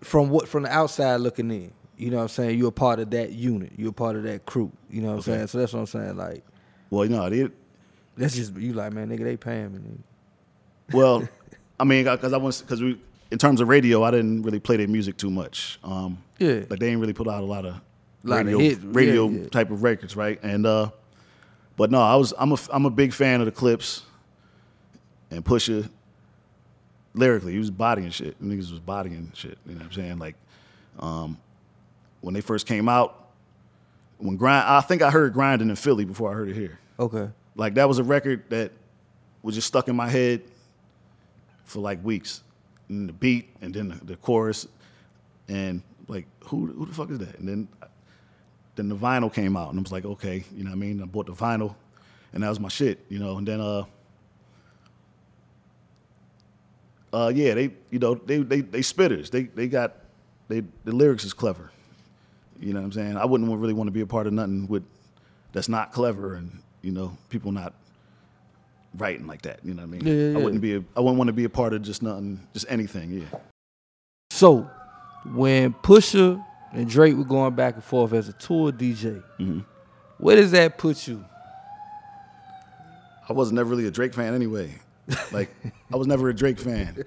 from 0.00 0.30
what 0.30 0.48
from 0.48 0.64
the 0.64 0.70
outside 0.72 1.16
looking 1.16 1.50
in. 1.50 1.72
You 1.96 2.10
know 2.10 2.16
what 2.16 2.22
I'm 2.24 2.28
saying? 2.28 2.58
You're 2.58 2.68
a 2.68 2.72
part 2.72 2.98
of 3.00 3.10
that 3.10 3.32
unit. 3.32 3.72
You're 3.76 3.90
a 3.90 3.92
part 3.92 4.16
of 4.16 4.24
that 4.24 4.46
crew. 4.46 4.72
You 4.90 5.02
know 5.02 5.12
what 5.14 5.18
Okay. 5.20 5.32
I'm 5.32 5.36
saying? 5.38 5.46
So 5.48 5.58
that's 5.58 5.72
what 5.72 5.80
I'm 5.80 5.86
saying. 5.86 6.16
Like 6.16 6.44
Well, 6.90 7.04
you 7.04 7.10
know, 7.10 7.28
they, 7.30 7.48
that's 8.16 8.34
just 8.34 8.56
you 8.56 8.72
like 8.72 8.92
man, 8.92 9.08
nigga. 9.08 9.24
They 9.24 9.36
paying 9.36 9.72
me. 9.72 9.78
Nigga. 9.78 10.94
well, 10.94 11.28
I 11.80 11.84
mean, 11.84 12.04
because 12.04 12.32
I 12.32 12.36
was 12.36 12.60
because 12.62 12.82
we 12.82 12.98
in 13.30 13.38
terms 13.38 13.60
of 13.60 13.68
radio, 13.68 14.02
I 14.04 14.10
didn't 14.10 14.42
really 14.42 14.60
play 14.60 14.76
their 14.76 14.88
music 14.88 15.16
too 15.16 15.30
much. 15.30 15.78
Um, 15.84 16.18
Yeah. 16.38 16.54
like 16.68 16.68
they 16.68 16.76
didn't 16.86 17.00
really 17.00 17.12
put 17.14 17.28
out 17.28 17.42
a 17.42 17.46
lot 17.46 17.64
of 17.64 17.80
Lot 18.22 18.40
of 18.40 18.46
radio 18.46 18.58
hit- 18.58 18.78
radio 18.82 19.28
yeah, 19.28 19.40
yeah. 19.42 19.48
type 19.48 19.70
of 19.70 19.82
records, 19.82 20.16
right? 20.16 20.38
And 20.42 20.66
uh, 20.66 20.90
but 21.76 21.90
no, 21.90 22.00
I 22.00 22.16
was 22.16 22.32
I'm 22.38 22.52
a 22.52 22.56
I'm 22.72 22.86
a 22.86 22.90
big 22.90 23.12
fan 23.12 23.40
of 23.40 23.46
the 23.46 23.52
Clipse 23.52 24.02
and 25.34 25.44
Pusha. 25.44 25.88
Lyrically, 27.16 27.52
he 27.52 27.58
was 27.58 27.70
bodying 27.70 28.10
shit. 28.10 28.42
Niggas 28.42 28.70
was 28.70 28.80
bodying 28.80 29.30
shit. 29.34 29.56
You 29.66 29.74
know 29.74 29.78
what 29.78 29.86
I'm 29.86 29.92
saying? 29.92 30.18
Like, 30.18 30.34
um, 30.98 31.38
when 32.20 32.34
they 32.34 32.40
first 32.40 32.66
came 32.66 32.88
out, 32.88 33.24
when 34.18 34.36
grind, 34.36 34.66
I 34.66 34.80
think 34.80 35.02
I 35.02 35.10
heard 35.10 35.32
grinding 35.32 35.68
in 35.68 35.76
Philly 35.76 36.04
before 36.04 36.30
I 36.30 36.34
heard 36.34 36.48
it 36.48 36.54
here. 36.54 36.78
Okay. 36.98 37.28
Like 37.56 37.74
that 37.74 37.88
was 37.88 37.98
a 37.98 38.04
record 38.04 38.44
that 38.50 38.72
was 39.42 39.54
just 39.54 39.68
stuck 39.68 39.88
in 39.88 39.96
my 39.96 40.08
head 40.08 40.42
for 41.64 41.80
like 41.80 42.02
weeks. 42.04 42.42
And 42.88 43.08
the 43.08 43.12
beat 43.12 43.50
and 43.60 43.72
then 43.74 43.88
the, 43.88 44.04
the 44.04 44.16
chorus 44.16 44.66
and 45.48 45.82
like 46.08 46.26
who 46.44 46.66
who 46.66 46.86
the 46.86 46.94
fuck 46.94 47.10
is 47.10 47.18
that? 47.18 47.38
And 47.38 47.48
then 47.48 47.68
then 48.76 48.88
the 48.88 48.96
vinyl 48.96 49.32
came 49.32 49.56
out 49.56 49.70
and 49.70 49.78
I 49.78 49.82
was 49.82 49.92
like, 49.92 50.04
okay, 50.04 50.44
you 50.54 50.64
know 50.64 50.70
what 50.70 50.76
I 50.76 50.78
mean? 50.78 51.02
I 51.02 51.06
bought 51.06 51.26
the 51.26 51.32
vinyl 51.32 51.74
and 52.32 52.42
that 52.42 52.48
was 52.48 52.60
my 52.60 52.68
shit, 52.68 53.04
you 53.08 53.18
know. 53.18 53.38
And 53.38 53.46
then 53.46 53.60
uh 53.60 53.84
uh 57.14 57.32
yeah, 57.34 57.54
they 57.54 57.70
you 57.90 57.98
know, 57.98 58.14
they 58.14 58.38
they 58.38 58.60
they 58.60 58.80
spitters. 58.80 59.30
They 59.30 59.44
they 59.44 59.68
got 59.68 59.94
they 60.48 60.62
the 60.84 60.92
lyrics 60.92 61.24
is 61.24 61.32
clever. 61.32 61.70
You 62.60 62.72
know 62.72 62.80
what 62.80 62.86
I'm 62.86 62.92
saying? 62.92 63.16
I 63.16 63.24
wouldn't 63.24 63.50
really 63.58 63.72
want 63.74 63.88
to 63.88 63.92
be 63.92 64.00
a 64.00 64.06
part 64.06 64.26
of 64.26 64.32
nothing 64.32 64.66
with 64.68 64.84
that's 65.52 65.68
not 65.68 65.92
clever 65.92 66.34
and 66.34 66.60
you 66.82 66.92
know 66.92 67.16
people 67.28 67.52
not 67.52 67.72
writing 68.96 69.26
like 69.26 69.42
that. 69.42 69.60
You 69.64 69.74
know 69.74 69.82
what 69.82 69.88
I 69.88 69.98
mean? 69.98 70.06
Yeah, 70.06 70.30
yeah. 70.32 70.38
I 70.38 70.42
wouldn't 70.42 70.62
be. 70.62 70.74
A, 70.76 70.84
I 70.96 71.00
wouldn't 71.00 71.18
want 71.18 71.28
to 71.28 71.32
be 71.32 71.44
a 71.44 71.48
part 71.48 71.72
of 71.74 71.82
just 71.82 72.02
nothing, 72.02 72.40
just 72.52 72.66
anything. 72.68 73.10
Yeah. 73.10 73.38
So 74.30 74.68
when 75.32 75.72
Pusha 75.74 76.44
and 76.72 76.88
Drake 76.88 77.16
were 77.16 77.24
going 77.24 77.54
back 77.54 77.74
and 77.74 77.84
forth 77.84 78.12
as 78.12 78.28
a 78.28 78.32
tour 78.34 78.72
DJ, 78.72 79.22
Mm-hmm. 79.38 79.60
where 80.18 80.36
does 80.36 80.50
that 80.52 80.78
put 80.78 81.06
you? 81.08 81.24
I 83.28 83.32
wasn't 83.32 83.56
never 83.56 83.70
really 83.70 83.86
a 83.86 83.90
Drake 83.90 84.14
fan 84.14 84.34
anyway. 84.34 84.74
Like 85.32 85.54
I 85.92 85.96
was 85.96 86.06
never 86.06 86.28
a 86.28 86.34
Drake 86.34 86.58
fan. 86.58 87.04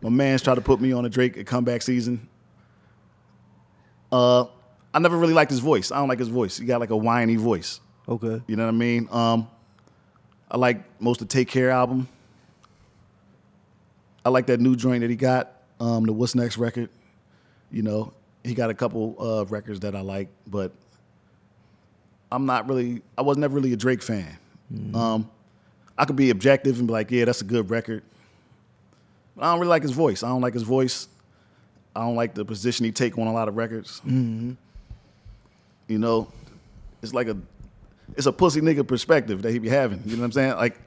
My 0.00 0.10
man's 0.10 0.42
tried 0.42 0.56
to 0.56 0.60
put 0.60 0.80
me 0.80 0.92
on 0.92 1.04
a 1.04 1.08
Drake 1.08 1.36
at 1.36 1.46
comeback 1.46 1.82
season. 1.82 2.28
Uh, 4.10 4.46
I 4.92 4.98
never 4.98 5.16
really 5.16 5.32
liked 5.32 5.50
his 5.50 5.60
voice. 5.60 5.90
I 5.90 5.96
don't 5.96 6.08
like 6.08 6.18
his 6.18 6.28
voice. 6.28 6.58
He 6.58 6.66
got 6.66 6.80
like 6.80 6.90
a 6.90 6.96
whiny 6.96 7.36
voice. 7.36 7.80
Okay. 8.08 8.42
You 8.46 8.56
know 8.56 8.64
what 8.64 8.74
I 8.74 8.76
mean? 8.76 9.08
Um, 9.10 9.48
I 10.50 10.56
like 10.58 10.82
most 11.00 11.20
of 11.22 11.28
the 11.28 11.32
Take 11.32 11.48
Care 11.48 11.70
album. 11.70 12.08
I 14.24 14.28
like 14.28 14.46
that 14.46 14.60
new 14.60 14.76
joint 14.76 15.00
that 15.00 15.10
he 15.10 15.16
got, 15.16 15.52
um, 15.80 16.04
the 16.04 16.12
What's 16.12 16.34
Next 16.34 16.58
record. 16.58 16.90
You 17.70 17.82
know, 17.82 18.12
he 18.44 18.54
got 18.54 18.70
a 18.70 18.74
couple 18.74 19.16
uh, 19.18 19.44
records 19.46 19.80
that 19.80 19.96
I 19.96 20.00
like, 20.00 20.28
but 20.46 20.72
I'm 22.30 22.46
not 22.46 22.68
really. 22.68 23.02
I 23.16 23.22
was 23.22 23.36
never 23.36 23.54
really 23.54 23.72
a 23.72 23.76
Drake 23.76 24.02
fan. 24.02 24.38
Um, 24.94 25.30
I 25.98 26.04
could 26.04 26.16
be 26.16 26.30
objective 26.30 26.78
and 26.78 26.86
be 26.88 26.92
like, 26.92 27.10
yeah, 27.10 27.24
that's 27.24 27.40
a 27.42 27.44
good 27.44 27.70
record. 27.70 28.02
But 29.36 29.44
I 29.44 29.50
don't 29.52 29.60
really 29.60 29.70
like 29.70 29.82
his 29.82 29.92
voice. 29.92 30.22
I 30.22 30.28
don't 30.28 30.40
like 30.40 30.54
his 30.54 30.62
voice. 30.62 31.08
I 31.94 32.00
don't 32.00 32.16
like 32.16 32.34
the 32.34 32.44
position 32.44 32.84
he 32.86 32.92
take 32.92 33.18
on 33.18 33.26
a 33.26 33.32
lot 33.32 33.48
of 33.48 33.56
records. 33.56 34.00
You 34.06 34.56
know, 35.88 36.28
it's 37.02 37.12
like 37.12 37.28
a 37.28 37.36
it's 38.16 38.26
a 38.26 38.32
pussy 38.32 38.60
nigga 38.60 38.86
perspective 38.86 39.42
that 39.42 39.50
he 39.52 39.58
be 39.58 39.68
having. 39.68 40.02
You 40.06 40.16
know 40.16 40.20
what 40.22 40.26
I'm 40.26 40.32
saying? 40.32 40.56
Like, 40.56 40.78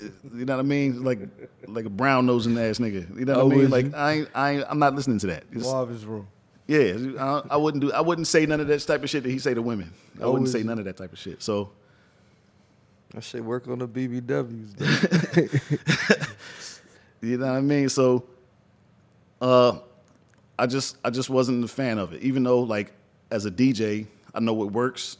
you 0.00 0.44
know 0.44 0.54
what 0.56 0.60
I 0.60 0.62
mean? 0.66 1.02
Like, 1.04 1.20
like 1.66 1.84
a 1.84 1.90
brown 1.90 2.26
nosing 2.26 2.56
ass 2.58 2.78
nigga. 2.78 3.18
You 3.18 3.24
know 3.24 3.34
what 3.34 3.42
Oh, 3.42 3.50
I 3.52 3.54
mean? 3.62 3.70
Like. 3.70 3.94
I 3.94 4.12
ain't, 4.12 4.28
I 4.34 4.50
ain't, 4.52 4.64
I'm 4.68 4.78
not 4.78 4.94
listening 4.94 5.18
to 5.20 5.26
that. 5.28 5.44
It's- 5.50 5.64
Marvin's 5.64 6.04
room. 6.04 6.28
yeah, 6.66 6.94
I, 7.18 7.42
I 7.50 7.56
wouldn't 7.56 7.82
do. 7.82 7.92
I 7.92 8.00
wouldn't 8.00 8.26
say 8.26 8.46
none 8.46 8.60
of 8.60 8.66
that 8.68 8.80
type 8.80 9.02
of 9.02 9.10
shit 9.10 9.22
that 9.24 9.30
he 9.30 9.38
say 9.38 9.54
to 9.54 9.62
women. 9.62 9.92
I 10.20 10.24
Oh, 10.24 10.32
wouldn't 10.32 10.50
say 10.50 10.62
none 10.62 10.78
of 10.78 10.84
that 10.84 10.96
type 10.96 11.12
of 11.12 11.18
shit. 11.18 11.42
So, 11.42 11.70
I 13.16 13.20
should 13.20 13.44
work 13.44 13.68
on 13.68 13.78
the 13.78 13.88
BBWs. 13.88 14.74
you 17.22 17.38
know 17.38 17.46
what 17.46 17.54
I 17.54 17.60
mean? 17.60 17.88
So, 17.88 18.24
uh, 19.40 19.78
I 20.58 20.66
just, 20.66 20.98
I 21.04 21.10
just 21.10 21.30
wasn't 21.30 21.64
a 21.64 21.68
fan 21.68 21.98
of 21.98 22.12
it. 22.12 22.22
Even 22.22 22.42
though, 22.42 22.60
like, 22.60 22.92
as 23.30 23.46
a 23.46 23.50
DJ, 23.50 24.06
I 24.34 24.40
know 24.40 24.52
what 24.52 24.72
works 24.72 25.16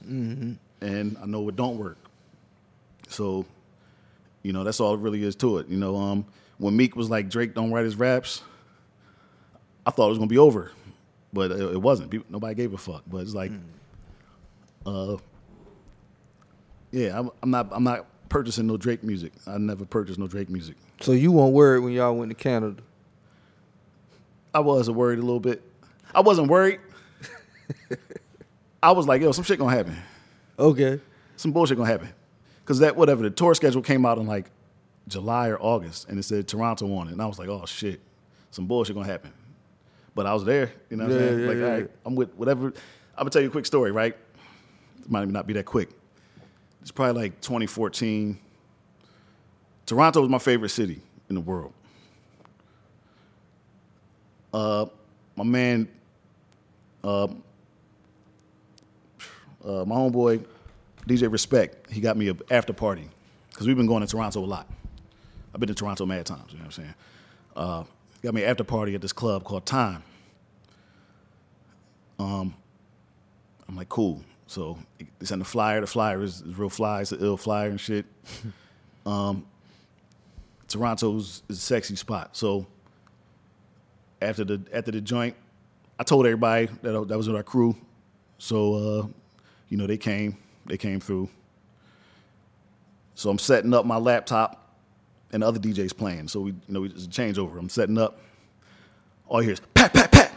and 0.81 1.17
I 1.21 1.27
know 1.27 1.41
what 1.41 1.57
don't 1.57 1.79
work. 1.79 1.99
So, 3.09 3.47
you 4.43 4.53
know, 4.53 4.65
that's 4.65 4.81
all 4.81 4.95
it 4.95 5.01
really 5.01 5.23
is 5.25 5.35
to 5.37 5.59
it. 5.59 5.69
You 5.69 5.79
know, 5.79 5.97
um, 5.97 6.25
when 6.59 6.77
Meek 6.77 6.95
was 6.97 7.09
like 7.11 7.29
Drake 7.29 7.55
don't 7.55 7.73
write 7.73 7.85
his 7.85 7.97
raps, 7.97 8.43
I 9.87 9.91
thought 9.91 10.07
it 10.07 10.11
was 10.11 10.19
gonna 10.19 10.29
be 10.29 10.39
over, 10.39 10.73
but 11.33 11.51
it, 11.51 11.61
it 11.61 11.81
wasn't. 11.81 12.11
People, 12.11 12.27
nobody 12.29 12.55
gave 12.55 12.75
a 12.75 12.79
fuck. 12.79 13.03
But 13.07 13.19
it's 13.19 13.35
like, 13.35 13.51
uh, 14.85 15.17
yeah, 16.93 17.19
I'm, 17.19 17.31
I'm 17.43 17.51
not, 17.51 17.69
I'm 17.73 17.85
not 17.85 18.07
purchasing 18.29 18.67
no 18.67 18.77
Drake 18.77 19.03
music. 19.03 19.33
I 19.47 19.59
never 19.59 19.85
purchased 19.85 20.19
no 20.19 20.27
Drake 20.27 20.51
music. 20.51 20.77
so 21.01 21.13
you 21.13 21.33
weren't 21.33 21.53
worried 21.53 21.81
when 21.81 21.93
y'all 21.93 22.15
went 22.15 22.31
to 22.31 22.35
Canada? 22.35 22.83
I 24.55 24.61
was 24.61 24.89
worried 24.91 25.19
a 25.19 25.23
little 25.23 25.41
bit. 25.41 25.63
I 26.15 26.21
wasn't 26.21 26.49
worried. 26.49 26.81
I 28.83 28.93
was 28.93 29.07
like, 29.07 29.21
yo, 29.21 29.33
some 29.33 29.45
shit 29.45 29.59
gonna 29.59 29.75
happen. 29.77 29.97
Okay. 30.59 31.01
Some 31.37 31.53
bullshit 31.53 31.77
gonna 31.77 31.91
happen. 31.91 32.09
Cause 32.65 32.81
that 32.81 32.97
whatever 32.97 33.23
the 33.23 33.31
tour 33.31 33.55
schedule 33.55 33.83
came 33.83 34.05
out 34.05 34.19
in 34.19 34.27
like 34.27 34.51
July 35.09 35.49
or 35.49 35.59
August, 35.61 36.09
and 36.09 36.19
it 36.19 36.23
said 36.23 36.47
Toronto 36.47 36.93
on 36.97 37.09
it, 37.09 37.13
and 37.13 37.23
I 37.23 37.27
was 37.27 37.39
like, 37.39 37.49
oh 37.49 37.65
shit, 37.67 38.01
some 38.51 38.67
bullshit 38.67 38.95
gonna 38.95 39.07
happen. 39.07 39.33
But 40.15 40.27
I 40.27 40.35
was 40.35 40.45
there, 40.45 40.71
you 40.91 40.97
know 40.97 41.05
what 41.05 41.13
I'm 41.15 41.19
Yeah, 41.21 41.27
saying? 41.29 41.41
yeah, 41.41 41.47
like, 41.49 41.57
yeah. 41.59 41.65
all 41.65 41.71
right, 41.73 41.91
I'm 42.07 42.15
with 42.15 42.35
whatever. 42.35 42.67
I'm 42.69 42.73
gonna 43.17 43.31
tell 43.31 43.43
you 43.43 43.49
a 43.49 43.51
quick 43.51 43.67
story, 43.67 43.91
right? 43.91 44.15
It 45.03 45.11
might 45.11 45.23
even 45.23 45.33
not 45.33 45.47
be 45.47 45.55
that 45.55 45.65
quick. 45.65 45.89
It's 46.89 46.93
probably 46.95 47.21
like 47.25 47.43
2014. 47.43 48.39
Toronto 49.85 50.21
was 50.23 50.31
my 50.31 50.39
favorite 50.39 50.71
city 50.71 51.03
in 51.29 51.35
the 51.35 51.41
world. 51.43 51.75
Uh, 54.55 54.87
my 55.37 55.45
man, 55.45 55.87
uh, 57.05 57.25
uh, 57.25 57.29
my 59.63 59.97
homeboy, 59.97 60.47
DJ 61.07 61.31
Respect, 61.31 61.93
he 61.93 62.01
got 62.01 62.17
me 62.17 62.29
an 62.29 62.41
after 62.51 62.73
party 62.73 63.07
because 63.51 63.67
we've 63.67 63.77
been 63.77 63.87
going 63.87 64.01
to 64.01 64.07
Toronto 64.07 64.43
a 64.43 64.47
lot. 64.47 64.67
I've 65.53 65.61
been 65.61 65.69
to 65.69 65.75
Toronto 65.75 66.07
mad 66.07 66.25
times. 66.25 66.53
You 66.53 66.57
know 66.57 66.65
what 66.65 66.79
I'm 66.79 66.85
saying? 66.85 66.95
Uh, 67.55 67.85
got 68.23 68.33
me 68.33 68.45
an 68.45 68.49
after 68.49 68.65
party 68.65 68.95
at 68.95 69.03
this 69.03 69.13
club 69.13 69.45
called 69.45 69.67
Time. 69.67 70.03
Um, 72.19 72.55
I'm 73.69 73.77
like, 73.77 73.91
cool. 73.91 74.23
So 74.49 74.79
they 75.19 75.27
sent 75.27 75.41
the 75.41 75.45
flyer. 75.45 75.83
The 75.83 75.87
flyer 75.87 76.23
is, 76.23 76.41
is 76.41 76.59
real 76.59 76.71
fly. 76.71 77.03
It's 77.03 77.13
an 77.13 77.19
ill 77.21 77.37
flyer 77.37 77.69
and 77.69 77.79
shit. 77.79 78.07
um, 79.07 79.47
Toronto's 80.67 81.43
is 81.49 81.59
a 81.59 81.61
sexy 81.61 81.97
spot. 81.97 82.35
So 82.35 82.67
after 84.23 84.45
the 84.45 84.61
after 84.73 84.91
the 84.91 85.03
joint, 85.03 85.37
I 85.99 86.03
told 86.03 86.25
everybody 86.25 86.67
that 86.83 86.97
I, 86.97 87.05
that 87.05 87.17
was 87.17 87.29
with 87.29 87.37
our 87.37 87.43
crew. 87.43 87.77
So 88.39 88.75
uh, 88.75 89.07
you 89.69 89.77
know 89.77 89.87
they 89.87 89.99
came, 89.99 90.39
they 90.65 90.79
came 90.79 90.99
through. 90.99 91.29
So 93.15 93.29
I'm 93.29 93.39
setting 93.39 93.75
up 93.75 93.85
my 93.85 93.99
laptop, 93.99 94.77
and 95.31 95.43
the 95.43 95.47
other 95.47 95.61
DJ's 95.61 95.93
playing. 95.93 96.29
So 96.29 96.41
we, 96.41 96.53
you 96.53 96.59
know, 96.69 96.81
we 96.81 96.89
just 96.89 97.11
changeover. 97.11 97.59
I'm 97.59 97.69
setting 97.69 97.99
up. 97.99 98.19
All 99.27 99.43
you 99.43 99.49
hear 99.49 99.53
is 99.55 99.61
pat, 99.75 99.93
pat, 99.93 100.11
pat. 100.11 100.33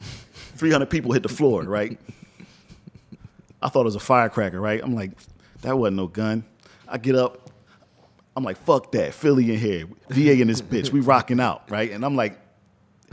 300 0.00 0.88
people 0.88 1.10
hit 1.10 1.24
the 1.24 1.28
floor, 1.28 1.64
right? 1.64 1.98
I 3.60 3.68
thought 3.68 3.80
it 3.80 3.84
was 3.84 3.96
a 3.96 4.00
firecracker, 4.00 4.60
right? 4.60 4.80
I'm 4.82 4.94
like, 4.94 5.12
that 5.62 5.76
wasn't 5.76 5.96
no 5.96 6.06
gun. 6.06 6.44
I 6.86 6.98
get 6.98 7.16
up. 7.16 7.50
I'm 8.36 8.44
like, 8.44 8.56
fuck 8.58 8.92
that. 8.92 9.14
Philly 9.14 9.52
in 9.52 9.58
here. 9.58 9.86
VA 10.08 10.40
in 10.40 10.46
this 10.48 10.62
bitch. 10.62 10.92
We 10.92 11.00
rocking 11.00 11.40
out, 11.40 11.68
right? 11.70 11.90
And 11.90 12.04
I'm 12.04 12.14
like, 12.14 12.38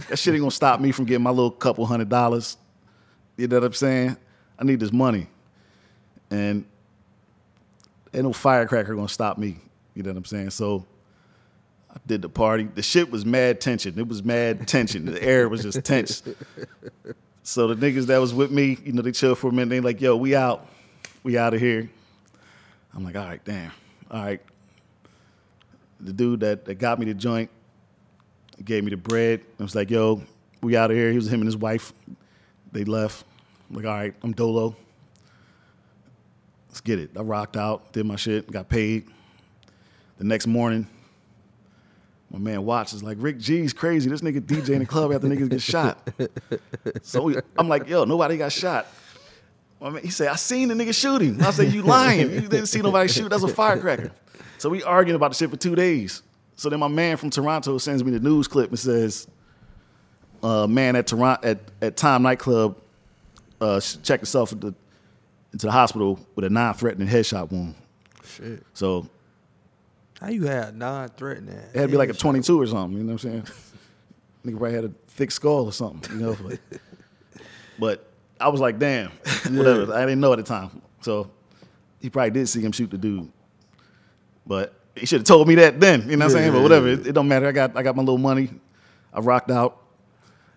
that 0.10 0.20
shit 0.20 0.34
ain't 0.34 0.42
gonna 0.42 0.52
stop 0.52 0.80
me 0.80 0.92
from 0.92 1.06
getting 1.06 1.24
my 1.24 1.32
little 1.32 1.52
couple 1.52 1.86
hundred 1.86 2.10
dollars. 2.10 2.58
You 3.38 3.48
know 3.48 3.58
what 3.58 3.66
I'm 3.66 3.74
saying? 3.74 4.18
I 4.60 4.64
need 4.64 4.80
this 4.80 4.92
money. 4.92 5.28
And 6.30 6.66
ain't 8.14 8.24
no 8.24 8.34
firecracker 8.34 8.94
gonna 8.94 9.10
stop 9.10 9.38
me. 9.38 9.58
You 9.94 10.04
know 10.04 10.12
what 10.12 10.18
I'm 10.18 10.26
saying? 10.26 10.52
So 10.52 10.86
I 11.90 11.98
did 12.06 12.22
the 12.22 12.30
party. 12.30 12.66
The 12.66 12.84
shit 12.84 13.10
was 13.10 13.26
mad 13.26 13.62
tension. 13.62 13.98
It 13.98 14.08
was 14.08 14.24
mad 14.24 14.68
tension. 14.68 15.06
The 15.06 15.24
air 15.24 15.50
was 15.50 15.64
just 15.64 15.84
tense. 15.84 16.22
So 17.48 17.68
the 17.68 17.76
niggas 17.76 18.08
that 18.08 18.18
was 18.18 18.34
with 18.34 18.50
me, 18.50 18.76
you 18.84 18.92
know, 18.92 19.04
they 19.04 19.12
chill 19.12 19.36
for 19.36 19.50
a 19.50 19.52
minute. 19.52 19.70
They 19.70 19.80
like, 19.80 20.02
yo, 20.02 20.16
we 20.16 20.36
out. 20.36 20.68
We 21.22 21.38
out 21.38 21.54
of 21.54 21.60
here. 21.60 21.88
I'm 22.92 23.04
like, 23.04 23.16
all 23.16 23.24
right, 23.24 23.46
damn. 23.46 23.72
All 24.10 24.24
right. 24.24 24.42
The 26.00 26.12
dude 26.12 26.40
that, 26.40 26.66
that 26.66 26.76
got 26.76 26.98
me 26.98 27.06
the 27.06 27.14
joint 27.14 27.52
gave 28.64 28.84
me 28.84 28.90
the 28.90 28.98
bread. 28.98 29.42
I 29.60 29.64
was 29.64 29.76
like, 29.76 29.92
yo, 29.92 30.24
we 30.64 30.76
out 30.76 30.90
of 30.90 30.98
here. 30.98 31.12
He 31.12 31.18
was 31.18 31.28
him 31.28 31.42
and 31.42 31.46
his 31.46 31.56
wife. 31.56 31.94
They 32.72 32.84
left. 32.84 33.24
I'm 33.70 33.76
like, 33.76 33.86
all 33.86 33.94
right, 33.94 34.16
I'm 34.24 34.34
Dolo. 34.34 34.76
Let's 36.70 36.82
get 36.82 36.98
it. 36.98 37.12
I 37.16 37.22
rocked 37.22 37.58
out, 37.58 37.94
did 37.94 38.08
my 38.08 38.16
shit, 38.16 38.52
got 38.52 38.70
paid. 38.70 39.08
The 40.18 40.24
next 40.24 40.48
morning, 40.48 40.88
my 42.32 42.40
man 42.40 42.66
Watts 42.66 42.94
is 42.94 43.04
like, 43.04 43.18
Rick 43.20 43.40
Geez 43.40 43.74
crazy. 43.74 44.10
This 44.10 44.22
nigga 44.22 44.42
DJ 44.42 44.70
in 44.70 44.80
the 44.80 44.86
club 44.86 45.14
after 45.14 45.28
niggas 45.28 45.50
get 45.50 45.62
shot. 45.62 46.10
so 47.02 47.24
we, 47.24 47.38
I'm 47.58 47.70
like, 47.70 47.88
yo, 47.88 48.04
nobody 48.04 48.38
got 48.38 48.52
shot. 48.52 48.88
My 49.80 49.90
man, 49.90 50.04
he 50.04 50.10
said, 50.10 50.30
I 50.30 50.36
seen 50.36 50.70
the 50.70 50.74
nigga 50.74 50.94
shooting. 50.94 51.42
I 51.42 51.52
said, 51.52 51.72
you 51.72 51.84
lying. 51.84 52.32
You 52.32 52.42
didn't 52.42 52.68
see 52.68 52.82
nobody 52.82 53.08
shoot. 53.08 53.30
That's 53.30 53.44
a 53.44 53.48
firecracker. 53.48 54.12
So 54.58 54.70
we 54.70 54.84
arguing 54.84 55.16
about 55.16 55.32
the 55.32 55.36
shit 55.36 55.50
for 55.50 55.58
two 55.58 55.76
days. 55.76 56.24
So 56.56 56.70
then 56.70 56.80
my 56.80 56.88
man 56.88 57.18
from 57.18 57.30
Toronto 57.30 57.78
sends 57.78 58.04
me 58.04 58.12
the 58.12 58.20
news 58.20 58.48
clip 58.48 58.70
and 58.70 58.80
says, 58.80 59.28
uh, 60.42 60.68
man 60.68 60.96
at 60.96 61.08
Toronto 61.08 61.48
at, 61.48 61.60
at 61.82 61.98
Time 61.98 62.24
nightclub 62.24 62.78
uh, 63.60 63.80
checked 63.80 64.22
himself 64.22 64.52
into, 64.52 64.74
into 65.54 65.66
the 65.66 65.72
hospital 65.72 66.20
with 66.36 66.46
a 66.46 66.50
non-threatening 66.50 67.08
headshot 67.08 67.52
wound. 67.52 67.76
Shit. 68.24 68.64
So 68.74 69.08
How 70.20 70.30
you 70.30 70.46
had 70.46 70.78
non-threatening? 70.78 71.56
it 71.56 71.76
had 71.76 71.82
to 71.84 71.88
be 71.88 71.98
like 71.98 72.10
a 72.10 72.14
22 72.14 72.62
or 72.62 72.68
something. 72.68 72.98
You 72.98 73.04
know 73.04 73.14
what 73.14 73.24
I'm 73.24 73.32
saying? 73.32 73.44
Nigga 74.46 74.58
probably 74.58 74.74
had 74.74 74.86
a 74.86 74.92
thick 75.08 75.32
skull 75.32 75.66
or 75.66 75.74
something. 75.74 76.18
You 76.18 76.26
know, 76.26 76.38
but, 76.42 76.60
but 77.80 78.10
I 78.40 78.50
was 78.50 78.62
like, 78.62 78.80
damn, 78.80 79.10
whatever. 79.50 79.94
I 79.94 80.02
didn't 80.02 80.20
know 80.20 80.34
at 80.34 80.38
the 80.38 80.44
time, 80.44 80.82
so 81.02 81.32
he 82.00 82.10
probably 82.10 82.32
did 82.32 82.48
see 82.48 82.62
him 82.62 82.72
shoot 82.72 82.92
the 82.92 82.98
dude. 82.98 83.32
But 84.46 84.74
he 84.96 85.06
should 85.06 85.22
have 85.22 85.28
told 85.28 85.48
me 85.48 85.56
that 85.56 85.80
then. 85.80 86.10
You 86.10 86.16
know 86.16 86.26
what 86.26 86.36
I'm 86.36 86.40
saying? 86.40 86.54
But 86.54 86.62
whatever. 86.62 86.88
It, 86.88 87.08
it 87.08 87.14
don't 87.14 87.28
matter. 87.28 87.48
I 87.48 87.52
got 87.52 87.76
I 87.76 87.84
got 87.84 87.96
my 87.96 88.04
little 88.04 88.18
money. 88.18 88.50
I 89.14 89.20
rocked 89.20 89.52
out. 89.52 89.82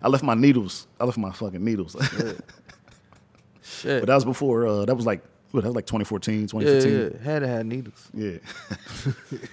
I 0.01 0.07
left 0.07 0.23
my 0.23 0.35
needles. 0.35 0.87
I 0.99 1.05
left 1.05 1.17
my 1.17 1.31
fucking 1.31 1.63
needles. 1.63 1.95
Shit. 3.61 4.01
but 4.01 4.07
that 4.07 4.15
was 4.15 4.25
before. 4.25 4.67
Uh, 4.67 4.85
that 4.85 4.95
was 4.95 5.05
like 5.05 5.21
what, 5.51 5.61
that 5.63 5.69
was 5.69 5.75
like 5.75 5.85
2014, 5.85 6.41
yeah, 6.41 6.47
2015. 6.47 6.91
yeah, 7.21 7.23
had 7.31 7.39
to 7.39 7.47
have 7.47 7.65
needles. 7.65 8.09
Yeah. 8.13 8.37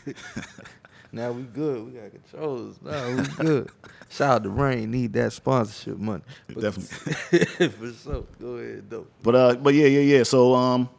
Now 1.13 1.33
we 1.33 1.45
good. 1.45 1.87
We 1.87 1.93
got 1.93 2.11
controls. 2.11 2.77
Now 2.83 3.09
we 3.17 3.23
good. 3.47 3.71
Shout 4.11 4.31
out 4.31 4.43
to 4.43 4.51
Rane. 4.51 4.91
Need 4.91 5.13
that 5.15 5.33
sponsorship 5.33 5.97
money. 5.97 6.23
But- 6.49 6.61
Definitely. 6.61 7.69
For 7.69 7.93
sure. 7.93 8.25
Go 8.41 8.49
ahead, 8.57 8.91
though. 8.91 9.07
But 9.23 9.35
uh, 9.35 9.55
but 9.55 9.73
yeah, 9.73 9.87
yeah, 9.87 10.17
yeah. 10.17 10.23
So 10.25 10.55
um, 10.55 10.91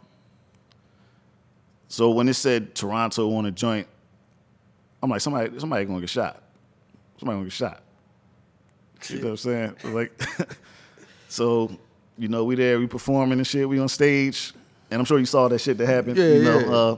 so 1.87 2.11
when 2.11 2.27
it 2.29 2.33
said 2.33 2.73
Toronto 2.73 3.31
on 3.35 3.45
a 3.45 3.51
joint, 3.51 3.85
I'm 5.03 5.09
like, 5.09 5.21
somebody, 5.21 5.59
somebody 5.59 5.85
gonna 5.85 5.99
get 5.99 6.09
shot. 6.09 6.41
Somebody 7.19 7.35
gonna 7.37 7.45
get 7.45 7.53
shot. 7.53 7.83
You 9.09 9.17
know 9.19 9.23
what 9.25 9.29
I'm 9.31 9.37
saying? 9.37 9.75
Like, 9.83 10.21
so 11.29 11.69
you 12.17 12.27
know, 12.27 12.43
we 12.43 12.55
there, 12.55 12.79
we 12.79 12.87
performing 12.87 13.37
and 13.37 13.45
shit. 13.45 13.69
We 13.69 13.77
on 13.77 13.89
stage, 13.89 14.53
and 14.91 14.99
I'm 14.99 15.05
sure 15.05 15.19
you 15.19 15.25
saw 15.25 15.47
that 15.47 15.59
shit 15.59 15.77
that 15.77 15.87
happened. 15.87 16.17
Yeah, 16.17 16.27
you 16.33 16.43
know, 16.43 16.59
yeah. 16.59 16.75
uh, 16.75 16.97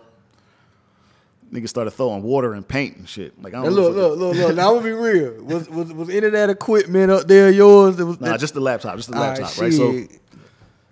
niggas 1.51 1.69
started 1.69 1.91
throwing 1.91 2.23
water 2.23 2.53
and 2.53 2.67
paint 2.67 2.97
and 2.97 3.09
shit. 3.09 3.41
Like, 3.41 3.53
I 3.53 3.63
don't 3.63 3.73
look, 3.73 3.95
know. 3.95 4.09
look, 4.09 4.19
look, 4.19 4.35
look. 4.37 4.55
Now 4.55 4.69
I'm 4.69 4.83
gonna 4.83 4.85
be 4.85 4.91
real. 4.91 5.43
Was 5.43 5.69
was 5.69 5.91
was 5.93 6.09
any 6.09 6.27
of 6.27 6.31
that 6.33 6.49
equipment 6.49 7.11
up 7.11 7.27
there 7.27 7.49
yours? 7.49 7.95
That 7.97 8.05
was 8.05 8.19
Nah, 8.19 8.37
just 8.37 8.53
the 8.53 8.59
laptop, 8.59 8.95
just 8.95 9.11
the 9.11 9.17
laptop, 9.19 9.57
right? 9.57 9.73
So. 9.73 10.05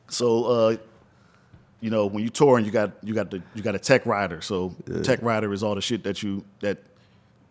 So, 0.10 0.46
uh, 0.46 0.78
you 1.82 1.90
know, 1.90 2.06
when 2.08 2.24
you 2.24 2.30
touring, 2.30 2.66
you 2.66 2.72
got 2.72 2.92
you 3.04 3.14
got 3.14 3.30
the 3.30 3.42
you 3.54 3.62
got 3.62 3.76
a 3.76 3.80
tech 3.80 4.06
rider. 4.06 4.42
So, 4.42 4.76
tech 5.04 5.22
rider 5.22 5.52
is 5.54 5.64
all 5.64 5.76
the 5.76 5.82
shit 5.82 6.04
that 6.04 6.24
you 6.24 6.44
that 6.62 6.80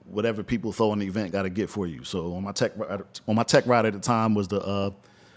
whatever 0.06 0.42
people 0.42 0.72
throw 0.72 0.92
in 0.92 0.98
the 0.98 1.06
event 1.06 1.32
got 1.32 1.42
to 1.42 1.50
get 1.50 1.68
for 1.68 1.87
you. 1.87 2.02
So, 2.04 2.35
on 2.35 2.42
my 2.42 2.52
tech 2.52 2.72
rider, 2.76 3.06
on 3.28 3.35
my 3.35 3.42
tech 3.42 3.66
rider 3.66 3.88
at 3.88 3.94
the 3.94 4.00
time 4.00 4.35
was 4.35 4.48
the 4.48 4.61
uh, 4.61 4.90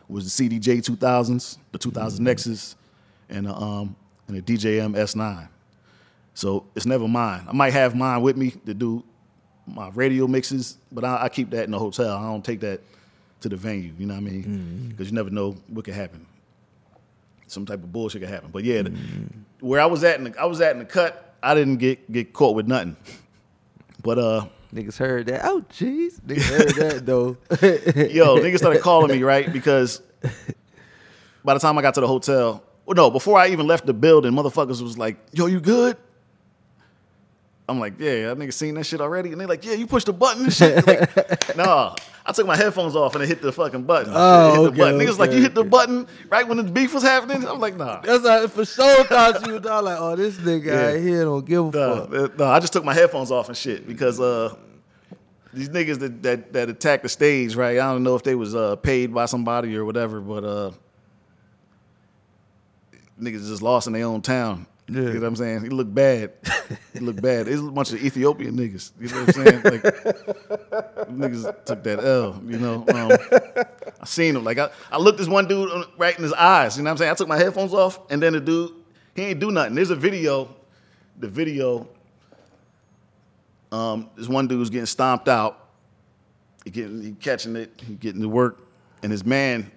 was 0.08 0.36
the 0.36 0.50
CDJ 0.50 0.82
2000s, 0.82 1.58
the 1.72 1.78
2000 1.78 2.24
Nexus, 2.24 2.76
and 3.30 3.48
a, 3.48 3.54
um 3.54 3.96
and 4.28 4.38
the 4.38 4.42
DJM 4.42 4.96
S9. 4.96 5.48
So 6.34 6.65
it's 6.76 6.86
never 6.86 7.08
mine. 7.08 7.46
I 7.50 7.54
might 7.54 7.74
have 7.74 7.96
mine 7.96 8.22
with 8.22 8.38
me 8.38 8.52
to 8.65 8.74
do 8.74 9.04
my 9.65 9.89
radio 9.89 10.28
mixes, 10.28 10.78
but 10.92 11.04
I, 11.04 11.24
I 11.24 11.30
keep 11.30 11.50
that 11.52 11.65
in 11.65 11.72
the 11.72 11.80
hotel. 11.80 12.15
I 12.15 12.24
don't 12.24 12.46
take 12.46 12.62
that 12.62 12.82
to 13.42 13.50
the 13.50 13.56
venue. 13.56 13.94
You 13.98 14.06
know 14.06 14.13
what 14.13 14.22
I 14.22 14.24
mean? 14.24 14.88
Because 14.89 15.10
you 15.10 15.15
never 15.15 15.30
know 15.30 15.58
what 15.68 15.86
could 15.86 15.94
happen. 15.94 16.26
Some 17.48 17.65
type 17.65 17.84
of 17.84 17.92
bullshit 17.92 18.22
could 18.22 18.30
happen. 18.30 18.52
But 18.52 18.63
yeah, 18.63 18.84
the, 18.84 18.92
where 19.60 19.82
I 19.82 19.86
was 19.86 20.04
at, 20.04 20.18
in 20.18 20.26
the, 20.26 20.39
I 20.39 20.46
was 20.46 20.62
at 20.62 20.74
in 20.74 20.80
the 20.80 20.86
cut. 20.86 21.36
I 21.42 21.56
didn't 21.56 21.78
get 21.78 22.12
get 22.12 22.34
caught 22.34 22.56
with 22.56 22.68
nothing. 22.68 22.96
But 24.04 24.20
uh, 24.20 24.46
Niggas 24.74 24.98
heard 24.98 25.26
that. 25.28 25.42
Oh, 25.46 25.65
jeez. 25.72 26.22
Niggas 26.22 26.44
heard 26.44 26.76
that 26.76 27.06
though. 27.06 27.38
yo, 28.08 28.38
niggas 28.38 28.60
started 28.60 28.82
calling 28.82 29.12
me 29.12 29.24
right 29.24 29.52
because 29.52 30.02
by 31.44 31.54
the 31.54 31.60
time 31.60 31.78
I 31.78 31.82
got 31.82 31.96
to 31.96 32.02
the 32.02 32.08
hotel, 32.08 32.63
well, 32.89 32.95
no, 32.95 33.12
before 33.12 33.38
I 33.38 33.49
even 33.49 33.67
left 33.67 33.86
the 33.86 33.93
building, 33.93 34.32
motherfuckers 34.32 34.82
was 34.82 34.97
like, 34.97 35.17
"Yo, 35.32 35.45
you 35.45 35.60
good?" 35.60 35.95
I'm 37.67 37.80
like, 37.80 37.99
"Yeah, 37.99 38.30
that 38.34 38.38
nigga 38.39 38.52
seen 38.52 38.73
that 38.75 38.86
shit 38.86 38.99
already," 38.99 39.32
and 39.32 39.39
they 39.39 39.45
like, 39.45 39.63
"Yeah, 39.63 39.73
you 39.73 39.86
pushed 39.86 40.08
the 40.08 40.13
button 40.13 40.45
and 40.45 40.52
shit." 40.54 40.88
Like, 40.88 41.56
nah, 41.56 41.95
I 42.25 42.32
took 42.32 42.47
my 42.47 42.56
headphones 42.58 42.95
off 42.95 43.13
and 43.13 43.23
I 43.23 43.28
hit 43.28 43.43
the 43.43 43.52
fucking 43.52 43.84
button. 43.84 44.12
Oh, 44.15 44.47
hit 44.47 44.56
the 44.56 44.62
okay, 44.69 44.78
button. 44.80 44.99
Niggas 44.99 45.19
like, 45.19 45.32
"You 45.32 45.38
hit 45.41 45.54
the 45.54 45.63
button 45.63 46.08
right 46.32 46.47
when 46.47 46.58
the 46.58 46.63
beef 46.63 46.95
was 46.95 47.04
happening." 47.04 47.47
I'm 47.47 47.60
like, 47.60 47.78
"Nah." 47.78 48.02
That's 48.02 48.25
I 48.25 48.47
for 48.47 48.65
sure 48.65 49.04
thought 49.04 49.45
you 49.45 49.54
were 49.54 49.60
like, 49.60 49.97
oh, 49.99 50.15
this 50.15 50.38
nigga 50.38 50.65
Yeah. 50.65 50.88
out 50.89 50.99
here 50.99 51.23
don't 51.25 51.45
give 51.45 51.60
a 51.75 51.78
No, 51.78 52.08
fuck. 52.08 52.39
no, 52.39 52.45
I 52.45 52.60
just 52.60 52.73
took 52.73 52.84
my 52.84 52.95
headphones 52.95 53.30
off 53.30 53.49
and 53.49 53.56
shit 53.58 53.86
because 53.88 54.19
uh, 54.19 54.56
these 55.54 55.69
niggas 55.69 55.99
that, 55.99 56.23
that 56.23 56.54
that 56.54 56.69
attacked 56.69 57.04
the 57.04 57.10
stage, 57.10 57.54
right? 57.56 57.78
I 57.78 57.91
don't 57.93 58.02
know 58.02 58.15
if 58.15 58.23
they 58.23 58.34
was 58.34 58.56
uh, 58.56 58.78
paid 58.78 59.13
by 59.13 59.25
somebody 59.28 59.75
or 59.78 59.86
whatever, 59.86 60.19
but 60.21 60.43
uh, 60.43 60.71
niggas 63.19 63.47
just 63.47 63.62
lost 63.62 63.88
in 63.88 63.93
their 63.93 64.05
own 64.05 64.21
town. 64.21 64.65
Yeah. 64.88 65.01
You 65.01 65.13
know 65.13 65.19
what 65.19 65.27
I'm 65.27 65.36
saying? 65.36 65.62
He 65.62 65.69
looked 65.69 65.93
bad. 65.93 66.32
he 66.93 66.99
looked 66.99 67.21
bad. 67.21 67.47
It's 67.47 67.62
a 67.62 67.65
bunch 67.65 67.91
of 67.91 68.03
Ethiopian 68.03 68.58
niggas. 68.58 68.91
You 68.99 69.08
know 69.10 69.23
what 69.23 69.38
I'm 69.38 69.45
saying? 69.45 69.63
Like 69.63 69.84
niggas 71.10 71.65
took 71.65 71.84
that 71.84 72.03
L. 72.03 72.41
You 72.45 72.58
know. 72.58 72.86
Um, 72.88 73.12
I 74.01 74.05
seen 74.05 74.36
him. 74.36 74.43
Like 74.43 74.58
I, 74.58 74.69
I 74.91 74.97
looked 74.97 75.19
this 75.19 75.27
one 75.27 75.47
dude 75.47 75.69
right 75.97 76.17
in 76.17 76.23
his 76.23 76.34
eyes. 76.34 76.77
You 76.77 76.84
know 76.84 76.88
what 76.88 76.91
I'm 76.93 76.97
saying? 76.97 77.12
I 77.12 77.13
took 77.13 77.27
my 77.27 77.38
headphones 77.38 77.73
off, 77.73 77.99
and 78.10 78.21
then 78.21 78.34
the 78.34 78.39
dude, 78.39 78.71
he 79.15 79.23
ain't 79.23 79.39
do 79.39 79.51
nothing. 79.51 79.75
There's 79.75 79.91
a 79.91 79.95
video. 79.95 80.55
The 81.19 81.27
video. 81.27 81.88
Um, 83.71 84.10
this 84.15 84.27
one 84.27 84.47
dude's 84.47 84.71
getting 84.71 84.88
stomped 84.88 85.27
out. 85.27 85.67
He 86.63 86.71
getting, 86.71 87.01
he 87.03 87.12
catching 87.12 87.55
it. 87.55 87.79
He 87.86 87.93
getting 87.93 88.21
to 88.21 88.29
work, 88.29 88.67
and 89.03 89.12
his 89.12 89.23
man. 89.23 89.71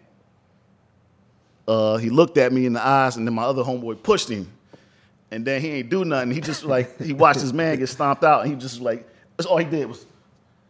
Uh, 1.67 1.97
he 1.97 2.11
looked 2.11 2.39
at 2.39 2.53
me 2.53 2.67
in 2.67 2.73
the 2.73 2.85
eyes, 2.85 3.17
and 3.17 3.27
then 3.27 3.35
my 3.35 3.45
other 3.45 3.63
homeboy 3.63 4.03
pushed 4.03 4.29
him, 4.29 4.51
and 5.31 5.45
then 5.45 5.61
he 5.61 5.69
ain't 5.71 5.91
do 5.91 6.05
nothing. 6.05 6.31
He 6.33 6.41
just 6.41 6.65
like 6.65 7.01
he 7.01 7.13
watched 7.13 7.41
his 7.41 7.53
man 7.53 7.79
get 7.79 7.89
stomped 7.89 8.25
out, 8.25 8.43
and 8.43 8.51
he 8.51 8.57
just 8.59 8.81
like 8.81 9.09
that's 9.37 9.47
all 9.47 9.59
he 9.59 9.65
did 9.65 9.87
was, 9.87 10.05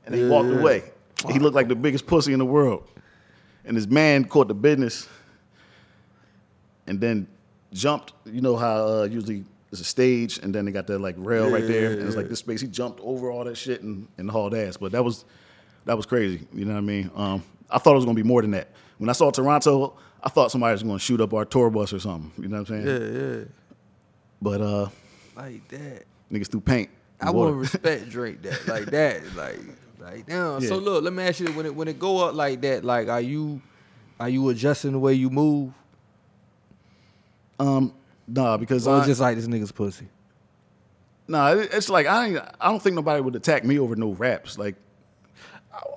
and 0.06 0.14
he 0.14 0.20
Yeah, 0.22 0.28
walked 0.28 0.50
yeah. 0.50 0.58
away. 0.58 0.82
He 1.30 1.38
looked 1.38 1.54
like 1.54 1.68
the 1.68 1.74
biggest 1.76 2.06
pussy 2.06 2.32
in 2.32 2.38
the 2.38 2.44
world, 2.44 2.86
and 3.64 3.76
his 3.76 3.88
man 3.88 4.24
caught 4.24 4.48
the 4.48 4.54
business, 4.54 5.08
and 6.86 7.00
then 7.00 7.26
jumped. 7.72 8.12
You 8.26 8.40
know 8.40 8.56
how 8.56 8.86
uh, 8.86 9.04
usually 9.04 9.44
there's 9.70 9.80
a 9.80 9.84
stage, 9.84 10.38
and 10.38 10.54
then 10.54 10.64
they 10.66 10.72
got 10.72 10.86
that 10.88 10.98
like 11.00 11.14
rail 11.18 11.50
right 11.50 11.66
there, 11.66 11.92
and 11.92 12.02
it's 12.02 12.16
like 12.16 12.28
this 12.28 12.40
space. 12.40 12.60
He 12.60 12.66
jumped 12.68 13.00
over 13.02 13.30
all 13.30 13.44
that 13.44 13.56
shit 13.56 13.82
and, 13.82 14.06
and 14.18 14.30
hauled 14.30 14.54
ass. 14.54 14.76
But 14.76 14.92
that 14.92 15.02
was 15.04 15.24
that 15.86 15.96
was 15.96 16.06
crazy. 16.06 16.46
You 16.52 16.64
know 16.66 16.72
what 16.72 16.78
I 16.78 16.82
mean? 16.82 17.10
Um, 17.14 17.42
I 17.70 17.78
thought 17.78 17.92
it 17.92 17.96
was 17.96 18.04
gonna 18.04 18.14
be 18.16 18.22
more 18.22 18.42
than 18.42 18.50
that. 18.52 18.68
When 18.98 19.08
I 19.08 19.12
saw 19.12 19.30
Toronto, 19.30 19.94
I 20.22 20.28
thought 20.28 20.50
somebody 20.52 20.72
was 20.72 20.82
gonna 20.82 20.98
shoot 20.98 21.20
up 21.20 21.34
our 21.34 21.44
tour 21.44 21.68
bus 21.70 21.92
or 21.92 21.98
something. 21.98 22.30
You 22.42 22.48
know 22.48 22.60
what 22.60 22.70
I'm 22.70 22.84
saying? 22.84 22.86
Yeah, 22.86 23.20
yeah. 23.38 23.44
But 24.40 24.60
uh, 24.60 24.88
Like 25.36 25.66
that. 25.68 26.04
niggas 26.30 26.48
threw 26.50 26.60
paint. 26.60 26.90
I 27.20 27.30
wouldn't 27.30 27.56
respect 27.58 28.08
Drake 28.08 28.42
that 28.42 28.66
like 28.68 28.86
that. 28.86 29.34
Like 29.36 29.60
like 30.00 30.26
damn. 30.26 30.60
So 30.60 30.76
look, 30.78 31.04
let 31.04 31.12
me 31.12 31.22
ask 31.24 31.40
you 31.40 31.46
when 31.52 31.66
it 31.66 31.74
when 31.74 31.88
it 31.88 31.98
go 31.98 32.18
up 32.28 32.34
like 32.34 32.60
that, 32.62 32.84
like 32.84 33.08
are 33.08 33.20
you 33.20 33.60
are 34.20 34.28
you 34.28 34.48
adjusting 34.48 34.92
the 34.92 34.98
way 34.98 35.14
you 35.14 35.30
move? 35.30 35.72
Um, 37.58 37.94
nah, 38.26 38.56
because 38.56 38.86
Or 38.88 39.00
I, 39.00 39.06
just 39.06 39.20
like 39.20 39.36
this 39.36 39.46
nigga's 39.46 39.72
pussy? 39.72 40.08
nah, 41.28 41.52
it's 41.52 41.88
like 41.88 42.06
I 42.06 42.26
ain't, 42.26 42.38
I 42.60 42.68
don't 42.70 42.82
think 42.82 42.96
nobody 42.96 43.20
would 43.22 43.36
attack 43.36 43.64
me 43.64 43.78
over 43.78 43.94
no 43.96 44.10
raps. 44.12 44.58
Like, 44.58 44.74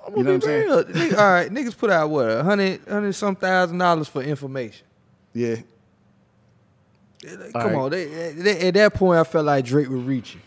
I'm 0.06 0.16
You 0.16 0.22
know 0.22 0.30
what 0.30 0.34
I'm 0.34 0.40
saying? 0.42 0.66
real. 0.66 0.84
Nigga- 0.84 1.18
all 1.18 1.32
right, 1.32 1.50
niggas 1.50 1.76
put 1.76 1.90
out 1.90 2.10
what 2.10 2.30
a 2.30 2.42
hundred 2.44 2.80
hundred 2.88 3.12
some 3.14 3.36
thousand 3.36 3.78
dollars 3.78 4.08
for 4.08 4.22
information. 4.22 4.86
yeah, 5.34 5.56
Like, 7.24 7.52
Come 7.52 7.62
right. 7.62 7.74
on, 7.74 7.90
they, 7.90 8.32
they- 8.32 8.68
at 8.68 8.74
that 8.74 8.94
point, 8.94 9.18
I 9.18 9.24
felt 9.24 9.46
like 9.46 9.64
Drake 9.64 9.88
was 9.88 10.02
reaching. 10.02 10.40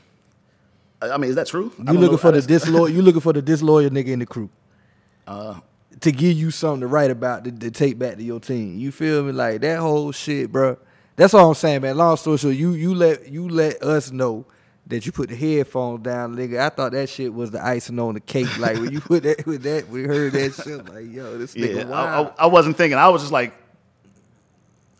I 1.01 1.11
I 1.11 1.17
mean, 1.17 1.29
is 1.29 1.35
that 1.35 1.47
true? 1.47 1.71
You 1.77 1.83
looking 1.93 2.11
know. 2.11 2.17
for 2.17 2.31
the 2.31 2.41
disloyal? 2.41 2.89
You 2.89 3.01
looking 3.01 3.21
for 3.21 3.33
the 3.33 3.41
disloyal 3.41 3.89
nigga 3.89 4.07
in 4.07 4.19
the 4.19 4.25
crew 4.25 4.49
Uh, 5.27 5.59
to 6.01 6.11
give 6.11 6.35
you 6.37 6.49
something 6.51 6.81
to 6.81 6.87
write 6.87 7.11
about 7.11 7.43
to, 7.43 7.51
to 7.51 7.69
take 7.71 7.99
back 7.99 8.15
to 8.17 8.23
your 8.23 8.39
team. 8.39 8.77
You 8.79 8.91
feel 8.91 9.23
me? 9.23 9.31
Like 9.31 9.61
that 9.61 9.79
whole 9.79 10.11
shit, 10.11 10.51
bro. 10.51 10.77
That's 11.15 11.33
all 11.33 11.49
I'm 11.49 11.53
saying, 11.55 11.81
man. 11.81 11.97
Long 11.97 12.15
story 12.17 12.37
short, 12.37 12.55
you 12.55 12.71
you 12.71 12.95
let 12.95 13.27
you 13.29 13.47
let 13.49 13.81
us 13.83 14.11
know 14.11 14.45
that 14.89 15.05
you 15.05 15.11
put 15.11 15.29
the 15.29 15.35
headphones 15.35 16.03
down, 16.03 16.35
nigga. 16.35 16.59
I 16.59 16.69
thought 16.69 16.91
that 16.93 17.07
shit 17.09 17.31
was 17.33 17.51
the 17.51 17.63
icing 17.63 17.99
on 17.99 18.15
the 18.15 18.19
cake. 18.19 18.57
Like 18.57 18.77
when 18.77 18.91
you 18.91 18.99
put 18.99 19.23
that 19.23 19.45
with 19.45 19.63
that, 19.63 19.87
we 19.87 20.03
heard 20.03 20.33
that 20.33 20.53
shit. 20.55 20.89
Like 20.89 21.11
yo, 21.11 21.37
this 21.37 21.53
nigga 21.55 21.75
yeah, 21.75 21.81
I, 21.83 21.85
wild. 21.85 22.33
I, 22.37 22.43
I 22.43 22.45
wasn't 22.47 22.75
thinking. 22.75 22.97
I 22.97 23.07
was 23.09 23.21
just 23.21 23.31
like, 23.31 23.53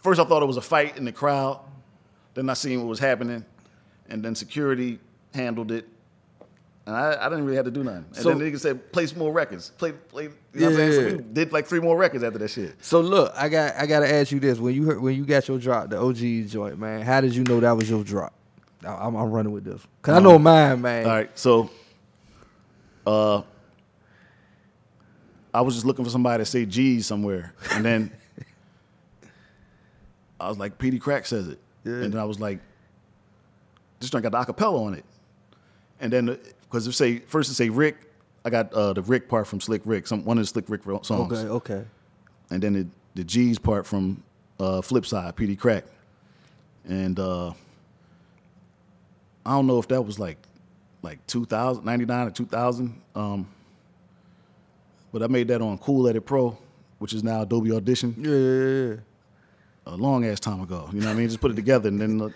first 0.02 0.20
I 0.20 0.24
thought 0.26 0.44
it 0.44 0.48
was 0.48 0.58
a 0.58 0.62
fight 0.62 0.98
in 0.98 1.06
the 1.06 1.12
crowd. 1.12 1.60
Then 2.36 2.50
I 2.50 2.54
seen 2.54 2.80
what 2.80 2.88
was 2.88 3.00
happening, 3.00 3.44
and 4.10 4.24
then 4.24 4.36
security 4.36 5.00
handled 5.34 5.72
it. 5.72 5.88
And 6.86 6.96
I, 6.96 7.26
I 7.26 7.30
didn't 7.30 7.46
really 7.46 7.58
have 7.58 7.66
to 7.66 7.72
do 7.72 7.84
nothing. 7.84 8.06
And 8.08 8.16
So- 8.16 8.30
then 8.30 8.40
the 8.40 8.46
nigga 8.46 8.60
said, 8.60 8.92
play 8.92 9.06
some 9.06 9.20
more 9.20 9.32
records. 9.32 9.72
Play, 9.78 9.92
play. 9.92 10.24
You 10.24 10.32
know 10.54 10.66
what 10.68 10.72
I'm 10.72 10.76
saying? 10.78 10.92
So 10.94 11.02
Yeah. 11.02 11.16
we 11.18 11.24
did 11.34 11.52
like 11.52 11.66
three 11.68 11.80
more 11.80 11.96
records 11.98 12.24
after 12.24 12.40
that 12.40 12.48
shit. 12.50 12.76
So 12.82 13.02
look, 13.02 13.34
I 13.36 13.50
got 13.50 13.76
I 13.76 13.86
gotta 13.86 14.12
ask 14.12 14.32
you 14.32 14.40
this: 14.40 14.60
when 14.60 14.74
you 14.76 14.86
heard 14.86 15.02
when 15.02 15.16
you 15.16 15.26
got 15.26 15.48
your 15.48 15.58
drop, 15.60 15.90
the 15.90 16.00
OG 16.00 16.48
joint, 16.48 16.80
man, 16.80 17.02
how 17.02 17.22
did 17.22 17.36
you 17.36 17.44
know 17.44 17.60
that 17.60 17.72
was 17.76 17.90
your 17.90 18.04
drop? 18.04 18.34
I- 18.86 19.06
I'm, 19.08 19.16
I'm 19.16 19.32
running 19.32 19.52
with 19.52 19.66
this 19.66 19.82
because 20.02 20.18
I 20.18 20.22
know 20.22 20.40
mine, 20.40 20.82
man. 20.82 21.06
All 21.06 21.12
right, 21.12 21.38
so 21.38 21.70
uh, 23.06 23.42
I 25.54 25.62
was 25.62 25.74
just 25.74 25.86
looking 25.86 26.06
for 26.06 26.12
somebody 26.12 26.42
to 26.42 26.46
say 26.46 26.66
Geez 26.66 27.06
somewhere, 27.08 27.54
and 27.72 27.84
then 27.84 28.12
I 30.40 30.48
was 30.48 30.58
like, 30.58 30.78
"Petey 30.78 31.00
Crack 31.00 31.26
says 31.26 31.48
it," 31.48 31.60
Yeah. 31.84 31.94
and 31.94 32.14
then 32.14 32.20
I 32.22 32.26
was 32.26 32.40
like, 32.40 32.60
"This 34.00 34.10
joint 34.10 34.24
got 34.24 34.32
the 34.48 34.54
acapella 34.54 34.86
on 34.86 34.94
it," 34.94 35.06
and 36.00 36.14
then 36.14 36.38
because 36.64 36.88
it 36.88 36.94
say 36.94 37.20
first 37.20 37.52
it 37.52 37.56
say 37.56 37.70
Rick, 37.70 37.98
I 38.46 38.50
got 38.50 38.72
uh, 38.74 38.94
the 38.94 39.02
Rick 39.02 39.28
part 39.28 39.48
from 39.48 39.60
Slick 39.60 39.82
Rick, 39.86 40.08
some 40.08 40.24
one 40.24 40.38
of 40.38 40.44
the 40.44 40.48
Slick 40.48 40.66
Rick 40.70 40.82
songs, 41.04 41.34
Okay, 41.34 41.50
okay. 41.50 41.86
and 42.52 42.64
then 42.64 42.74
the, 42.74 42.88
the 43.16 43.24
Geez 43.24 43.60
part 43.60 43.86
from 43.86 44.24
uh, 44.60 44.82
Flipside, 44.82 45.36
Petey 45.36 45.56
Crack, 45.56 45.84
and 46.88 47.20
uh, 47.20 47.52
I 49.50 49.54
don't 49.54 49.68
know 49.68 49.80
if 49.80 49.88
that 49.88 50.02
was 50.02 50.20
like 50.20 50.38
like 51.02 51.26
2000, 51.28 51.84
99 51.86 52.28
or 52.28 52.32
2000. 52.32 53.02
Um, 53.16 53.48
but 55.12 55.24
I 55.24 55.28
made 55.28 55.48
that 55.48 55.62
on 55.62 55.78
Cool 55.80 56.08
Edit 56.08 56.26
Pro, 56.26 56.58
which 57.00 57.14
is 57.14 57.24
now 57.24 57.42
Adobe 57.42 57.72
Audition, 57.72 58.14
Yeah, 58.18 58.32
yeah, 58.32 58.90
yeah. 58.94 59.94
a 59.94 59.96
long 59.96 60.26
ass 60.26 60.40
time 60.40 60.62
ago. 60.62 60.88
You 60.94 61.00
know 61.00 61.08
what 61.08 61.14
I 61.14 61.16
mean? 61.16 61.28
Just 61.30 61.42
put 61.42 61.52
it 61.52 61.56
together 61.56 61.88
and 61.90 62.00
then 62.00 62.22
uh, 62.22 62.30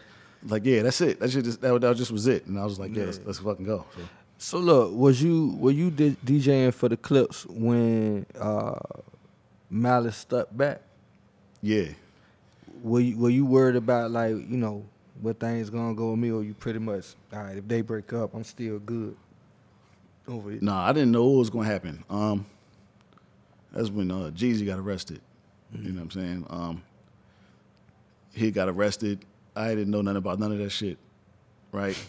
like, 0.48 0.66
yeah, 0.66 0.82
that's 0.82 1.00
it. 1.02 1.20
That 1.20 1.30
just 1.30 1.62
that, 1.62 1.80
that 1.82 1.96
just 1.98 2.12
was 2.12 2.26
it. 2.28 2.46
And 2.48 2.58
I 2.60 2.64
was 2.64 2.80
like, 2.80 2.96
yeah, 2.96 3.06
let's, 3.06 3.20
let's 3.26 3.40
fucking 3.40 3.66
go. 3.66 3.86
So, 3.96 4.02
So 4.38 4.58
look, 4.60 4.94
was 4.94 5.22
you 5.22 5.56
were 5.60 5.72
you 5.72 5.92
DJing 5.92 6.74
for 6.74 6.90
the 6.90 6.98
Clipse 6.98 7.46
when 7.48 8.26
uh, 8.40 8.80
Malice 9.70 10.18
stuck 10.18 10.48
back? 10.56 10.82
yeah. 11.62 11.90
Were 12.82 13.00
you 13.02 13.18
were 13.18 13.30
you 13.30 13.46
worried 13.46 13.76
about 13.78 14.12
like 14.12 14.32
you 14.32 14.58
know 14.58 14.84
what 15.22 15.40
things 15.40 15.70
gonna 15.70 15.94
go 15.94 16.12
with 16.12 16.20
me, 16.20 16.32
or 16.32 16.44
you 16.44 16.54
pretty 16.54 16.80
much 16.80 17.16
all 17.32 17.44
right? 17.44 17.58
If 17.58 17.68
they 17.68 17.82
break 17.82 18.12
up, 18.14 18.34
I'm 18.34 18.44
still 18.44 18.80
good 18.80 19.16
over 20.28 20.52
it. 20.52 20.62
Nah, 20.62 20.88
I 20.88 20.94
didn't 20.94 21.12
know 21.12 21.26
what 21.26 21.40
was 21.40 21.50
gonna 21.50 21.68
happen. 21.68 22.04
Um, 22.10 22.46
that's 23.72 23.90
when 23.90 24.12
uh, 24.12 24.32
Jeezy 24.34 24.66
got 24.66 24.80
arrested. 24.80 25.22
You 25.74 25.92
know 25.92 26.04
what 26.04 26.16
I'm 26.16 26.22
saying? 26.22 26.46
Um, 26.50 26.84
he 28.34 28.52
got 28.52 28.70
arrested. 28.70 29.26
I 29.56 29.70
didn't 29.70 29.92
know 29.92 30.02
nothing 30.02 30.18
about 30.18 30.40
none 30.40 30.52
of 30.52 30.58
that 30.60 30.72
shit. 30.72 30.98
Right? 31.72 31.98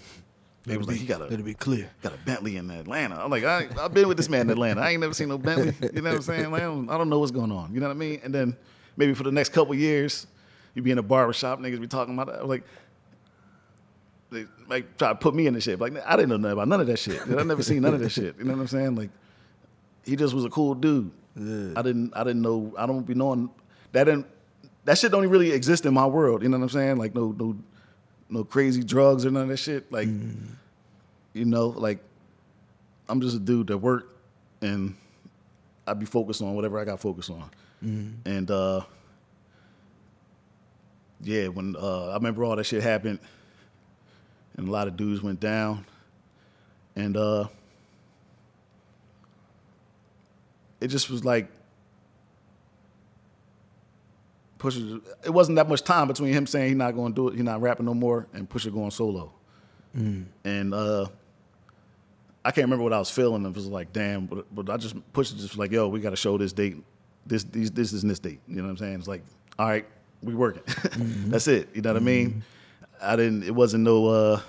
They 0.67 0.79
was 0.79 0.89
like, 0.89 0.97
he 0.97 1.05
got 1.05 1.21
a 1.21 1.25
Let 1.25 1.39
it 1.39 1.45
be 1.45 1.53
clear. 1.53 1.91
got 2.01 2.15
a 2.15 2.17
Bentley 2.17 2.57
in 2.57 2.71
Atlanta. 2.71 3.23
I'm 3.23 3.31
like, 3.31 3.45
I, 3.45 3.69
I've 3.79 3.93
been 3.93 4.09
with 4.09 4.17
this 4.17 4.31
man 4.31 4.43
in 4.43 4.51
Atlanta. 4.51 4.81
I 4.81 4.93
ain't 4.93 5.01
never 5.03 5.13
seen 5.13 5.29
no 5.29 5.37
Bentley. 5.37 5.75
You 5.93 6.01
know 6.01 6.09
what 6.09 6.17
I'm 6.17 6.23
saying? 6.23 6.51
Like, 6.51 6.63
I, 6.63 6.65
don't, 6.65 6.89
I 6.89 6.97
don't 6.97 7.11
know 7.11 7.19
what's 7.19 7.33
going 7.33 7.53
on. 7.53 7.75
You 7.75 7.81
know 7.81 7.87
what 7.89 7.93
I 7.95 7.99
mean? 7.99 8.21
And 8.25 8.35
then 8.35 8.57
maybe 8.97 9.13
for 9.13 9.25
the 9.25 9.31
next 9.31 9.53
couple 9.53 9.75
years, 9.75 10.27
you 10.75 10.81
be 10.81 10.91
in 10.91 10.97
a 10.97 11.03
barbershop, 11.03 11.61
niggas 11.61 11.83
be 11.83 11.87
talking 11.87 12.15
about 12.15 12.29
that. 12.29 12.37
I 12.37 12.41
was 12.41 12.49
like, 12.49 12.65
they 14.35 14.47
like 14.69 14.97
try 14.99 15.09
to 15.09 15.15
put 15.15 15.35
me 15.35 15.47
in 15.47 15.55
the 15.55 15.61
shit. 15.61 15.81
Like, 15.81 15.95
I 16.07 16.17
didn't 16.17 16.29
know 16.31 16.37
nothing 16.37 16.53
about 16.53 16.69
none 16.69 16.81
of 16.81 16.87
that 16.89 16.99
shit. 16.99 17.21
I 17.23 17.43
never 17.43 17.63
seen 17.63 17.83
none 17.83 17.95
of 17.95 18.01
that 18.01 18.11
shit. 18.19 18.37
You 18.39 18.45
know 18.45 18.53
what 18.55 18.61
I'm 18.61 18.67
saying? 18.69 18.97
Like, 18.97 19.11
he 20.05 20.17
just 20.17 20.35
was 20.35 20.45
a 20.45 20.51
cool 20.51 20.75
dude. 20.75 21.11
I 21.37 21.83
didn't, 21.83 22.13
I 22.15 22.23
didn't 22.23 22.43
know. 22.43 22.75
I 22.79 22.87
don't 22.87 23.03
be 23.05 23.15
knowing 23.15 23.51
that. 23.93 24.05
Didn't 24.05 24.27
that 24.85 24.99
shit 24.99 25.11
don't 25.11 25.27
really 25.29 25.51
exist 25.53 25.87
in 25.87 25.95
my 25.95 26.07
world. 26.07 26.43
You 26.43 26.49
know 26.49 26.59
what 26.59 26.65
I'm 26.65 26.69
saying? 26.71 26.97
Like, 26.99 27.15
no, 27.15 27.35
no, 27.39 27.57
no 28.29 28.45
crazy 28.45 28.83
drugs 28.83 29.25
or 29.25 29.31
none 29.31 29.45
of 29.45 29.49
that 29.49 29.57
shit. 29.57 29.91
Like, 29.91 30.09
you 31.33 31.45
know, 31.45 31.69
like 31.69 31.99
I'm 33.09 33.21
just 33.21 33.37
a 33.37 33.41
dude 33.41 33.69
that 33.69 33.79
work 33.79 34.17
and 34.61 34.95
I 35.87 35.95
be 35.95 36.07
focused 36.07 36.43
on 36.43 36.55
whatever 36.55 36.79
I 36.79 36.85
got 36.85 37.01
focused 37.01 37.31
on. 37.31 37.51
And 38.25 38.51
uh 38.51 38.83
yeah, 41.23 41.49
when 41.49 41.77
uh 41.77 42.11
I 42.11 42.15
remember 42.15 42.45
all 42.45 42.57
that 42.57 42.65
shit 42.65 42.83
happened 42.83 43.19
and 44.57 44.69
a 44.69 44.71
lot 44.71 44.89
of 44.89 44.97
dudes 44.97 45.23
went 45.23 45.41
down 45.41 45.85
and 46.97 47.17
uh 47.17 47.47
it 50.81 50.89
just 50.89 51.11
was 51.11 51.25
like 51.25 51.49
Pusha 54.59 55.03
it 55.25 55.31
wasn't 55.31 55.57
that 55.57 55.69
much 55.69 55.83
time 55.83 56.09
between 56.09 56.33
him 56.33 56.47
saying 56.47 56.69
he's 56.69 56.77
not 56.77 56.93
gonna 56.93 57.15
do 57.15 57.29
it, 57.29 57.35
he's 57.35 57.43
not 57.43 57.61
rapping 57.61 57.87
no 57.87 57.95
more, 57.95 58.27
and 58.33 58.49
Pusha 58.49 58.73
going 58.73 58.91
solo. 58.91 59.33
And 60.45 60.75
uh 60.75 61.07
I 62.45 62.51
can't 62.51 62.67
remember 62.67 62.85
what 62.85 62.93
I 62.93 62.99
was 62.99 63.11
feeling. 63.11 63.47
It 63.47 63.55
was 63.55 63.69
like, 63.69 63.93
damn, 63.93 64.27
but, 64.27 64.55
but 64.55 64.69
I 64.69 64.77
just 64.77 64.95
pushed 65.15 65.33
it 65.33 65.39
just 65.39 65.57
like, 65.57 65.73
yo, 65.73 65.89
we 65.89 66.01
got 66.01 66.11
to 66.11 66.17
show 66.17 66.37
this 66.37 66.53
date. 66.53 66.77
This, 67.25 67.43
these, 67.45 67.71
this 67.71 67.95
is 67.95 68.03
this 68.03 68.19
date. 68.19 68.41
You 68.47 68.57
know 68.57 68.65
what 68.65 68.71
I'm 68.71 68.77
saying? 68.77 68.95
It's 68.97 69.09
like, 69.09 69.23
all 69.59 69.67
right, 69.67 69.87
we 70.23 70.35
working. 70.35 70.63
That's 71.31 71.49
it. 71.49 71.71
You 71.73 71.81
know 71.81 71.95
what 71.95 72.03
I 72.03 72.05
mean? 72.05 72.45
I 73.05 73.17
didn't. 73.17 73.43
It 73.45 73.55
wasn't 73.55 73.85
no, 73.85 74.07
uh, 74.07 74.41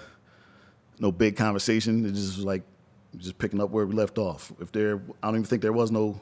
no 1.00 1.12
big 1.12 1.36
conversation. 1.36 2.06
It 2.06 2.14
just 2.14 2.38
was 2.38 2.46
like, 2.46 2.64
just 3.18 3.38
picking 3.38 3.62
up 3.62 3.70
where 3.70 3.86
we 3.86 3.94
left 3.94 4.18
off. 4.18 4.52
If 4.60 4.72
there, 4.72 4.98
I 5.22 5.28
don't 5.28 5.36
even 5.36 5.46
think 5.46 5.62
there 5.62 5.74
was 5.74 5.92
no 5.92 6.20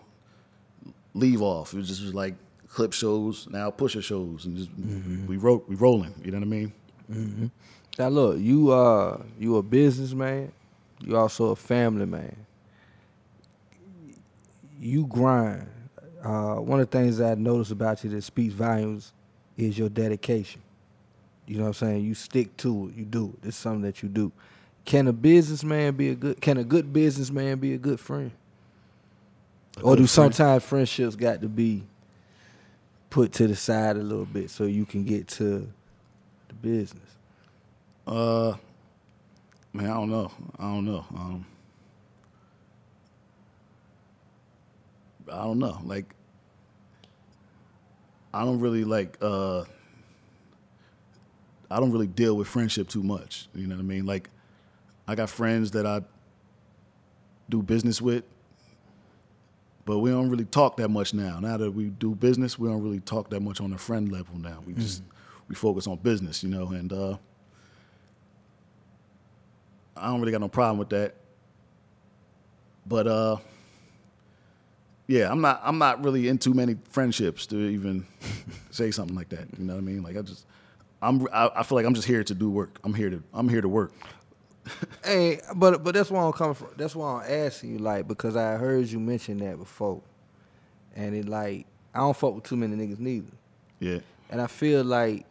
leave 1.13 1.41
off. 1.41 1.73
It 1.73 1.77
was 1.77 1.87
just 1.87 2.01
was 2.03 2.13
like 2.13 2.35
Clipse 2.67 2.97
shows, 2.97 3.47
now 3.51 3.69
Pusha 3.71 4.03
shows, 4.03 4.45
and 4.45 4.57
just 4.57 4.69
we 5.27 5.37
wrote, 5.37 5.67
we 5.69 5.75
rolling. 5.75 6.13
You 6.23 6.31
know 6.31 6.39
what 6.39 6.47
I 6.47 6.49
mean? 6.49 6.73
Now 7.99 8.07
look, 8.09 8.39
you 8.39 8.71
uh 8.71 9.21
you 9.39 9.57
a 9.57 9.63
businessman, 9.63 10.51
you 10.99 11.15
also 11.15 11.51
a 11.51 11.55
family 11.55 12.05
man. 12.07 12.35
You 14.79 15.05
grind. 15.05 15.67
Uh, 16.23 16.55
one 16.55 16.79
of 16.79 16.89
the 16.89 16.97
things 16.97 17.21
I 17.21 17.35
noticed 17.35 17.71
about 17.71 18.03
you 18.03 18.09
that 18.11 18.23
speaks 18.23 18.53
volumes 18.53 19.13
is 19.57 19.77
your 19.77 19.89
dedication. 19.89 20.61
You 21.45 21.57
know 21.57 21.63
what 21.63 21.67
I'm 21.69 21.73
saying? 21.73 22.03
You 22.03 22.13
stick 22.13 22.55
to 22.57 22.89
it. 22.89 22.95
You 22.95 23.05
do 23.05 23.33
it. 23.37 23.47
It's 23.47 23.57
something 23.57 23.81
that 23.81 24.01
you 24.01 24.09
do. 24.09 24.31
Can 24.85 25.07
a 25.07 25.13
businessman 25.13 25.95
be 25.95 26.09
a 26.09 26.15
good? 26.15 26.41
Can 26.41 26.57
a 26.57 26.63
good 26.63 26.91
businessman 26.91 27.59
be 27.59 27.73
a 27.73 27.77
good 27.77 27.99
friend? 27.99 28.31
or 29.81 29.95
do 29.95 30.03
good 30.03 30.09
friend? 30.09 30.35
sometimes 30.35 30.63
friendships 30.63 31.15
got 31.15 31.41
to 31.41 31.49
be 31.49 31.83
put 33.09 33.31
to 33.33 33.47
the 33.47 33.55
side 33.55 33.95
a 33.95 34.01
little 34.01 34.25
bit 34.25 34.49
so 34.49 34.65
you 34.65 34.85
can 34.85 35.03
get 35.03 35.27
to 35.27 35.69
the 36.47 36.53
business? 36.61 37.09
Uh, 38.05 38.55
man, 39.71 39.85
I 39.85 39.93
don't 39.93 40.09
know. 40.09 40.31
I 40.59 40.63
don't 40.63 40.85
know. 40.85 41.05
Um, 41.15 41.45
I 45.31 45.43
don't 45.43 45.59
know. 45.59 45.79
Like, 45.83 46.13
I 48.33 48.43
don't 48.43 48.59
really 48.59 48.83
like. 48.83 49.17
Uh, 49.21 49.63
I 51.69 51.79
don't 51.79 51.91
really 51.91 52.07
deal 52.07 52.35
with 52.35 52.47
friendship 52.47 52.87
too 52.87 53.03
much. 53.03 53.47
You 53.55 53.67
know 53.67 53.75
what 53.75 53.81
I 53.81 53.85
mean? 53.85 54.05
Like, 54.05 54.29
I 55.07 55.15
got 55.15 55.29
friends 55.29 55.71
that 55.71 55.85
I 55.85 56.01
do 57.49 57.61
business 57.61 58.01
with, 58.01 58.23
but 59.85 59.99
we 59.99 60.11
don't 60.11 60.29
really 60.29 60.45
talk 60.45 60.77
that 60.77 60.89
much 60.89 61.13
now. 61.13 61.39
Now 61.39 61.57
that 61.57 61.71
we 61.71 61.85
do 61.85 62.15
business, 62.15 62.57
we 62.57 62.69
don't 62.69 62.81
really 62.81 62.99
talk 63.01 63.29
that 63.31 63.41
much 63.41 63.59
on 63.59 63.73
a 63.73 63.77
friend 63.77 64.11
level 64.11 64.37
now. 64.37 64.63
We 64.65 64.73
just 64.73 65.03
we 65.49 65.55
focus 65.55 65.87
on 65.87 65.97
business, 65.97 66.43
you 66.43 66.49
know, 66.49 66.67
and 66.69 66.91
uh, 66.93 67.17
I 69.97 70.07
don't 70.07 70.19
really 70.19 70.31
got 70.31 70.41
no 70.41 70.47
problem 70.47 70.77
with 70.77 70.89
that. 70.89 71.15
But 72.85 73.07
uh, 73.07 73.37
yeah, 75.07 75.29
I'm 75.29 75.41
not 75.41 75.61
I'm 75.63 75.77
not 75.77 76.03
really 76.03 76.27
into 76.27 76.53
many 76.53 76.77
friendships 76.89 77.45
to 77.47 77.57
even 77.57 78.05
say 78.71 78.91
something 78.91 79.15
like 79.15 79.29
that. 79.29 79.47
You 79.57 79.65
know 79.65 79.73
what 79.73 79.79
I 79.79 79.83
mean? 79.83 80.03
Like 80.03 80.17
I 80.17 80.21
just 80.21 80.45
I'm 81.03 81.27
I, 81.33 81.49
I 81.57 81.63
feel 81.63 81.75
like 81.75 81.85
I'm 81.85 81.93
just 81.93 82.07
here 82.07 82.23
to 82.23 82.33
do 82.33 82.49
work. 82.49 82.79
I'm 82.83 82.93
here 82.93 83.09
to 83.09 83.21
I'm 83.33 83.49
here 83.49 83.61
to 83.61 83.69
work. 83.69 83.93
Hey, 85.03 85.41
but 85.57 85.83
but 85.83 85.93
that's 85.93 86.09
why 86.09 86.23
I'm 86.23 86.31
coming 86.31 86.53
from. 86.53 86.69
That's 86.77 86.95
why 86.95 87.21
I'm 87.21 87.29
asking 87.29 87.71
you, 87.73 87.77
like, 87.79 88.07
because 88.07 88.37
I 88.37 88.55
heard 88.55 88.87
you 88.87 88.97
mention 88.99 89.37
that 89.39 89.57
before, 89.57 90.01
and 90.95 91.13
it 91.13 91.27
like 91.27 91.65
I 91.93 91.99
don't 91.99 92.15
fuck 92.15 92.33
with 92.35 92.45
too 92.45 92.55
many 92.55 92.75
niggas 92.77 92.99
neither, 92.99 93.27
Yeah. 93.81 93.99
and 94.29 94.39
I 94.41 94.47
feel 94.47 94.83
like 94.85 95.25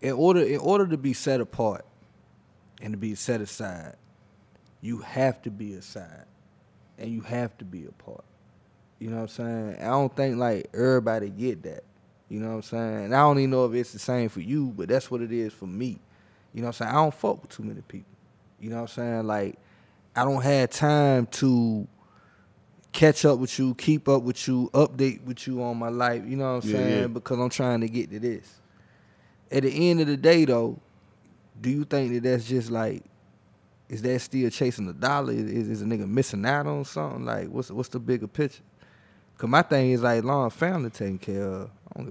in 0.00 0.12
order 0.12 0.40
in 0.40 0.58
order 0.58 0.86
to 0.86 0.96
be 0.96 1.12
set 1.12 1.40
apart 1.42 1.84
and 2.80 2.92
to 2.94 2.96
be 2.98 3.14
set 3.14 3.40
aside, 3.42 3.96
you 4.80 4.98
have 4.98 5.42
to 5.42 5.50
be 5.50 5.74
aside, 5.74 6.24
and 6.98 7.10
you 7.12 7.20
have 7.20 7.56
to 7.58 7.64
be 7.66 7.84
apart. 7.84 8.24
You 8.98 9.10
know 9.10 9.16
what 9.16 9.22
I'm 9.22 9.28
saying? 9.28 9.76
I 9.80 9.88
don't 9.90 10.14
think 10.16 10.38
like 10.38 10.68
everybody 10.74 11.28
get 11.28 11.62
that. 11.64 11.84
You 12.32 12.40
know 12.40 12.48
what 12.48 12.54
I'm 12.54 12.62
saying? 12.62 13.04
And 13.04 13.14
I 13.14 13.18
don't 13.20 13.38
even 13.40 13.50
know 13.50 13.66
if 13.66 13.74
it's 13.74 13.92
the 13.92 13.98
same 13.98 14.30
for 14.30 14.40
you, 14.40 14.68
but 14.74 14.88
that's 14.88 15.10
what 15.10 15.20
it 15.20 15.30
is 15.30 15.52
for 15.52 15.66
me. 15.66 15.98
You 16.54 16.62
know 16.62 16.68
what 16.68 16.80
I'm 16.80 16.86
saying? 16.86 16.90
I 16.90 16.94
don't 16.94 17.12
fuck 17.14 17.42
with 17.42 17.50
too 17.50 17.62
many 17.62 17.82
people. 17.82 18.10
You 18.58 18.70
know 18.70 18.76
what 18.76 18.82
I'm 18.82 18.88
saying? 18.88 19.26
Like, 19.26 19.58
I 20.16 20.24
don't 20.24 20.40
have 20.42 20.70
time 20.70 21.26
to 21.26 21.86
catch 22.90 23.26
up 23.26 23.38
with 23.38 23.58
you, 23.58 23.74
keep 23.74 24.08
up 24.08 24.22
with 24.22 24.48
you, 24.48 24.70
update 24.72 25.22
with 25.24 25.46
you 25.46 25.62
on 25.62 25.76
my 25.76 25.90
life. 25.90 26.22
You 26.26 26.36
know 26.36 26.54
what 26.56 26.64
I'm 26.64 26.70
Yeah, 26.70 26.76
saying? 26.78 27.00
yeah. 27.02 27.06
Because 27.08 27.38
I'm 27.38 27.50
trying 27.50 27.82
to 27.82 27.88
get 27.88 28.10
to 28.12 28.18
this. 28.18 28.60
At 29.50 29.64
the 29.64 29.90
end 29.90 30.00
of 30.00 30.06
the 30.06 30.16
day, 30.16 30.46
though, 30.46 30.78
do 31.60 31.68
you 31.68 31.84
think 31.84 32.14
that 32.14 32.22
that's 32.22 32.46
just 32.46 32.70
like, 32.70 33.02
is 33.90 34.00
that 34.00 34.18
still 34.20 34.48
chasing 34.48 34.86
the 34.86 34.94
dollar? 34.94 35.34
Is, 35.34 35.68
is 35.68 35.82
a 35.82 35.84
nigga 35.84 36.08
missing 36.08 36.46
out 36.46 36.66
on 36.66 36.86
something? 36.86 37.26
Like, 37.26 37.48
what's 37.48 37.70
what's 37.70 37.90
the 37.90 38.00
bigger 38.00 38.26
picture? 38.26 38.62
Cause 39.42 39.50
my 39.50 39.62
thing 39.62 39.90
is 39.90 40.02
like 40.02 40.22
long 40.22 40.50
family 40.50 40.88
taken 40.88 41.18
care 41.18 41.42
of. 41.42 41.70
I 41.96 42.04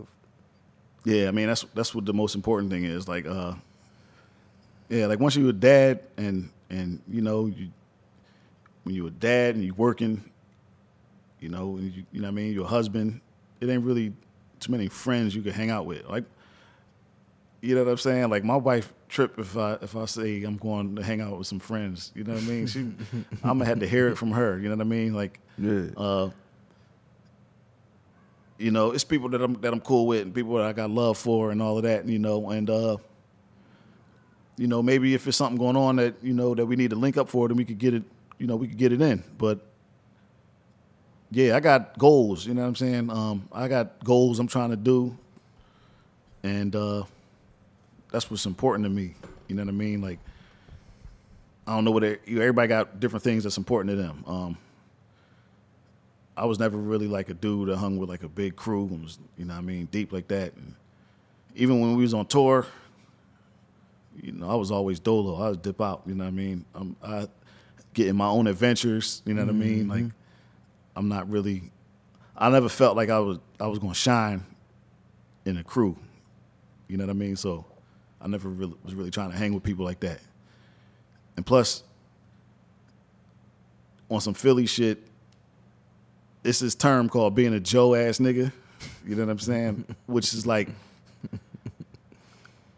Yeah, 1.06 1.30
I 1.30 1.32
mean 1.32 1.48
that's 1.48 1.66
that's 1.74 1.96
what 1.96 2.06
the 2.06 2.14
most 2.14 2.36
important 2.36 2.70
thing 2.70 2.84
is. 2.84 3.08
Like, 3.08 3.26
uh, 3.26 3.54
yeah, 4.90 5.06
like 5.06 5.22
once 5.22 5.38
you're 5.38 5.52
a 5.52 5.54
dad 5.54 6.02
and 6.18 6.50
and 6.70 7.02
you 7.10 7.22
know 7.22 7.46
you 7.46 7.70
when 8.84 8.96
you're 8.96 9.08
a 9.08 9.12
dad 9.12 9.56
and 9.56 9.64
you're 9.64 9.76
working, 9.76 10.30
you 11.40 11.48
know, 11.48 11.78
and 11.78 11.94
you, 11.94 12.04
you 12.12 12.20
know 12.20 12.28
what 12.28 12.34
I 12.34 12.36
mean, 12.36 12.52
you're 12.52 12.66
a 12.66 12.68
husband. 12.68 13.22
It 13.62 13.70
ain't 13.70 13.86
really 13.86 14.12
too 14.60 14.74
many 14.74 14.90
friends 14.90 15.34
you 15.34 15.42
can 15.42 15.54
hang 15.54 15.70
out 15.70 15.86
with. 15.86 16.06
Like, 16.10 16.26
you 17.62 17.76
know 17.76 17.86
what 17.86 17.92
I'm 17.92 17.98
saying? 17.98 18.30
Like 18.30 18.44
my 18.44 18.58
wife 18.58 18.92
trip 19.08 19.40
if 19.40 19.56
I 19.56 19.76
if 19.82 19.96
I 19.96 20.04
say 20.04 20.44
I'm 20.44 20.58
going 20.58 20.98
to 20.98 21.02
hang 21.02 21.22
out 21.22 21.38
with 21.38 21.48
some 21.48 21.60
friends. 21.60 22.12
You 22.14 22.26
know 22.26 22.34
what 22.34 22.44
I 22.44 22.46
mean? 22.46 22.68
She, 22.68 22.80
I'm 23.42 23.58
gonna 23.58 23.64
have 23.68 23.80
to 23.80 23.88
hear 23.88 24.10
it 24.10 24.18
from 24.18 24.32
her. 24.32 24.60
You 24.60 24.68
know 24.68 24.76
what 24.76 24.82
I 24.82 24.90
mean? 24.90 25.14
Like, 25.14 25.40
Yeah. 25.58 25.84
uh, 25.96 26.30
you 28.62 28.72
know, 28.72 28.92
it's 28.92 29.04
people 29.04 29.30
that 29.30 29.42
I'm 29.42 29.60
that 29.62 29.74
I'm 29.74 29.82
cool 29.82 30.06
with 30.06 30.22
and 30.22 30.34
people 30.34 30.56
that 30.56 30.66
I 30.66 30.74
got 30.74 30.92
love 30.92 31.18
for 31.18 31.52
and 31.52 31.62
all 31.62 31.78
of 31.78 31.84
that, 31.84 32.08
you 32.08 32.20
know, 32.20 32.52
and 32.52 32.70
uh, 32.70 32.98
you 34.58 34.68
know, 34.68 34.84
maybe 34.84 35.16
if 35.16 35.28
it's 35.28 35.38
something 35.38 35.58
going 35.58 35.76
on 35.76 35.96
that, 35.96 36.16
you 36.22 36.34
know, 36.34 36.54
that 36.54 36.66
we 36.66 36.76
need 36.76 36.92
to 36.92 36.96
link 36.96 37.18
up 37.18 37.28
for, 37.28 37.48
then 37.48 37.58
we 37.58 37.66
could 37.66 37.80
get 37.80 37.96
it, 37.96 38.04
you 38.38 38.46
know, 38.46 38.56
we 38.56 38.68
could 38.68 38.78
get 38.78 38.94
it 38.94 39.02
in. 39.02 39.24
But 39.38 39.60
yeah, 41.32 41.56
I 41.56 41.60
got 41.60 41.98
goals, 41.98 42.46
you 42.46 42.54
know 42.54 42.62
what 42.62 42.68
I'm 42.68 42.76
saying? 42.76 43.10
Um, 43.10 43.48
I 43.52 43.68
got 43.68 44.04
goals 44.04 44.38
I'm 44.38 44.48
trying 44.48 44.70
to 44.70 44.76
do. 44.76 45.18
And 46.44 46.76
uh 46.76 47.04
that's 48.12 48.30
what's 48.30 48.46
important 48.46 48.86
to 48.86 48.90
me. 48.90 49.16
You 49.48 49.56
know 49.56 49.64
what 49.64 49.70
I 49.70 49.74
mean? 49.74 50.02
Like 50.02 50.20
I 51.66 51.74
don't 51.76 51.86
know 51.86 51.92
what 51.92 52.04
everybody 52.04 52.68
got 52.68 53.00
different 53.00 53.24
things 53.24 53.44
that's 53.44 53.58
important 53.58 53.92
to 53.92 53.96
them. 53.96 54.24
Um 54.28 54.58
I 56.36 56.46
was 56.46 56.60
never 56.60 56.78
really 56.78 57.08
like 57.08 57.30
a 57.30 57.34
dude 57.34 57.70
that 57.70 57.78
hung 57.78 57.98
with 57.98 58.10
like 58.10 58.24
a 58.24 58.30
big 58.30 58.56
crew 58.56 58.88
and 58.88 59.04
was, 59.04 59.20
you 59.38 59.46
know 59.46 59.54
what 59.54 59.60
I 59.60 59.64
mean, 59.64 59.86
deep 59.86 60.14
like 60.14 60.28
that. 60.30 60.56
And 60.56 60.76
even 61.56 61.80
when 61.82 61.96
we 61.96 62.04
was 62.04 62.14
on 62.14 62.26
tour, 62.26 62.66
you 64.22 64.32
know, 64.32 64.50
I 64.50 64.56
was 64.56 64.72
always 64.72 65.00
dolo. 65.00 65.42
I 65.42 65.50
was 65.50 65.58
dip 65.58 65.82
out, 65.82 66.04
you 66.06 66.16
know 66.16 66.24
what 66.24 66.30
I 66.30 66.32
mean? 66.32 66.66
I'm 66.74 66.96
I 67.04 67.28
getting 67.94 68.16
my 68.16 68.28
own 68.28 68.48
adventures, 68.48 69.22
you 69.26 69.34
know 69.34 69.44
what 69.44 69.50
I 69.50 69.54
mean? 69.54 69.82
Mm-hmm. 69.82 69.90
Like 69.90 70.06
I'm 70.96 71.10
not 71.10 71.30
really 71.30 71.72
I 72.38 72.50
never 72.50 72.70
felt 72.70 72.96
like 72.96 73.10
I 73.10 73.20
was 73.20 73.38
I 73.60 73.68
was 73.68 73.80
gonna 73.80 73.94
shine 73.94 74.44
in 75.46 75.58
a 75.58 75.64
crew. 75.64 75.98
You 76.88 76.98
know 76.98 77.06
what 77.06 77.12
I 77.12 77.14
mean? 77.14 77.36
So 77.36 77.66
I 78.22 78.28
never 78.28 78.50
really 78.50 78.76
was 78.84 78.96
really 78.96 79.12
trying 79.12 79.32
to 79.32 79.38
hang 79.38 79.54
with 79.54 79.64
people 79.64 79.86
like 79.86 80.00
that. 80.02 80.20
And 81.36 81.46
plus, 81.46 81.84
on 84.10 84.22
some 84.22 84.34
Philly 84.34 84.66
shit, 84.66 85.02
it's 86.44 86.60
this 86.60 86.76
term 86.76 87.10
called 87.10 87.36
being 87.36 87.54
a 87.54 87.60
Joe 87.60 87.96
ass 87.96 88.18
nigga. 88.20 88.52
You 89.06 89.16
know 89.16 89.26
what 89.26 89.32
I'm 89.32 89.40
saying? 89.40 89.86
which 90.08 90.34
is 90.34 90.46
like, 90.48 90.70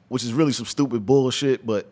which 0.10 0.24
is 0.24 0.34
really 0.34 0.52
some 0.52 0.66
stupid 0.66 1.06
bullshit, 1.06 1.66
but 1.66 1.88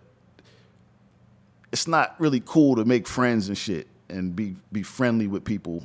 it's 1.71 1.87
not 1.87 2.15
really 2.19 2.41
cool 2.45 2.75
to 2.75 2.85
make 2.85 3.07
friends 3.07 3.47
and 3.47 3.57
shit 3.57 3.87
and 4.09 4.35
be 4.35 4.55
be 4.71 4.83
friendly 4.83 5.27
with 5.27 5.43
people. 5.45 5.83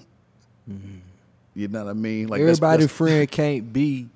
Mm-hmm. 0.71 0.97
You 1.55 1.69
know 1.69 1.85
what 1.85 1.91
I 1.91 1.95
mean? 1.95 2.29
Like 2.29 2.41
that's- 2.41 2.59
Everybody 2.59 2.83
that's- 2.85 2.97
friend 2.97 3.31
can't 3.31 3.73
be 3.73 4.09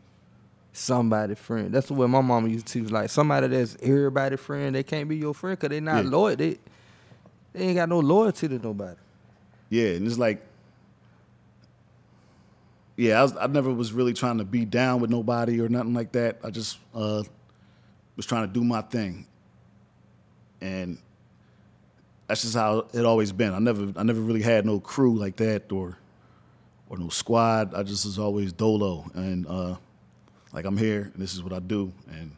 somebody 0.73 1.35
friend. 1.35 1.73
That's 1.73 1.87
the 1.89 1.95
way 1.95 2.07
my 2.07 2.21
mama 2.21 2.49
used 2.49 2.67
to 2.67 2.83
teach. 2.83 2.91
Like 2.91 3.11
somebody 3.11 3.47
that's 3.47 3.77
everybody 3.83 4.37
friend, 4.37 4.75
they 4.75 4.83
can't 4.83 5.09
be 5.09 5.17
your 5.17 5.33
friend 5.35 5.57
because 5.59 5.71
they 5.71 5.81
not 5.81 6.05
Yeah. 6.05 6.11
loyal. 6.11 6.37
They, 6.37 6.59
they 7.53 7.61
ain't 7.65 7.77
got 7.77 7.89
no 7.89 8.01
loyalty 8.01 8.49
to 8.49 8.59
nobody. 8.59 8.97
Yeah, 9.71 9.91
and 9.91 10.07
it's 10.07 10.19
like, 10.19 10.45
yeah, 13.01 13.19
I, 13.19 13.23
was, 13.23 13.35
I 13.35 13.47
never 13.47 13.73
was 13.73 13.95
really 13.95 14.13
trying 14.13 14.39
to 14.39 14.45
be 14.45 14.67
down 14.67 15.01
with 15.01 15.09
nobody 15.09 15.59
or 15.59 15.71
nothing 15.71 15.95
like 15.95 16.13
that. 16.13 16.39
I 16.45 16.51
just 16.51 16.79
uh, 16.95 17.23
was 18.15 18.27
trying 18.27 18.47
to 18.47 18.53
do 18.53 18.63
my 18.63 18.83
thing, 18.83 19.27
and 20.61 20.99
that's 22.27 22.43
just 22.43 22.55
how 22.55 22.89
it 22.93 23.07
always 23.07 23.33
been. 23.33 23.55
I 23.55 23.59
never, 23.59 23.91
I 23.97 24.03
never 24.03 24.21
really 24.21 24.43
had 24.43 24.67
no 24.67 24.81
crew 24.81 25.17
like 25.17 25.37
that 25.37 25.73
or, 25.73 25.97
or 26.91 26.99
no 26.99 27.09
squad. 27.09 27.75
I 27.75 27.85
just 27.85 28.05
was 28.05 28.19
always 28.19 28.53
dolo, 28.53 29.11
and 29.15 29.47
uh, 29.47 29.77
like 30.53 30.67
I'm 30.67 30.77
here, 30.77 31.11
and 31.15 31.23
this 31.23 31.33
is 31.33 31.43
what 31.43 31.55
I 31.55 31.59
do, 31.59 31.91
and 32.11 32.33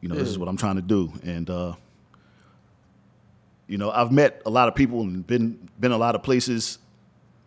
you 0.00 0.08
know, 0.08 0.16
this 0.16 0.28
is 0.28 0.40
what 0.40 0.48
I'm 0.48 0.56
trying 0.56 0.76
to 0.76 0.82
do, 0.82 1.12
and. 1.22 1.48
Uh, 1.48 1.74
you 3.68 3.78
know, 3.78 3.90
I've 3.90 4.12
met 4.12 4.42
a 4.46 4.50
lot 4.50 4.68
of 4.68 4.76
people 4.76 5.00
and 5.00 5.26
been 5.26 5.68
been 5.80 5.90
a 5.90 5.96
lot 5.96 6.14
of 6.14 6.22
places 6.22 6.78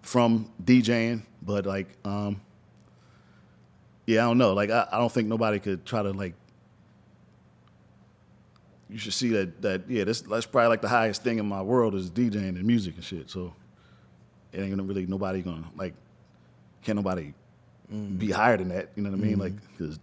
from 0.01 0.51
DJing, 0.61 1.21
but 1.41 1.65
like, 1.65 1.87
um, 2.05 2.41
yeah, 4.05 4.23
I 4.23 4.27
don't 4.27 4.37
know. 4.37 4.53
Like, 4.53 4.69
I, 4.69 4.87
I 4.91 4.97
don't 4.97 5.11
think 5.11 5.27
nobody 5.27 5.59
could 5.59 5.85
try 5.85 6.01
to 6.01 6.11
like. 6.11 6.33
You 8.89 8.97
should 8.97 9.13
see 9.13 9.29
that 9.29 9.61
that 9.61 9.81
yeah, 9.87 10.03
that's 10.03 10.21
that's 10.21 10.47
probably 10.47 10.69
like 10.69 10.81
the 10.81 10.87
highest 10.87 11.23
thing 11.23 11.37
in 11.37 11.47
my 11.47 11.61
world 11.61 11.93
is 11.93 12.09
DJing 12.09 12.49
and 12.49 12.63
music 12.63 12.95
and 12.95 13.03
shit. 13.03 13.29
So 13.29 13.53
it 14.51 14.59
ain't 14.61 14.71
gonna 14.71 14.83
really 14.83 15.05
nobody 15.05 15.41
gonna 15.41 15.65
like. 15.75 15.93
Can't 16.81 16.95
nobody 16.95 17.33
be 18.17 18.31
higher 18.31 18.57
than 18.57 18.69
that? 18.69 18.89
You 18.95 19.03
know 19.03 19.09
what 19.09 19.19
I 19.19 19.21
mean? 19.21 19.37
Like, 19.37 19.53
because 19.71 19.99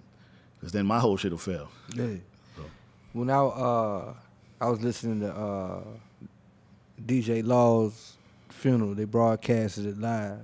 cause 0.60 0.72
then 0.72 0.86
my 0.86 0.98
whole 0.98 1.16
shit 1.16 1.30
will 1.30 1.38
fail. 1.38 1.68
Yeah. 1.94 2.16
When 3.12 3.30
I 3.30 3.38
uh 3.38 4.14
I 4.60 4.68
was 4.68 4.80
listening 4.82 5.20
to 5.20 5.34
uh 5.34 5.80
DJ 7.04 7.44
Law's 7.44 8.16
funeral, 8.50 8.94
they 8.94 9.04
broadcasted 9.04 9.86
it 9.86 9.98
live. 9.98 10.40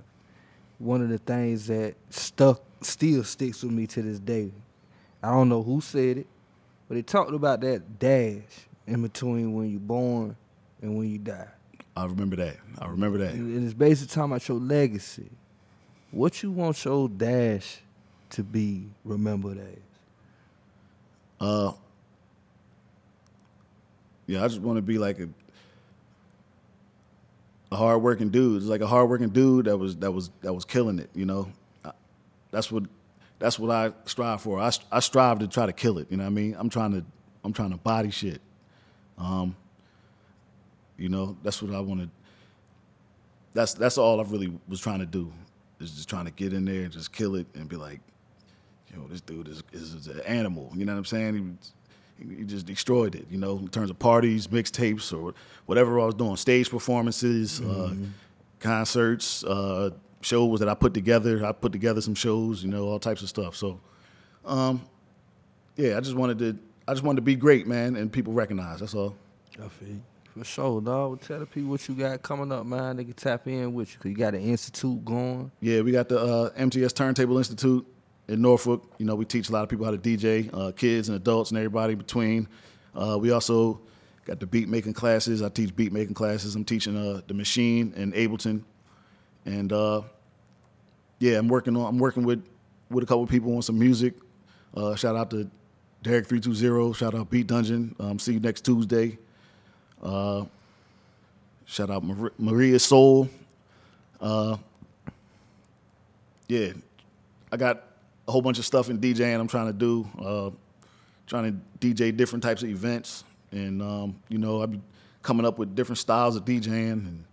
One 0.79 1.01
of 1.01 1.09
the 1.09 1.17
things 1.17 1.67
that 1.67 1.95
stuck 2.09 2.61
still 2.81 3.23
sticks 3.23 3.63
with 3.63 3.71
me 3.71 3.87
to 3.87 4.01
this 4.01 4.19
day. 4.19 4.51
I 5.21 5.31
don't 5.31 5.49
know 5.49 5.63
who 5.63 5.79
said 5.79 6.17
it, 6.19 6.27
but 6.87 6.95
they 6.95 7.01
talked 7.01 7.33
about 7.33 7.61
that 7.61 7.99
dash 7.99 8.41
in 8.85 9.01
between 9.01 9.53
when 9.53 9.69
you're 9.69 9.79
born 9.79 10.35
and 10.81 10.97
when 10.97 11.09
you 11.09 11.17
die. 11.17 11.47
I 11.95 12.05
remember 12.05 12.35
that. 12.37 12.57
I 12.79 12.87
remember 12.87 13.19
that. 13.19 13.33
And 13.33 13.63
it's 13.63 13.73
basically 13.73 14.13
talking 14.13 14.31
about 14.31 14.47
your 14.47 14.59
legacy. 14.59 15.29
What 16.11 16.43
you 16.43 16.51
want 16.51 16.83
your 16.83 17.07
dash 17.07 17.79
to 18.31 18.43
be 18.43 18.87
remembered 19.05 19.59
as. 19.59 19.77
Uh, 21.39 21.71
yeah, 24.25 24.43
I 24.43 24.47
just 24.47 24.61
want 24.61 24.77
to 24.77 24.81
be 24.81 24.97
like 24.97 25.19
a 25.19 25.29
a 27.73 27.75
hardworking 27.75 28.29
dude. 28.29 28.57
It's 28.61 28.69
like 28.69 28.81
a 28.81 28.87
hardworking 28.87 29.29
dude 29.29 29.65
that 29.65 29.77
was 29.77 29.95
that 29.97 30.11
was 30.11 30.29
that 30.41 30.53
was 30.53 30.63
killing 30.63 30.99
it. 30.99 31.09
You 31.13 31.25
know, 31.25 31.51
that's 32.51 32.71
what 32.71 32.83
that's 33.39 33.59
what 33.59 33.71
I 33.71 33.91
strive 34.05 34.41
for. 34.41 34.59
I 34.59 34.71
I 34.91 34.99
strive 34.99 35.39
to 35.39 35.47
try 35.47 35.65
to 35.65 35.73
kill 35.73 35.97
it. 35.97 36.07
You 36.09 36.17
know 36.17 36.23
what 36.23 36.29
I 36.29 36.33
mean? 36.33 36.55
I'm 36.57 36.69
trying 36.69 36.91
to 36.91 37.03
I'm 37.43 37.51
trying 37.51 37.71
to 37.71 37.77
body 37.77 38.11
shit. 38.11 38.41
Um, 39.17 39.55
you 40.97 41.09
know, 41.09 41.35
that's 41.43 41.61
what 41.61 41.73
I 41.73 41.79
wanted. 41.79 42.09
That's 43.53 43.73
that's 43.73 43.97
all 43.97 44.19
I 44.19 44.23
really 44.23 44.57
was 44.67 44.79
trying 44.79 44.99
to 44.99 45.05
do. 45.05 45.31
Is 45.79 45.91
just 45.91 46.07
trying 46.07 46.25
to 46.25 46.31
get 46.31 46.53
in 46.53 46.63
there 46.63 46.83
and 46.83 46.91
just 46.91 47.11
kill 47.11 47.35
it 47.35 47.47
and 47.55 47.67
be 47.67 47.75
like, 47.75 47.99
yo, 48.93 49.05
this 49.07 49.19
dude 49.21 49.47
is 49.47 49.63
is, 49.73 49.93
is 49.93 50.07
an 50.07 50.21
animal. 50.21 50.71
You 50.75 50.85
know 50.85 50.93
what 50.93 50.99
I'm 50.99 51.05
saying? 51.05 51.57
He 52.17 52.43
just 52.43 52.65
destroyed 52.65 53.15
it. 53.15 53.27
You 53.29 53.37
know, 53.37 53.57
in 53.57 53.67
terms 53.67 53.89
of 53.89 53.99
parties, 53.99 54.47
mixtapes, 54.47 55.13
or 55.17 55.33
whatever 55.65 55.99
I 55.99 56.05
was 56.05 56.15
doing, 56.15 56.35
stage 56.35 56.69
performances, 56.69 57.61
uh, 57.61 57.93
concerts, 58.59 59.43
uh, 59.43 59.91
shows 60.21 60.59
that 60.59 60.69
I 60.69 60.73
put 60.73 60.93
together. 60.93 61.45
I 61.45 61.51
put 61.51 61.71
together 61.71 62.01
some 62.01 62.15
shows. 62.15 62.63
You 62.63 62.69
know, 62.69 62.87
all 62.87 62.99
types 62.99 63.21
of 63.21 63.29
stuff. 63.29 63.55
So, 63.55 63.79
um, 64.45 64.81
yeah, 65.75 65.97
I 65.97 65.99
just 65.99 66.15
wanted 66.15 66.39
to. 66.39 66.57
I 66.87 66.93
just 66.93 67.03
wanted 67.03 67.17
to 67.17 67.23
be 67.23 67.35
great, 67.35 67.65
man, 67.65 67.95
and 67.95 68.11
people 68.11 68.33
recognize. 68.33 68.79
That's 68.79 68.95
all. 68.95 69.15
I 69.63 69.67
feel. 69.67 70.01
For 70.33 70.43
sure, 70.43 70.81
dog. 70.81 71.21
Tell 71.21 71.39
the 71.39 71.45
people 71.45 71.69
what 71.69 71.87
you 71.87 71.93
got 71.93 72.23
coming 72.23 72.51
up, 72.51 72.65
man. 72.65 72.97
They 72.97 73.03
can 73.03 73.13
tap 73.13 73.47
in 73.47 73.71
with 73.73 73.93
you. 73.93 73.99
Cause 73.99 74.09
you 74.09 74.17
got 74.17 74.33
an 74.33 74.41
institute 74.41 75.05
going. 75.05 75.51
Yeah, 75.61 75.81
we 75.81 75.91
got 75.91 76.09
the 76.09 76.19
uh, 76.19 76.49
MTS 76.55 76.93
Turntable 76.93 77.37
Institute 77.37 77.85
in 78.27 78.41
Norfolk. 78.41 78.83
You 78.97 79.05
know, 79.05 79.15
we 79.15 79.25
teach 79.25 79.49
a 79.49 79.51
lot 79.51 79.63
of 79.63 79.69
people 79.69 79.85
how 79.85 79.91
to 79.91 79.97
DJ, 79.97 80.49
uh, 80.53 80.71
kids 80.71 81.09
and 81.09 81.15
adults 81.15 81.51
and 81.51 81.57
everybody 81.57 81.95
between. 81.95 82.47
Uh, 82.95 83.17
we 83.19 83.31
also 83.31 83.81
got 84.25 84.39
the 84.39 84.45
beat 84.47 84.69
making 84.69 84.93
classes. 84.93 85.41
I 85.41 85.49
teach 85.49 85.75
beat 85.75 85.91
making 85.91 86.13
classes. 86.13 86.55
I'm 86.55 86.65
teaching 86.65 86.95
uh, 86.95 87.21
the 87.27 87.33
Maschine 87.33 87.93
in 87.95 88.11
Ableton, 88.13 88.63
and 89.45 89.71
uh, 89.73 90.01
yeah, 91.19 91.37
I'm 91.37 91.47
working 91.47 91.75
on. 91.75 91.85
I'm 91.87 91.97
working 91.99 92.23
with 92.23 92.45
with 92.89 93.03
a 93.03 93.07
couple 93.07 93.25
people 93.27 93.55
on 93.55 93.61
some 93.61 93.79
music. 93.79 94.13
Uh, 94.75 94.95
shout 94.95 95.15
out 95.15 95.29
to 95.31 95.49
Derek 96.01 96.27
three 96.27 96.39
two 96.39 96.53
zero. 96.53 96.93
Shout 96.93 97.15
out 97.15 97.29
Beat 97.29 97.47
Dungeon. 97.47 97.95
Um, 97.99 98.19
see 98.19 98.33
you 98.33 98.39
next 98.39 98.61
Tuesday. 98.61 99.17
Uh, 100.01 100.45
shout 101.65 101.89
out 101.89 102.03
Mar- 102.03 102.33
Maria 102.37 102.79
Soul. 102.79 103.29
Yeah, 106.47 106.73
I 107.51 107.57
got 107.57 107.83
a 108.27 108.31
whole 108.31 108.41
bunch 108.41 108.59
of 108.59 108.65
stuff 108.65 108.89
in 108.89 108.99
DJing 108.99 109.39
I'm 109.39 109.47
trying 109.47 109.67
to 109.67 109.73
do. 109.73 110.07
Uh, 110.19 110.49
trying 111.27 111.61
to 111.79 111.87
DJ 111.87 112.15
different 112.15 112.43
types 112.43 112.63
of 112.63 112.69
events, 112.69 113.23
and 113.51 113.81
um, 113.81 114.15
you 114.29 114.37
know, 114.37 114.61
I've 114.61 114.71
been 114.71 114.83
coming 115.21 115.45
up 115.45 115.57
with 115.57 115.75
different 115.75 115.97
styles 115.99 116.35
of 116.35 116.43
DJing 116.45 116.91
and 116.91 117.23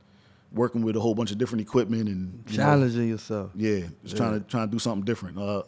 working 0.53 0.82
with 0.82 0.97
a 0.97 1.01
whole 1.01 1.14
bunch 1.14 1.30
of 1.32 1.38
different 1.38 1.62
equipment 1.62 2.09
and 2.09 2.43
you 2.49 2.57
know, 2.59 2.64
Challenging 2.64 3.09
yourself. 3.09 3.51
yeah, 3.55 3.80
just 4.05 4.16
trying 4.16 4.34
to 4.41 4.47
trying 4.49 4.66
to 4.68 4.72
do 4.72 4.78
something 4.78 5.05
different. 5.05 5.38
Uh, 5.38 5.62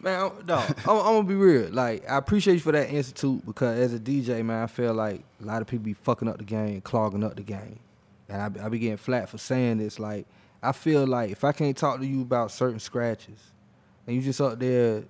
Man, 0.00 0.20
I'm- 0.20 0.32
no, 0.46 0.54
I'm, 0.58 0.74
I'm 0.86 1.02
gonna 1.16 1.22
be 1.24 1.34
real. 1.34 1.70
Like, 1.72 2.08
I 2.08 2.18
appreciate 2.18 2.54
you 2.54 2.60
for 2.60 2.70
that 2.72 2.88
institute 2.88 3.44
because 3.44 3.78
as 3.80 3.94
a 3.94 3.98
DJ, 3.98 4.44
man, 4.44 4.62
I 4.62 4.66
feel 4.68 4.94
like 4.94 5.24
a 5.42 5.44
lot 5.44 5.60
of 5.60 5.66
people 5.66 5.84
be 5.84 5.92
fucking 5.92 6.28
up 6.28 6.38
the 6.38 6.44
game, 6.44 6.80
clogging 6.82 7.24
up 7.24 7.34
the 7.34 7.42
game, 7.42 7.80
and 8.28 8.40
I, 8.40 8.48
be- 8.48 8.60
I 8.60 8.68
be 8.68 8.78
getting 8.78 8.96
flat 8.96 9.28
for 9.28 9.38
saying 9.38 9.78
this. 9.78 9.98
Like, 9.98 10.26
I 10.62 10.72
feel 10.72 11.06
like 11.06 11.30
if 11.30 11.44
I 11.44 11.52
can't 11.52 11.76
talk 11.76 12.00
to 12.00 12.06
you 12.06 12.22
about 12.22 12.50
certain 12.50 12.80
scratches, 12.80 13.38
and 14.06 14.16
you 14.16 14.22
just 14.22 14.40
up 14.40 14.58
there 14.58 15.04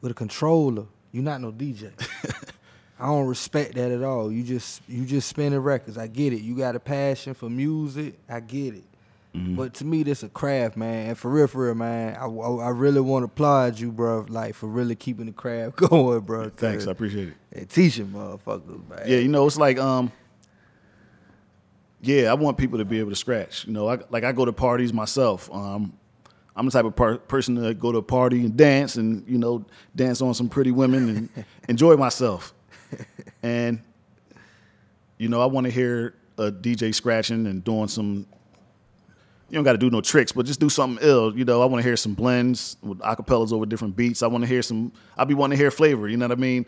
with 0.00 0.12
a 0.12 0.14
controller, 0.14 0.86
you're 1.12 1.24
not 1.24 1.40
no 1.40 1.52
DJ. 1.52 1.92
I 2.98 3.06
don't 3.06 3.26
respect 3.26 3.74
that 3.74 3.90
at 3.92 4.02
all. 4.02 4.32
You 4.32 4.42
just 4.42 4.82
you 4.88 5.04
just 5.04 5.28
spinning 5.28 5.58
records. 5.58 5.98
I 5.98 6.06
get 6.06 6.32
it. 6.32 6.40
You 6.40 6.56
got 6.56 6.76
a 6.76 6.80
passion 6.80 7.34
for 7.34 7.50
music. 7.50 8.18
I 8.28 8.40
get 8.40 8.74
it. 8.74 8.84
But 9.38 9.74
to 9.74 9.84
me, 9.84 10.02
this 10.02 10.22
a 10.22 10.30
craft, 10.30 10.78
man. 10.78 11.08
And 11.08 11.18
for 11.18 11.30
real, 11.30 11.46
for 11.46 11.66
real, 11.66 11.74
man, 11.74 12.16
I, 12.16 12.24
I, 12.24 12.66
I 12.66 12.68
really 12.70 13.02
want 13.02 13.22
to 13.22 13.26
applaud 13.26 13.78
you, 13.78 13.92
bro. 13.92 14.24
Like 14.30 14.54
for 14.54 14.66
really 14.66 14.94
keeping 14.94 15.26
the 15.26 15.32
craft 15.32 15.76
going, 15.90 16.20
bro. 16.20 16.48
thanks, 16.48 16.86
I 16.86 16.92
appreciate 16.92 17.28
it. 17.28 17.34
And 17.52 17.68
teaching 17.68 18.06
motherfuckers, 18.06 18.88
man. 18.88 19.02
Yeah, 19.04 19.18
you 19.18 19.28
know, 19.28 19.46
it's 19.46 19.58
like 19.58 19.78
um 19.78 20.10
yeah, 22.06 22.30
I 22.30 22.34
want 22.34 22.58
people 22.58 22.78
to 22.78 22.84
be 22.84 22.98
able 23.00 23.10
to 23.10 23.16
scratch. 23.16 23.66
You 23.66 23.72
know, 23.72 23.88
I, 23.88 23.98
like 24.10 24.24
I 24.24 24.32
go 24.32 24.44
to 24.44 24.52
parties 24.52 24.92
myself. 24.92 25.50
Um 25.52 25.98
I'm 26.58 26.64
the 26.64 26.72
type 26.72 26.86
of 26.86 26.96
per- 26.96 27.18
person 27.18 27.56
to 27.56 27.74
go 27.74 27.92
to 27.92 27.98
a 27.98 28.02
party 28.02 28.40
and 28.40 28.56
dance 28.56 28.96
and, 28.96 29.28
you 29.28 29.36
know, 29.36 29.66
dance 29.94 30.22
on 30.22 30.32
some 30.32 30.48
pretty 30.48 30.70
women 30.70 31.08
and 31.36 31.44
enjoy 31.68 31.96
myself. 31.96 32.54
And 33.42 33.80
you 35.18 35.28
know, 35.28 35.40
I 35.42 35.46
want 35.46 35.66
to 35.66 35.70
hear 35.70 36.14
a 36.38 36.50
DJ 36.50 36.94
scratching 36.94 37.46
and 37.46 37.62
doing 37.64 37.88
some 37.88 38.26
you 39.48 39.54
don't 39.54 39.64
got 39.64 39.72
to 39.72 39.78
do 39.78 39.90
no 39.90 40.00
tricks, 40.00 40.32
but 40.32 40.44
just 40.44 40.58
do 40.58 40.68
something 40.68 41.04
ill. 41.06 41.36
You 41.36 41.44
know, 41.44 41.62
I 41.62 41.66
want 41.66 41.80
to 41.80 41.88
hear 41.88 41.96
some 41.96 42.14
blends 42.14 42.76
with 42.82 42.98
acapellas 42.98 43.52
over 43.52 43.64
different 43.64 43.94
beats. 43.94 44.22
I 44.22 44.26
want 44.26 44.42
to 44.42 44.48
hear 44.48 44.62
some. 44.62 44.92
I 45.16 45.24
be 45.24 45.34
wanting 45.34 45.56
to 45.56 45.62
hear 45.62 45.70
flavor. 45.70 46.08
You 46.08 46.16
know 46.16 46.26
what 46.26 46.36
I 46.36 46.40
mean, 46.40 46.66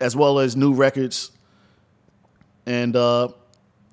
as 0.00 0.14
well 0.14 0.38
as 0.38 0.54
new 0.54 0.72
records. 0.72 1.32
And 2.64 2.94
uh, 2.94 3.28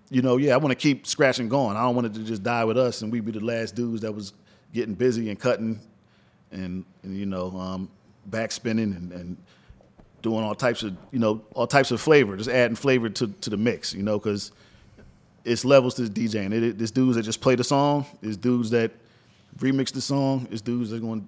you 0.09 0.21
know, 0.21 0.37
yeah, 0.37 0.53
I 0.53 0.57
want 0.57 0.71
to 0.71 0.75
keep 0.75 1.05
scratching 1.05 1.49
going. 1.49 1.77
I 1.77 1.81
don't 1.83 1.95
want 1.95 2.07
it 2.07 2.13
to 2.15 2.23
just 2.23 2.43
die 2.43 2.63
with 2.65 2.77
us, 2.77 3.01
and 3.01 3.11
we 3.11 3.19
be 3.19 3.31
the 3.31 3.39
last 3.39 3.75
dudes 3.75 4.01
that 4.01 4.11
was 4.11 4.33
getting 4.73 4.95
busy 4.95 5.29
and 5.29 5.39
cutting, 5.39 5.79
and, 6.51 6.83
and 7.03 7.15
you 7.17 7.25
know, 7.25 7.51
um, 7.57 7.89
backspinning 8.29 8.95
and, 8.95 9.11
and 9.11 9.37
doing 10.21 10.43
all 10.43 10.53
types 10.55 10.83
of 10.83 10.95
you 11.11 11.19
know 11.19 11.41
all 11.53 11.67
types 11.67 11.91
of 11.91 12.01
flavor, 12.01 12.35
just 12.37 12.49
adding 12.49 12.75
flavor 12.75 13.09
to 13.09 13.27
to 13.27 13.49
the 13.49 13.57
mix. 13.57 13.93
You 13.93 14.03
know, 14.03 14.17
because 14.17 14.51
it's 15.45 15.63
levels 15.63 15.95
to 15.95 16.03
DJing. 16.03 16.53
It, 16.53 16.63
it, 16.63 16.77
there's 16.77 16.91
dudes 16.91 17.15
that 17.15 17.23
just 17.23 17.41
play 17.41 17.55
the 17.55 17.63
song. 17.63 18.05
There's 18.21 18.37
dudes 18.37 18.69
that 18.71 18.91
remix 19.59 19.91
the 19.93 20.01
song. 20.01 20.45
There's 20.49 20.61
dudes 20.61 20.89
that 20.89 20.97
are 20.97 20.99
going 20.99 21.21
to 21.21 21.27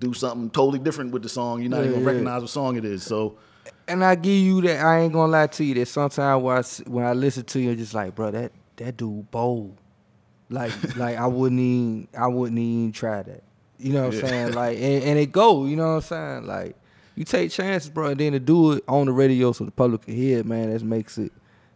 do 0.00 0.12
something 0.14 0.50
totally 0.50 0.78
different 0.78 1.10
with 1.12 1.22
the 1.22 1.28
song. 1.28 1.60
You're 1.60 1.70
not 1.70 1.80
even 1.84 1.86
Yeah, 1.88 1.92
going 1.96 2.04
to 2.04 2.10
yeah. 2.10 2.12
recognize 2.14 2.40
what 2.42 2.50
song 2.50 2.76
it 2.76 2.84
is. 2.84 3.02
So, 3.02 3.36
And 3.88 4.04
I 4.04 4.14
give 4.14 4.32
you 4.32 4.60
that. 4.62 4.84
I 4.84 5.00
ain't 5.00 5.12
gonna 5.12 5.30
lie 5.30 5.46
to 5.46 5.64
you. 5.64 5.74
That 5.74 5.86
sometimes 5.86 6.42
when 6.42 6.56
I, 6.56 6.90
when 6.90 7.04
I 7.04 7.12
listen 7.12 7.44
to 7.44 7.60
you, 7.60 7.70
I'm 7.70 7.76
just 7.76 7.94
like, 7.94 8.14
bro, 8.14 8.30
that 8.30 8.52
that 8.76 8.96
dude 8.96 9.30
bold. 9.30 9.76
Like 10.48 10.72
like 10.96 11.16
I 11.16 11.26
wouldn't 11.26 11.60
even 11.60 12.08
I 12.16 12.26
wouldn't 12.26 12.58
even 12.58 12.92
try 12.92 13.22
that. 13.22 13.42
You 13.78 13.92
know 13.92 14.06
what 14.06 14.14
I'm 14.14 14.20
saying? 14.20 14.52
Like 14.52 14.78
and, 14.78 15.04
and 15.04 15.18
it 15.18 15.32
go. 15.32 15.66
You 15.66 15.76
know 15.76 15.88
what 15.88 15.94
I'm 15.94 16.00
saying? 16.02 16.46
Like 16.46 16.76
you 17.14 17.24
take 17.24 17.50
chances, 17.50 17.90
bro, 17.90 18.08
and 18.08 18.20
then 18.20 18.32
to 18.32 18.40
do 18.40 18.72
it 18.72 18.84
on 18.88 19.06
the 19.06 19.12
radio 19.12 19.52
so 19.52 19.64
the 19.64 19.70
public 19.70 20.02
can 20.02 20.14
hear 20.14 20.38
it, 20.38 20.46
man. 20.46 20.72
That 20.72 20.82
makes 20.82 21.18
it 21.18 21.32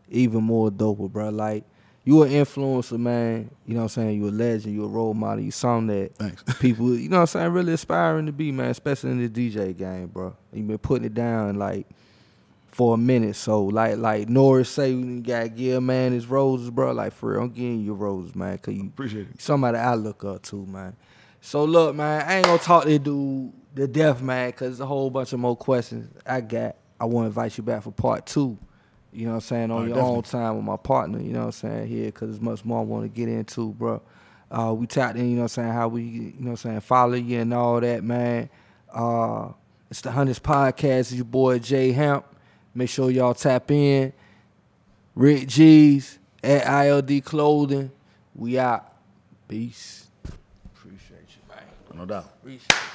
even 0.09 0.45
more 0.45 0.71
doper, 0.71 1.11
bro. 1.11 1.31
Like 1.31 1.65
you 2.05 2.23
an 2.23 2.31
influencer, 2.31 2.99
man. 2.99 3.51
You 3.67 3.75
know 3.75 3.81
what 3.81 3.97
I'm 3.97 4.03
saying? 4.05 4.17
You 4.17 4.29
a 4.29 4.31
legend. 4.31 4.75
You 4.75 4.85
a 4.85 4.89
role 4.89 5.15
model. 5.15 5.45
You 5.45 5.51
something 5.51 5.89
that 5.89 6.15
Thanks. 6.17 6.43
people, 6.59 6.95
you 6.95 7.09
know 7.09 7.19
what 7.19 7.23
I'm 7.23 7.27
saying, 7.27 7.53
really 7.53 7.73
aspiring 7.75 8.27
to 8.27 8.33
be, 8.33 8.53
man. 8.53 8.71
Especially 8.71 9.11
in 9.11 9.33
the 9.33 9.51
DJ 9.51 9.77
game, 9.77 10.07
bro. 10.09 10.35
You 10.53 10.63
been 10.63 10.79
putting 10.79 11.05
it 11.05 11.15
down 11.15 11.57
like 11.57 11.87
for 12.71 12.95
a 12.95 12.97
minute. 12.97 13.37
So 13.37 13.65
like 13.65 13.99
like 13.99 14.29
Norris 14.29 14.71
say, 14.71 14.91
you 14.93 15.21
gotta 15.21 15.49
give 15.49 15.77
a 15.79 15.81
man 15.81 16.13
his 16.13 16.27
roses, 16.27 16.71
bro. 16.71 16.93
Like 16.93 17.13
for 17.13 17.33
real, 17.33 17.43
I'm 17.43 17.51
giving 17.51 17.81
you 17.81 17.87
your 17.87 17.95
roses, 17.95 18.35
man, 18.35 18.57
cause 18.59 18.75
you 18.75 18.87
appreciate 18.87 19.29
it. 19.29 19.41
somebody 19.41 19.79
I 19.79 19.95
look 19.95 20.25
up 20.25 20.43
to, 20.45 20.65
man. 20.67 20.97
So 21.43 21.65
look, 21.65 21.95
man, 21.95 22.25
I 22.27 22.37
ain't 22.37 22.47
gonna 22.47 22.59
talk 22.59 22.85
to 22.85 22.99
dude 22.99 23.53
the 23.75 23.87
death, 23.87 24.21
man, 24.21 24.53
cause 24.53 24.69
there's 24.69 24.81
a 24.81 24.87
whole 24.87 25.11
bunch 25.11 25.33
of 25.33 25.41
more 25.41 25.57
questions 25.57 26.09
I 26.27 26.41
got. 26.41 26.77
I 26.99 27.05
want 27.05 27.25
to 27.25 27.27
invite 27.29 27.57
you 27.57 27.65
back 27.65 27.83
for 27.83 27.93
part 27.93 28.27
two. 28.27 28.59
You 29.13 29.27
know 29.27 29.33
what 29.33 29.37
I'm 29.37 29.41
saying? 29.41 29.65
On 29.65 29.71
All 29.71 29.81
right, 29.81 29.89
your 29.89 29.99
own 29.99 30.23
time 30.23 30.57
with 30.57 30.65
my 30.65 30.77
partner, 30.77 31.21
you 31.21 31.33
know 31.33 31.41
what 31.41 31.47
I'm 31.47 31.53
saying, 31.53 31.89
here, 31.89 32.11
cause 32.13 32.29
there's 32.29 32.41
much 32.41 32.65
more 32.65 32.81
I 32.81 32.85
want 32.85 33.05
to 33.05 33.09
get 33.09 33.29
into, 33.29 33.73
bro. 33.73 34.01
Uh, 34.51 34.75
we 34.77 34.87
tapped 34.87 35.17
in, 35.17 35.31
you 35.31 35.37
know 35.37 35.43
what 35.43 35.57
I'm 35.57 35.65
saying, 35.65 35.73
how 35.73 35.89
we, 35.89 36.03
you 36.03 36.21
know 36.39 36.51
what 36.51 36.51
I'm 36.51 36.57
saying, 36.57 36.81
follow 36.81 37.15
you 37.15 37.41
and 37.41 37.53
all 37.53 37.81
that, 37.81 38.05
man. 38.05 38.49
Uh, 38.93 39.49
it's 39.91 40.01
the 40.01 40.11
Hunnids 40.11 40.41
Podcast. 40.41 41.01
It's 41.01 41.13
your 41.15 41.25
boy 41.25 41.59
Jay 41.59 41.93
Hemp. 41.93 42.25
Make 42.75 42.89
sure 42.89 43.11
y'all 43.11 43.35
tap 43.35 43.71
in. 43.71 44.13
Rick 45.17 45.49
Geez 45.49 46.19
at 46.43 46.67
ILD 46.87 47.25
Clothing. 47.25 47.91
We 48.35 48.59
out. 48.59 48.93
Peace. 49.49 50.07
Appreciate 50.77 51.27
you, 51.29 51.55
man. 51.55 51.65
No 51.95 52.07
doubt. 52.07 52.27
Appreciate 52.41 52.71
you. 52.71 52.90